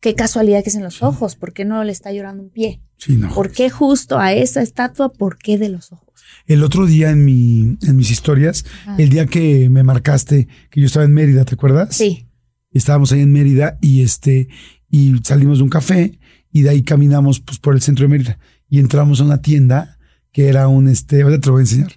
Qué 0.02 0.14
casualidad 0.14 0.62
que 0.62 0.68
es 0.70 0.74
en 0.76 0.82
los 0.82 1.02
ojos, 1.02 1.36
¿por 1.36 1.52
qué 1.54 1.64
no 1.64 1.82
le 1.84 1.92
está 1.92 2.12
llorando 2.12 2.42
un 2.42 2.50
pie? 2.50 2.82
Sí, 2.98 3.16
no. 3.16 3.32
¿Por 3.32 3.52
qué 3.52 3.70
justo 3.70 4.18
a 4.18 4.32
esa 4.34 4.60
estatua? 4.60 5.12
¿Por 5.12 5.38
qué 5.38 5.56
de 5.58 5.68
los 5.70 5.92
ojos? 5.92 6.08
El 6.46 6.62
otro 6.64 6.86
día 6.86 7.10
en 7.10 7.24
mi, 7.24 7.78
en 7.82 7.96
mis 7.96 8.10
historias, 8.10 8.64
Ajá. 8.82 8.96
el 8.98 9.08
día 9.10 9.26
que 9.26 9.68
me 9.70 9.82
marcaste 9.84 10.48
que 10.70 10.80
yo 10.80 10.86
estaba 10.86 11.04
en 11.04 11.14
Mérida, 11.14 11.44
¿te 11.44 11.54
acuerdas? 11.54 11.94
Sí. 11.96 12.26
estábamos 12.72 13.12
ahí 13.12 13.20
en 13.20 13.32
Mérida 13.32 13.78
y 13.80 14.02
este 14.02 14.48
y 14.90 15.14
salimos 15.24 15.58
de 15.58 15.64
un 15.64 15.70
café 15.70 16.18
y 16.50 16.62
de 16.62 16.70
ahí 16.70 16.82
caminamos 16.82 17.40
pues 17.40 17.58
por 17.58 17.74
el 17.74 17.80
centro 17.80 18.02
de 18.04 18.08
Mérida 18.08 18.38
y 18.68 18.78
entramos 18.80 19.20
a 19.20 19.24
una 19.24 19.40
tienda 19.40 19.98
que 20.32 20.48
era 20.48 20.66
un 20.68 20.88
este 20.88 21.22
ahora 21.22 21.38
te 21.38 21.46
lo 21.46 21.52
voy 21.52 21.60
a 21.60 21.64
enseñar 21.64 21.92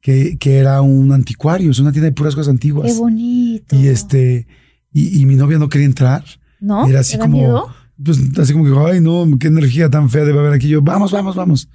que, 0.00 0.38
que 0.38 0.58
era 0.58 0.80
un 0.82 1.12
anticuario 1.12 1.70
es 1.70 1.78
una 1.78 1.90
tienda 1.92 2.06
de 2.10 2.12
puras 2.14 2.34
cosas 2.34 2.50
antiguas 2.50 2.92
Qué 2.92 2.98
bonito. 2.98 3.74
y 3.76 3.88
este 3.88 4.46
y, 4.92 5.20
y 5.20 5.26
mi 5.26 5.34
novia 5.34 5.58
no 5.58 5.68
quería 5.68 5.86
entrar 5.86 6.24
¿No? 6.60 6.86
era 6.86 7.00
así 7.00 7.12
¿Te 7.12 7.18
da 7.18 7.24
como 7.24 7.36
miedo? 7.36 7.74
pues 8.02 8.18
así 8.38 8.52
como 8.52 8.64
que 8.64 8.92
ay 8.92 9.00
no 9.00 9.26
qué 9.38 9.48
energía 9.48 9.90
tan 9.90 10.08
fea 10.10 10.24
debe 10.24 10.38
haber 10.38 10.52
aquí 10.52 10.68
yo 10.68 10.82
vamos 10.82 11.10
vamos 11.12 11.34
vamos 11.36 11.68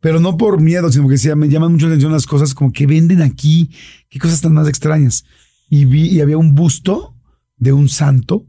pero 0.00 0.20
no 0.20 0.36
por 0.36 0.60
miedo 0.60 0.90
sino 0.90 1.06
que 1.06 1.12
decía 1.12 1.36
me 1.36 1.48
llaman 1.48 1.72
mucho 1.72 1.86
la 1.86 1.92
atención 1.92 2.12
las 2.12 2.26
cosas 2.26 2.54
como 2.54 2.72
que 2.72 2.86
venden 2.86 3.22
aquí 3.22 3.70
qué 4.08 4.18
cosas 4.18 4.40
tan 4.40 4.54
más 4.54 4.68
extrañas 4.68 5.24
y 5.68 5.84
vi 5.84 6.08
y 6.08 6.20
había 6.20 6.38
un 6.38 6.54
busto 6.54 7.14
de 7.56 7.72
un 7.72 7.88
santo 7.88 8.46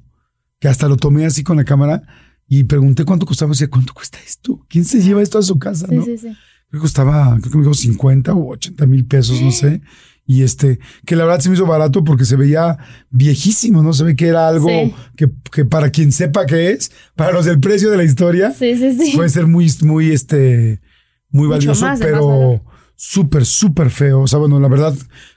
que 0.60 0.67
hasta 0.67 0.88
lo 0.88 0.97
tomé 0.97 1.26
así 1.26 1.43
con 1.43 1.58
la 1.58 1.63
cámara 1.63 2.04
y 2.47 2.63
pregunté 2.63 3.06
cuánto 3.06 3.26
costaba. 3.26 3.50
Y 3.50 3.54
decía, 3.54 3.69
¿cuánto 3.69 3.93
cuesta 3.93 4.19
esto? 4.26 4.65
¿Quién 4.69 4.86
se 4.86 5.02
lleva 5.02 5.21
esto 5.21 5.38
a 5.38 5.43
su 5.43 5.60
casa? 5.60 5.88
Sí, 5.88 5.95
no? 5.95 6.06
sí, 6.06 6.17
sí. 6.17 6.28
Creo 6.28 6.71
que 6.71 6.80
costaba, 6.80 7.38
creo 7.39 7.52
que 7.52 7.58
me 7.58 7.63
dijo 7.63 7.73
50 7.73 8.34
o 8.34 8.54
80 8.54 8.86
mil 8.86 9.06
pesos, 9.06 9.41
no 9.41 9.52
sé. 9.52 9.82
Y 10.30 10.44
este, 10.44 10.80
que 11.06 11.16
la 11.16 11.24
verdad 11.24 11.40
se 11.40 11.48
me 11.50 11.56
hizo 11.56 11.66
barato 11.66 12.04
porque 12.04 12.26
se 12.26 12.36
veía 12.36 12.78
viejísimo, 13.10 13.82
¿no? 13.82 13.94
Se 13.94 14.04
ve 14.04 14.16
que 14.18 14.28
era 14.28 14.48
algo 14.50 14.68
Sí. 14.68 14.94
que, 15.16 15.30
que 15.52 15.63
para 15.63 15.90
quien 15.90 16.12
sepa 16.12 16.46
qué 16.46 16.72
es, 16.72 16.92
para 17.16 17.32
los 17.32 17.46
del 17.46 17.62
precio 17.62 17.90
de 17.90 17.96
la 17.98 18.04
historia, 18.04 18.52
Sí, 18.52 18.76
sí, 18.78 18.94
sí. 18.94 19.13
puede 19.16 19.30
ser 19.30 19.48
muy, 19.48 19.72
muy, 19.84 20.12
este, 20.12 20.82
muy 21.30 21.48
Mucho 21.48 21.58
valioso, 21.58 21.86
más, 21.86 22.00
pero 22.00 22.62
súper, 22.96 23.46
súper 23.46 23.90
feo. 23.90 24.20
O 24.22 24.28
sea, 24.28 24.38
bueno, 24.40 24.60
la 24.60 24.68
verdad, 24.68 24.94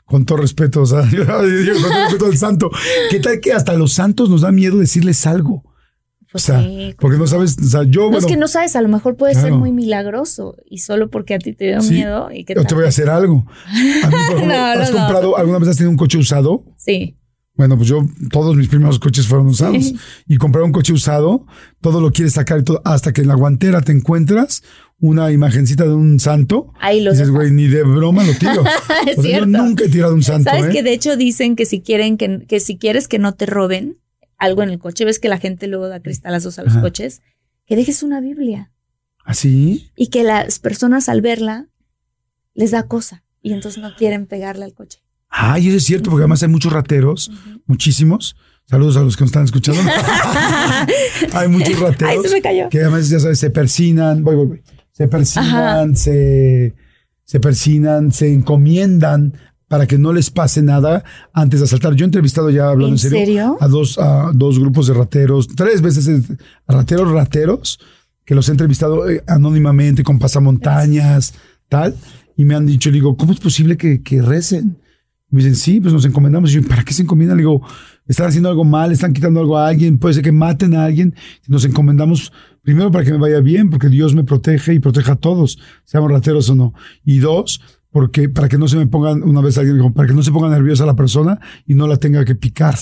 con 0.07 0.25
todo 0.25 0.39
respeto, 0.39 0.83
o 0.83 0.87
sea, 0.87 1.03
yo, 1.11 1.23
yo 1.25 1.73
con 1.75 1.83
todo 1.83 2.03
respeto 2.05 2.27
al 2.27 2.37
santo, 2.37 2.71
¿qué 3.11 3.21
tal 3.21 3.39
que 3.39 3.53
hasta 3.53 3.75
los 3.75 3.93
santos 3.93 4.29
nos 4.29 4.41
da 4.41 4.51
miedo 4.51 4.77
decirles 4.79 5.25
algo? 5.25 5.63
Pues 6.33 6.45
o 6.45 6.47
sea, 6.47 6.61
sí, 6.63 6.95
porque 7.01 7.19
no 7.19 7.27
sabes, 7.27 7.57
o 7.61 7.65
sea, 7.67 7.83
yo, 7.83 8.03
No 8.03 8.07
bueno, 8.11 8.19
es 8.19 8.27
que 8.27 8.37
no 8.37 8.47
sabes, 8.47 8.77
a 8.77 8.83
lo 8.83 8.89
mejor 8.89 9.17
puede 9.17 9.35
ser 9.35 9.53
muy 9.53 9.73
milagroso 9.73 10.57
y 10.65 10.79
solo 10.79 11.11
porque 11.11 11.35
a 11.35 11.39
ti 11.39 11.53
te 11.55 11.65
dio 11.67 11.81
Sí. 11.81 11.95
miedo 11.95 12.31
y 12.33 12.45
que 12.45 12.55
yo 12.55 12.65
te 12.65 12.75
voy 12.75 12.85
a 12.85 12.89
hacer 12.89 13.09
algo. 13.11 13.45
A 13.67 13.73
mí, 14.07 14.13
por 14.13 14.15
ejemplo, 14.37 14.47
No, 14.47 14.55
¿has 14.65 14.93
no. 14.93 14.99
comprado, 14.99 15.37
alguna 15.37 15.59
vez 15.59 15.69
has 15.71 15.77
tenido 15.77 15.91
un 15.91 15.97
coche 15.97 16.19
usado? 16.19 16.65
Sí. 16.77 17.17
Bueno, 17.57 17.77
pues 17.77 17.89
yo, 17.89 18.07
todos 18.31 18.57
mis 18.57 18.69
primeros 18.69 18.99
coches 19.01 19.27
fueron 19.27 19.49
usados. 19.49 19.85
Sí. 19.85 19.97
Y 20.29 20.37
comprar 20.37 20.65
un 20.65 20.73
coche 20.73 20.93
usado, 20.93 21.47
todo 21.81 22.01
lo 22.01 22.11
quieres 22.13 22.35
sacar 22.35 22.61
y 22.61 22.65
todo, 22.65 22.81
hasta 22.85 23.13
que 23.13 23.23
en 23.23 23.29
la 23.29 23.35
guantera 23.35 23.81
te 23.83 23.91
encuentras 23.93 24.63
una 25.01 25.33
imagencita 25.33 25.85
de 25.85 25.93
un 25.95 26.21
santo. 26.21 26.73
Ahí 26.81 27.01
lo 27.03 27.11
dices, 27.11 27.29
güey, 27.31 27.51
ni 27.51 27.67
de 27.67 27.83
broma 27.83 28.23
lo 28.25 28.33
tiro. 28.35 28.63
Es 29.07 29.19
O 29.19 29.23
sea, 29.23 29.39
yo 29.41 29.47
nunca 29.47 29.85
he 29.85 29.89
tirado 29.89 30.15
un 30.15 30.23
santo. 30.23 30.49
Sabes 30.49 30.67
¿eh? 30.67 30.71
que 30.71 30.83
de 30.85 30.93
hecho 30.93 31.17
dicen 31.17 31.57
que 31.57 31.67
si 31.67 31.81
quieren 31.83 32.17
que, 32.17 32.47
que 32.49 32.61
si 32.61 32.79
quieres 32.79 33.09
que 33.09 33.19
no 33.19 33.35
te 33.35 33.47
roben 33.47 33.99
algo 34.41 34.63
en 34.63 34.71
el 34.71 34.79
coche, 34.79 35.05
ves 35.05 35.21
que 35.21 35.29
la 35.29 35.39
gente 35.39 35.69
luego 35.69 35.89
da 35.89 36.01
cristalazos 36.01 36.59
a 36.59 36.65
los 36.65 36.73
Ajá. 36.73 36.81
coches, 36.81 37.23
que 37.67 37.77
dejes 37.77 38.03
una 38.03 38.21
Biblia 38.21 38.73
¿Así? 39.25 39.91
y 39.95 40.09
que 40.09 40.25
las 40.25 40.59
personas 40.59 41.09
al 41.09 41.21
verla 41.21 41.69
les 42.55 42.73
da 42.73 42.89
cosa 42.89 43.23
y 43.43 43.53
entonces 43.53 43.81
no 43.81 43.95
quieren 43.95 44.27
pegarle 44.27 44.65
al 44.65 44.75
coche. 44.75 45.01
Ay, 45.29 45.69
eso 45.69 45.77
es 45.77 45.85
cierto, 45.85 46.11
porque 46.11 46.23
además 46.23 46.43
hay 46.43 46.49
muchos 46.49 46.73
rateros, 46.73 47.31
muchísimos. 47.67 48.35
Saludos 48.67 48.97
a 48.97 49.01
los 49.03 49.17
que 49.17 49.23
nos 49.23 49.29
están 49.31 49.45
escuchando. 49.45 49.81
hay 51.33 51.49
muchos 51.49 51.79
rateros. 51.79 52.15
Ay, 52.15 52.19
se 52.29 52.35
me 52.35 52.43
cayó. 52.43 52.69
que 52.69 52.81
además, 52.81 53.09
ya 53.09 53.21
sabes, 53.21 53.39
se 53.39 53.51
persinan, 53.51 54.25
voy, 54.25 54.35
voy, 54.37 54.47
voy. 54.47 54.63
Se 54.91 55.07
persinan, 55.07 55.97
se, 55.97 56.75
se 57.25 57.41
persinan, 57.41 58.13
se 58.13 58.33
encomiendan 58.33 59.35
para 59.71 59.87
que 59.87 59.99
no 59.99 60.13
les 60.13 60.33
pase 60.33 60.63
nada 60.63 61.05
antes 61.33 61.61
de 61.61 61.65
asaltar. 61.67 61.95
Yo 61.95 62.05
he 62.05 62.07
entrevistado 62.07 62.51
ya, 62.51 62.71
hablando 62.71 62.89
en, 62.89 62.93
¿En 62.95 62.99
serio, 62.99 63.19
serio? 63.19 63.57
a 63.61 63.69
dos, 63.69 63.99
a 63.99 64.33
dos 64.35 64.59
grupos 64.59 64.89
de 64.89 64.95
rateros, 64.95 65.47
tres 65.47 65.81
veces 65.81 66.11
rateros, 66.67 67.13
rateros, 67.13 67.79
que 68.25 68.35
los 68.35 68.49
he 68.49 68.51
entrevistado 68.51 69.09
eh, 69.09 69.23
anónimamente 69.29 70.03
con 70.03 70.19
pasamontañas, 70.19 71.35
tal, 71.69 71.95
y 72.37 72.45
me 72.45 72.57
han 72.57 72.67
dicho, 72.67 72.91
le 72.91 72.95
digo, 72.95 73.17
¿cómo 73.17 73.33
es 73.33 73.39
posible 73.39 73.77
que, 73.77 74.03
que 74.03 74.21
recen? 74.21 74.77
Me 75.29 75.39
dicen, 75.39 75.55
sí, 75.55 75.81
pues 75.81 75.95
nos 75.95 76.05
encomendamos. 76.05 76.51
Y 76.51 76.55
yo, 76.55 76.67
¿para 76.67 76.83
qué 76.83 76.93
se 76.93 77.03
encomiendan? 77.03 77.37
Le 77.37 77.43
digo, 77.43 77.63
están 78.09 78.27
haciendo 78.27 78.49
algo 78.49 78.65
mal, 78.65 78.91
están 78.91 79.13
quitando 79.13 79.39
algo 79.39 79.57
a 79.57 79.69
alguien, 79.69 79.99
puede 79.99 80.15
ser 80.15 80.25
que 80.25 80.33
maten 80.33 80.75
a 80.75 80.85
alguien. 80.85 81.15
Nos 81.47 81.65
encomendamos 81.65 82.33
primero 82.61 82.91
para 82.91 83.05
que 83.05 83.13
me 83.13 83.19
vaya 83.19 83.39
bien, 83.39 83.71
porque 83.71 83.89
Dios 83.89 84.17
me 84.17 84.25
protege 84.25 84.75
y 84.75 84.81
proteja 84.81 85.13
a 85.13 85.17
todos, 85.17 85.61
seamos 85.85 86.11
rateros 86.11 86.51
o 86.51 86.57
no. 86.57 86.75
Y 87.05 87.19
dos, 87.19 87.61
porque 87.91 88.29
para 88.29 88.49
que 88.49 88.59
no 88.59 88.69
se 88.69 88.77
me 88.77 88.87
pongan, 88.87 89.23
una 89.23 89.41
vez 89.41 89.59
alguien 89.59 89.77
dijo, 89.77 89.93
para 89.93 90.09
que 90.09 90.15
no 90.15 90.23
se 90.23 90.33
ponga 90.33 90.49
nerviosa 90.49 90.87
la 90.87 90.97
persona 90.97 91.41
y 91.67 91.75
no 91.75 91.87
la 91.87 91.97
tenga 91.97 92.25
que 92.25 92.35
picar. 92.35 92.77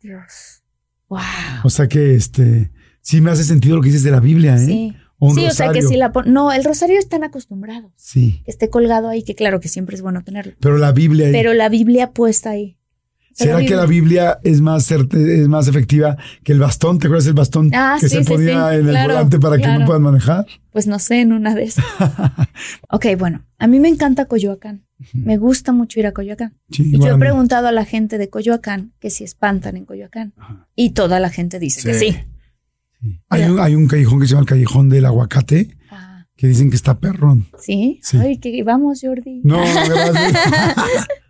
Dios. 0.00 0.62
Wow. 1.08 1.20
O 1.64 1.70
sea 1.70 1.88
que 1.88 2.14
este 2.14 2.70
sí 3.00 3.20
me 3.20 3.30
hace 3.30 3.44
sentido 3.44 3.76
lo 3.76 3.82
que 3.82 3.88
dices 3.88 4.02
de 4.02 4.10
la 4.10 4.20
Biblia, 4.20 4.56
¿eh? 4.56 4.66
Sí. 4.66 4.96
O 5.18 5.32
sí, 5.34 5.46
o 5.46 5.50
sea 5.50 5.72
que 5.72 5.80
si 5.80 5.96
la 5.96 6.12
No, 6.26 6.52
el 6.52 6.62
rosario 6.64 6.98
están 6.98 7.24
acostumbrados. 7.24 7.90
Sí. 7.96 8.42
Que 8.44 8.50
esté 8.50 8.68
colgado 8.68 9.08
ahí, 9.08 9.22
que 9.22 9.34
claro 9.34 9.60
que 9.60 9.68
siempre 9.68 9.96
es 9.96 10.02
bueno 10.02 10.22
tenerlo. 10.22 10.52
Pero 10.60 10.76
la 10.76 10.92
Biblia. 10.92 11.28
Pero 11.32 11.54
la 11.54 11.68
Biblia 11.68 12.10
puesta 12.10 12.50
ahí. 12.50 12.75
¿Será 13.36 13.62
que 13.64 13.76
la 13.76 13.84
Biblia 13.86 14.38
es 14.42 14.60
más 14.62 14.90
certe- 14.90 15.40
es 15.42 15.46
más 15.48 15.68
efectiva 15.68 16.16
que 16.42 16.52
el 16.52 16.58
bastón? 16.58 16.98
¿Te 16.98 17.06
acuerdas 17.06 17.26
del 17.26 17.34
bastón 17.34 17.70
Ah, 17.74 17.98
que 18.00 18.08
sí, 18.08 18.16
se 18.16 18.24
sí, 18.24 18.30
ponía 18.32 18.70
sí. 18.70 18.76
en 18.76 18.84
el 18.86 18.90
Claro, 18.92 19.12
volante 19.14 19.38
para 19.38 19.58
que 19.58 19.66
no 19.66 19.84
puedan 19.84 20.02
manejar? 20.02 20.46
Pues 20.72 20.86
no 20.86 20.98
sé, 20.98 21.20
en 21.20 21.32
una 21.32 21.54
de 21.54 21.64
esas. 21.64 21.84
ok, 22.90 23.06
bueno, 23.18 23.44
a 23.58 23.66
mí 23.66 23.78
me 23.80 23.88
encanta 23.88 24.24
Coyoacán. 24.24 24.84
Me 25.12 25.36
gusta 25.36 25.72
mucho 25.72 26.00
ir 26.00 26.06
a 26.06 26.12
Coyoacán. 26.12 26.54
Y 26.70 26.98
yo 26.98 27.14
he 27.14 27.18
preguntado 27.18 27.68
a 27.68 27.72
la 27.72 27.84
gente 27.84 28.16
de 28.16 28.30
Coyoacán 28.30 28.94
que 28.98 29.10
si 29.10 29.24
espantan 29.24 29.76
en 29.76 29.84
Coyoacán. 29.84 30.32
Y 30.74 30.90
toda 30.90 31.20
la 31.20 31.28
gente 31.28 31.58
dice 31.58 31.82
que 31.82 31.94
Sí. 31.98 32.16
Hay, 33.28 33.42
un, 33.44 33.60
hay 33.60 33.74
un 33.74 33.86
callejón 33.86 34.20
que 34.20 34.26
se 34.26 34.30
llama 34.32 34.40
el 34.42 34.48
callejón 34.48 34.88
del 34.88 35.04
aguacate 35.04 35.76
Ah, 35.90 36.24
que 36.34 36.46
dicen 36.46 36.70
que 36.70 36.76
está 36.76 36.98
perrón. 36.98 37.46
¿Sí? 37.60 38.00
Sí. 38.02 38.16
Ay, 38.16 38.38
que 38.38 38.62
vamos, 38.64 39.00
Jordi. 39.02 39.42
No, 39.44 39.58
gracias. 39.60 41.06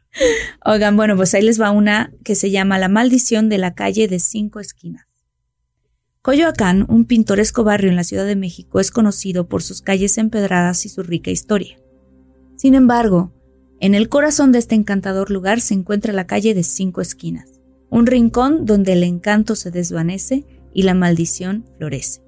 Oigan, 0.64 0.96
bueno, 0.96 1.16
pues 1.16 1.34
ahí 1.34 1.42
les 1.42 1.60
va 1.60 1.70
una 1.70 2.12
que 2.24 2.34
se 2.34 2.50
llama 2.50 2.78
La 2.78 2.88
maldición 2.88 3.48
de 3.48 3.58
la 3.58 3.74
calle 3.74 4.08
de 4.08 4.18
cinco 4.18 4.60
esquinas. 4.60 5.06
Coyoacán, 6.22 6.86
un 6.88 7.04
pintoresco 7.04 7.62
barrio 7.62 7.88
en 7.88 7.96
la 7.96 8.02
Ciudad 8.02 8.26
de 8.26 8.34
México, 8.34 8.80
es 8.80 8.90
conocido 8.90 9.48
por 9.48 9.62
sus 9.62 9.80
calles 9.80 10.18
empedradas 10.18 10.84
y 10.84 10.88
su 10.88 11.02
rica 11.02 11.30
historia. 11.30 11.78
Sin 12.56 12.74
embargo, 12.74 13.32
en 13.78 13.94
el 13.94 14.08
corazón 14.08 14.50
de 14.52 14.58
este 14.58 14.74
encantador 14.74 15.30
lugar 15.30 15.60
se 15.60 15.74
encuentra 15.74 16.12
la 16.12 16.26
calle 16.26 16.54
de 16.54 16.64
cinco 16.64 17.00
esquinas, 17.00 17.60
un 17.90 18.06
rincón 18.06 18.66
donde 18.66 18.94
el 18.94 19.04
encanto 19.04 19.54
se 19.54 19.70
desvanece 19.70 20.44
y 20.74 20.82
la 20.82 20.94
maldición 20.94 21.64
florece. 21.78 22.22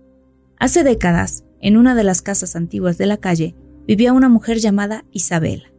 Hace 0.58 0.84
décadas, 0.84 1.44
en 1.60 1.76
una 1.76 1.94
de 1.94 2.04
las 2.04 2.22
casas 2.22 2.54
antiguas 2.54 2.98
de 2.98 3.06
la 3.06 3.16
calle, 3.16 3.56
vivía 3.86 4.12
una 4.12 4.28
mujer 4.28 4.58
llamada 4.58 5.04
Isabela. 5.10 5.72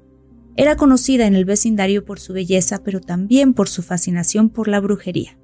Era 0.61 0.75
conocida 0.75 1.25
en 1.25 1.35
el 1.35 1.45
vecindario 1.45 2.03
por 2.03 2.19
su 2.19 2.33
belleza, 2.33 2.83
pero 2.83 2.99
también 2.99 3.53
por 3.53 3.69
su 3.69 3.81
fascinación 3.81 4.49
por 4.49 4.67
la 4.67 4.79
brujería. 4.81 5.37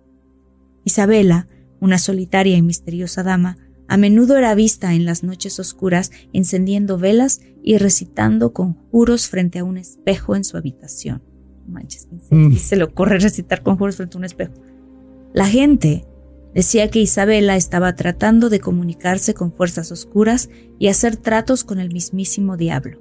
Isabela, 0.84 1.47
una 1.80 1.97
solitaria 1.97 2.57
y 2.57 2.61
misteriosa 2.61 3.24
dama, 3.24 3.57
a 3.88 3.97
menudo 3.97 4.36
era 4.38 4.55
vista 4.55 4.93
en 4.93 5.05
las 5.05 5.24
noches 5.24 5.59
oscuras 5.59 6.11
encendiendo 6.34 6.97
velas 6.97 7.39
y 7.63 7.78
recitando 7.78 8.51
conjuros 8.51 9.28
frente 9.28 9.59
a 9.59 9.63
un 9.63 9.78
espejo 9.78 10.36
en 10.36 10.43
su 10.43 10.57
habitación. 10.57 11.22
Manches, 11.68 12.07
¿quién 12.07 12.22
se- 12.22 12.36
Mm. 12.36 12.55
se 12.57 12.76
le 12.76 12.84
ocurre 12.84 13.18
recitar 13.20 13.63
conjuros 13.63 13.95
frente 13.95 14.18
a 14.18 14.20
un 14.20 14.26
espejo. 14.26 14.53
La 15.34 15.47
gente 15.47 16.05
decía 16.53 16.89
que 16.89 16.99
Isabela 16.99 17.55
estaba 17.55 17.95
tratando 17.95 18.49
de 18.49 18.59
comunicarse 18.59 19.34
con 19.34 19.53
fuerzas 19.53 19.91
oscuras 19.91 20.49
y 20.80 20.88
hacer 20.88 21.16
tratos 21.18 21.63
con 21.63 21.80
el 21.80 21.91
mismísimo 21.93 22.57
diablo. 22.57 22.99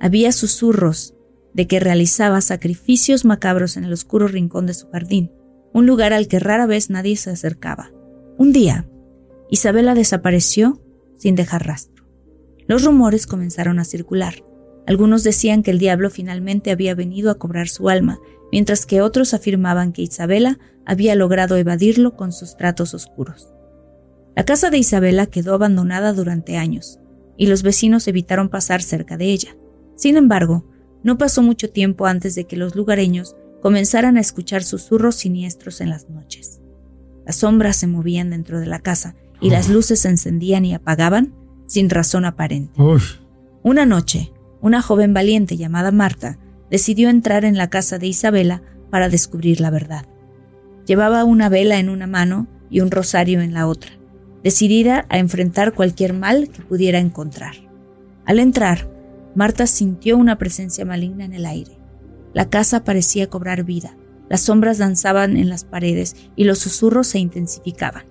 Había 0.00 0.32
susurros 0.32 1.13
de 1.54 1.66
que 1.66 1.80
realizaba 1.80 2.40
sacrificios 2.40 3.24
macabros 3.24 3.76
en 3.76 3.84
el 3.84 3.92
oscuro 3.92 4.28
rincón 4.28 4.66
de 4.66 4.74
su 4.74 4.88
jardín, 4.90 5.32
un 5.72 5.86
lugar 5.86 6.12
al 6.12 6.28
que 6.28 6.38
rara 6.38 6.66
vez 6.66 6.90
nadie 6.90 7.16
se 7.16 7.30
acercaba. 7.30 7.90
Un 8.36 8.52
día, 8.52 8.88
Isabela 9.50 9.94
desapareció 9.94 10.82
sin 11.16 11.36
dejar 11.36 11.66
rastro. 11.66 12.04
Los 12.66 12.84
rumores 12.84 13.26
comenzaron 13.26 13.78
a 13.78 13.84
circular. 13.84 14.44
Algunos 14.86 15.22
decían 15.22 15.62
que 15.62 15.70
el 15.70 15.78
diablo 15.78 16.10
finalmente 16.10 16.70
había 16.70 16.94
venido 16.94 17.30
a 17.30 17.38
cobrar 17.38 17.68
su 17.68 17.88
alma, 17.88 18.18
mientras 18.52 18.86
que 18.86 19.00
otros 19.00 19.34
afirmaban 19.34 19.92
que 19.92 20.02
Isabela 20.02 20.58
había 20.84 21.14
logrado 21.14 21.56
evadirlo 21.56 22.16
con 22.16 22.32
sus 22.32 22.56
tratos 22.56 22.94
oscuros. 22.94 23.54
La 24.36 24.44
casa 24.44 24.70
de 24.70 24.78
Isabela 24.78 25.26
quedó 25.26 25.54
abandonada 25.54 26.12
durante 26.12 26.56
años, 26.56 26.98
y 27.36 27.46
los 27.46 27.62
vecinos 27.62 28.08
evitaron 28.08 28.48
pasar 28.48 28.82
cerca 28.82 29.16
de 29.16 29.26
ella. 29.26 29.56
Sin 29.96 30.16
embargo, 30.16 30.66
no 31.04 31.18
pasó 31.18 31.42
mucho 31.42 31.70
tiempo 31.70 32.06
antes 32.06 32.34
de 32.34 32.46
que 32.46 32.56
los 32.56 32.74
lugareños 32.74 33.36
comenzaran 33.62 34.16
a 34.16 34.20
escuchar 34.20 34.64
susurros 34.64 35.14
siniestros 35.14 35.80
en 35.80 35.90
las 35.90 36.10
noches. 36.10 36.60
Las 37.24 37.36
sombras 37.36 37.76
se 37.76 37.86
movían 37.86 38.30
dentro 38.30 38.58
de 38.58 38.66
la 38.66 38.80
casa 38.80 39.14
y 39.40 39.50
las 39.50 39.68
luces 39.68 40.00
se 40.00 40.08
encendían 40.08 40.64
y 40.64 40.74
apagaban 40.74 41.34
sin 41.66 41.88
razón 41.90 42.24
aparente. 42.24 42.72
Una 43.62 43.86
noche, 43.86 44.32
una 44.60 44.82
joven 44.82 45.14
valiente 45.14 45.56
llamada 45.56 45.92
Marta 45.92 46.38
decidió 46.70 47.08
entrar 47.08 47.44
en 47.44 47.56
la 47.56 47.70
casa 47.70 47.98
de 47.98 48.06
Isabela 48.06 48.62
para 48.90 49.08
descubrir 49.08 49.60
la 49.60 49.70
verdad. 49.70 50.06
Llevaba 50.86 51.24
una 51.24 51.48
vela 51.48 51.78
en 51.78 51.88
una 51.88 52.06
mano 52.06 52.46
y 52.70 52.80
un 52.80 52.90
rosario 52.90 53.40
en 53.40 53.54
la 53.54 53.66
otra, 53.66 53.92
decidida 54.42 55.06
a 55.08 55.18
enfrentar 55.18 55.72
cualquier 55.74 56.12
mal 56.12 56.48
que 56.48 56.62
pudiera 56.62 56.98
encontrar. 56.98 57.54
Al 58.26 58.38
entrar, 58.38 58.88
Marta 59.34 59.66
sintió 59.66 60.16
una 60.16 60.38
presencia 60.38 60.84
maligna 60.84 61.24
en 61.24 61.32
el 61.32 61.46
aire. 61.46 61.78
La 62.32 62.48
casa 62.48 62.84
parecía 62.84 63.28
cobrar 63.28 63.64
vida, 63.64 63.96
las 64.28 64.42
sombras 64.42 64.78
danzaban 64.78 65.36
en 65.36 65.48
las 65.48 65.64
paredes 65.64 66.16
y 66.36 66.44
los 66.44 66.58
susurros 66.58 67.06
se 67.06 67.18
intensificaban. 67.18 68.04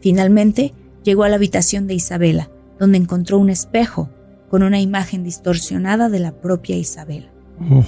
Finalmente, 0.00 0.74
llegó 1.02 1.24
a 1.24 1.28
la 1.28 1.36
habitación 1.36 1.86
de 1.86 1.94
Isabela, 1.94 2.50
donde 2.78 2.98
encontró 2.98 3.38
un 3.38 3.50
espejo 3.50 4.10
con 4.50 4.62
una 4.62 4.80
imagen 4.80 5.24
distorsionada 5.24 6.08
de 6.08 6.20
la 6.20 6.32
propia 6.40 6.76
Isabela. 6.76 7.32
oh, 7.70 7.84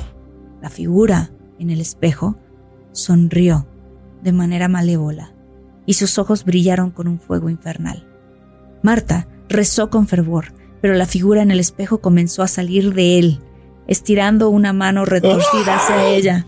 La 0.61 0.71
figura, 0.71 1.31
en 1.59 1.71
el 1.71 1.81
espejo, 1.81 2.37
sonrió 2.93 3.67
de 4.23 4.33
manera 4.33 4.69
malévola 4.69 5.33
y 5.87 5.95
sus 5.95 6.19
ojos 6.19 6.45
brillaron 6.45 6.91
con 6.91 7.09
un 7.09 7.19
fuego 7.19 7.49
infernal. 7.49 8.07
Marta 8.83 9.29
rezó 9.49 9.91
con 9.91 10.07
fervor, 10.07 10.53
pero 10.81 10.95
la 10.95 11.07
figura 11.07 11.43
en 11.43 11.51
el 11.51 11.61
espejo 11.61 11.99
comenzó 11.99 12.43
a 12.43 12.49
salir 12.49 12.95
de 12.95 13.19
él, 13.19 13.41
estirando 13.87 14.51
una 14.51 14.73
mano 14.73 15.05
retorcida 15.05 15.77
hacia 15.77 16.09
ella. 16.09 16.47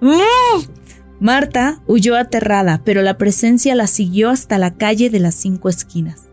¡Mm! 0.00 0.80
Marta 1.20 1.82
huyó 1.86 2.16
aterrada, 2.16 2.82
pero 2.84 3.02
la 3.02 3.18
presencia 3.18 3.74
la 3.74 3.86
siguió 3.86 4.30
hasta 4.30 4.58
la 4.58 4.74
calle 4.76 5.10
de 5.10 5.20
las 5.20 5.34
cinco 5.34 5.68
esquinas. 5.68 6.30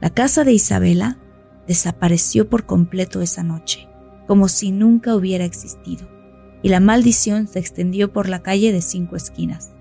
La 0.00 0.10
casa 0.10 0.44
de 0.44 0.52
Isabela 0.52 1.18
desapareció 1.66 2.48
por 2.48 2.64
completo 2.64 3.20
esa 3.20 3.42
noche, 3.42 3.88
como 4.26 4.48
si 4.48 4.72
nunca 4.72 5.14
hubiera 5.14 5.44
existido, 5.44 6.08
y 6.62 6.70
la 6.70 6.80
maldición 6.80 7.48
se 7.48 7.58
extendió 7.58 8.12
por 8.12 8.28
la 8.28 8.42
calle 8.42 8.72
de 8.72 8.80
cinco 8.80 9.16
esquinas. 9.16 9.72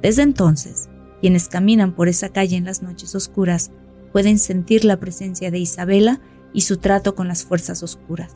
Desde 0.00 0.22
entonces, 0.22 0.88
quienes 1.20 1.48
caminan 1.48 1.94
por 1.94 2.08
esa 2.08 2.30
calle 2.30 2.56
en 2.56 2.64
las 2.64 2.82
noches 2.82 3.14
oscuras 3.14 3.70
pueden 4.12 4.38
sentir 4.38 4.84
la 4.84 4.98
presencia 4.98 5.50
de 5.50 5.58
Isabela 5.58 6.20
y 6.54 6.62
su 6.62 6.78
trato 6.78 7.14
con 7.14 7.28
las 7.28 7.44
fuerzas 7.44 7.82
oscuras. 7.82 8.32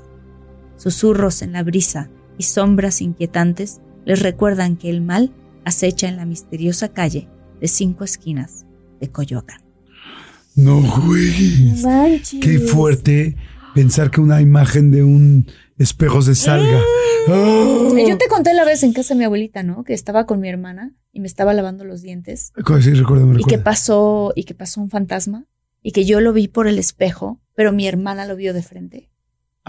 Susurros 0.76 1.40
en 1.40 1.52
la 1.52 1.62
brisa 1.62 2.10
y 2.36 2.42
sombras 2.42 3.00
inquietantes 3.00 3.80
les 4.04 4.20
recuerdan 4.20 4.76
que 4.76 4.90
el 4.90 5.00
mal 5.00 5.32
acecha 5.64 6.08
en 6.08 6.16
la 6.16 6.26
misteriosa 6.26 6.88
calle 6.88 7.28
de 7.60 7.68
cinco 7.68 8.04
esquinas 8.04 8.66
de 9.00 9.10
Coyoacán. 9.10 9.62
no 10.54 10.82
juegues. 10.82 11.84
Qué 12.40 12.58
fuerte 12.58 13.36
pensar 13.74 14.10
que 14.10 14.20
una 14.20 14.40
imagen 14.40 14.90
de 14.90 15.04
un 15.04 15.46
espejo 15.78 16.20
se 16.20 16.34
salga. 16.34 16.80
¡Oh! 17.28 17.94
Yo 17.96 18.18
te 18.18 18.28
conté 18.28 18.54
la 18.54 18.64
vez 18.64 18.82
en 18.82 18.92
casa 18.92 19.14
de 19.14 19.18
mi 19.18 19.24
abuelita, 19.24 19.62
¿no? 19.62 19.84
Que 19.84 19.94
estaba 19.94 20.26
con 20.26 20.40
mi 20.40 20.48
hermana 20.48 20.94
y 21.12 21.20
me 21.20 21.26
estaba 21.26 21.54
lavando 21.54 21.84
los 21.84 22.02
dientes 22.02 22.52
Sí, 22.80 22.94
recuérdame, 22.94 23.40
y 23.40 23.44
que 23.44 23.58
pasó 23.58 24.32
y 24.34 24.44
que 24.44 24.54
pasó 24.54 24.80
un 24.80 24.90
fantasma 24.90 25.46
y 25.82 25.92
que 25.92 26.04
yo 26.04 26.20
lo 26.20 26.32
vi 26.32 26.48
por 26.48 26.66
el 26.66 26.78
espejo, 26.78 27.40
pero 27.54 27.72
mi 27.72 27.86
hermana 27.86 28.26
lo 28.26 28.36
vio 28.36 28.52
de 28.54 28.62
frente. 28.62 29.10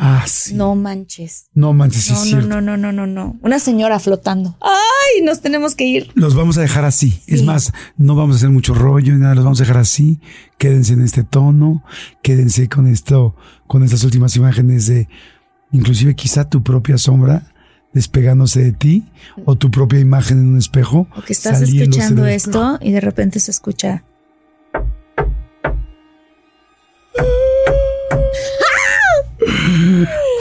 Ah, 0.01 0.24
sí. 0.28 0.53
No 0.55 0.76
manches. 0.76 1.47
No 1.53 1.74
manches, 1.74 2.10
No, 2.10 2.16
es 2.16 2.20
no, 2.20 2.26
cierto. 2.26 2.47
no, 2.47 2.62
no, 2.62 2.78
no, 2.78 2.91
no, 2.93 3.05
no. 3.05 3.38
Una 3.41 3.60
señora 3.60 3.99
flotando. 3.99 4.57
¡Ay! 4.62 5.22
Nos 5.24 5.41
tenemos 5.41 5.76
que 5.76 5.84
ir. 5.86 6.12
Los 6.16 6.36
vamos 6.36 6.57
a 6.57 6.62
dejar 6.62 6.86
así. 6.86 7.12
Sí. 7.12 7.36
Es 7.36 7.43
más, 7.43 7.74
no 7.97 8.16
vamos 8.16 8.36
a 8.36 8.38
hacer 8.38 8.49
mucho 8.49 8.74
rollo 8.74 9.14
ni 9.14 9.20
nada, 9.20 9.36
los 9.36 9.43
vamos 9.43 9.60
a 9.60 9.64
dejar 9.64 9.78
así. 9.78 10.22
Quédense 10.57 10.93
en 10.93 11.01
este 11.01 11.24
tono, 11.26 11.84
quédense 12.24 12.70
con 12.70 12.88
esto, 12.88 13.36
con 13.68 13.84
estas 13.84 14.03
últimas 14.05 14.38
imágenes 14.38 14.88
de 14.88 15.10
inclusive 15.74 16.16
quizá 16.16 16.49
tu 16.49 16.64
propia 16.64 16.97
sombra 16.97 17.53
despegándose 17.93 18.64
de 18.64 18.72
ti 18.72 19.03
o 19.45 19.55
tu 19.55 19.70
propia 19.70 19.99
imagen 19.99 20.39
en 20.39 20.47
un 20.47 20.57
espejo. 20.57 21.07
O 21.18 21.22
que 21.24 21.34
estás 21.34 21.62
escuchando 21.62 22.26
esto 22.26 22.78
y 22.82 22.91
de 22.91 23.01
repente 23.01 23.39
se 23.41 23.51
escucha. 23.51 24.05
Ah. 27.18 27.24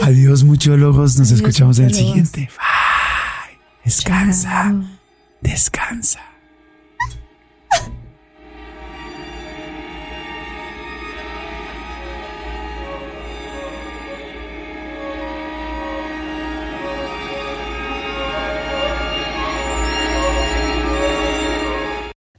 Adiós, 0.03 0.43
muchólogos. 0.43 1.17
Nos 1.17 1.31
Adiós, 1.31 1.39
escuchamos 1.39 1.79
en 1.79 1.85
el 1.85 1.93
siguiente. 1.93 2.49
Bye. 2.57 3.57
Descansa. 3.83 4.49
Chao. 4.49 4.83
Descansa. 5.41 6.19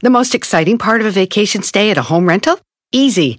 The 0.02 0.08
most 0.08 0.34
exciting 0.34 0.78
part 0.78 1.02
of 1.02 1.06
a 1.06 1.10
vacation 1.10 1.62
stay 1.62 1.90
at 1.90 1.98
a 1.98 2.02
home 2.02 2.26
rental? 2.26 2.58
Easy. 2.90 3.38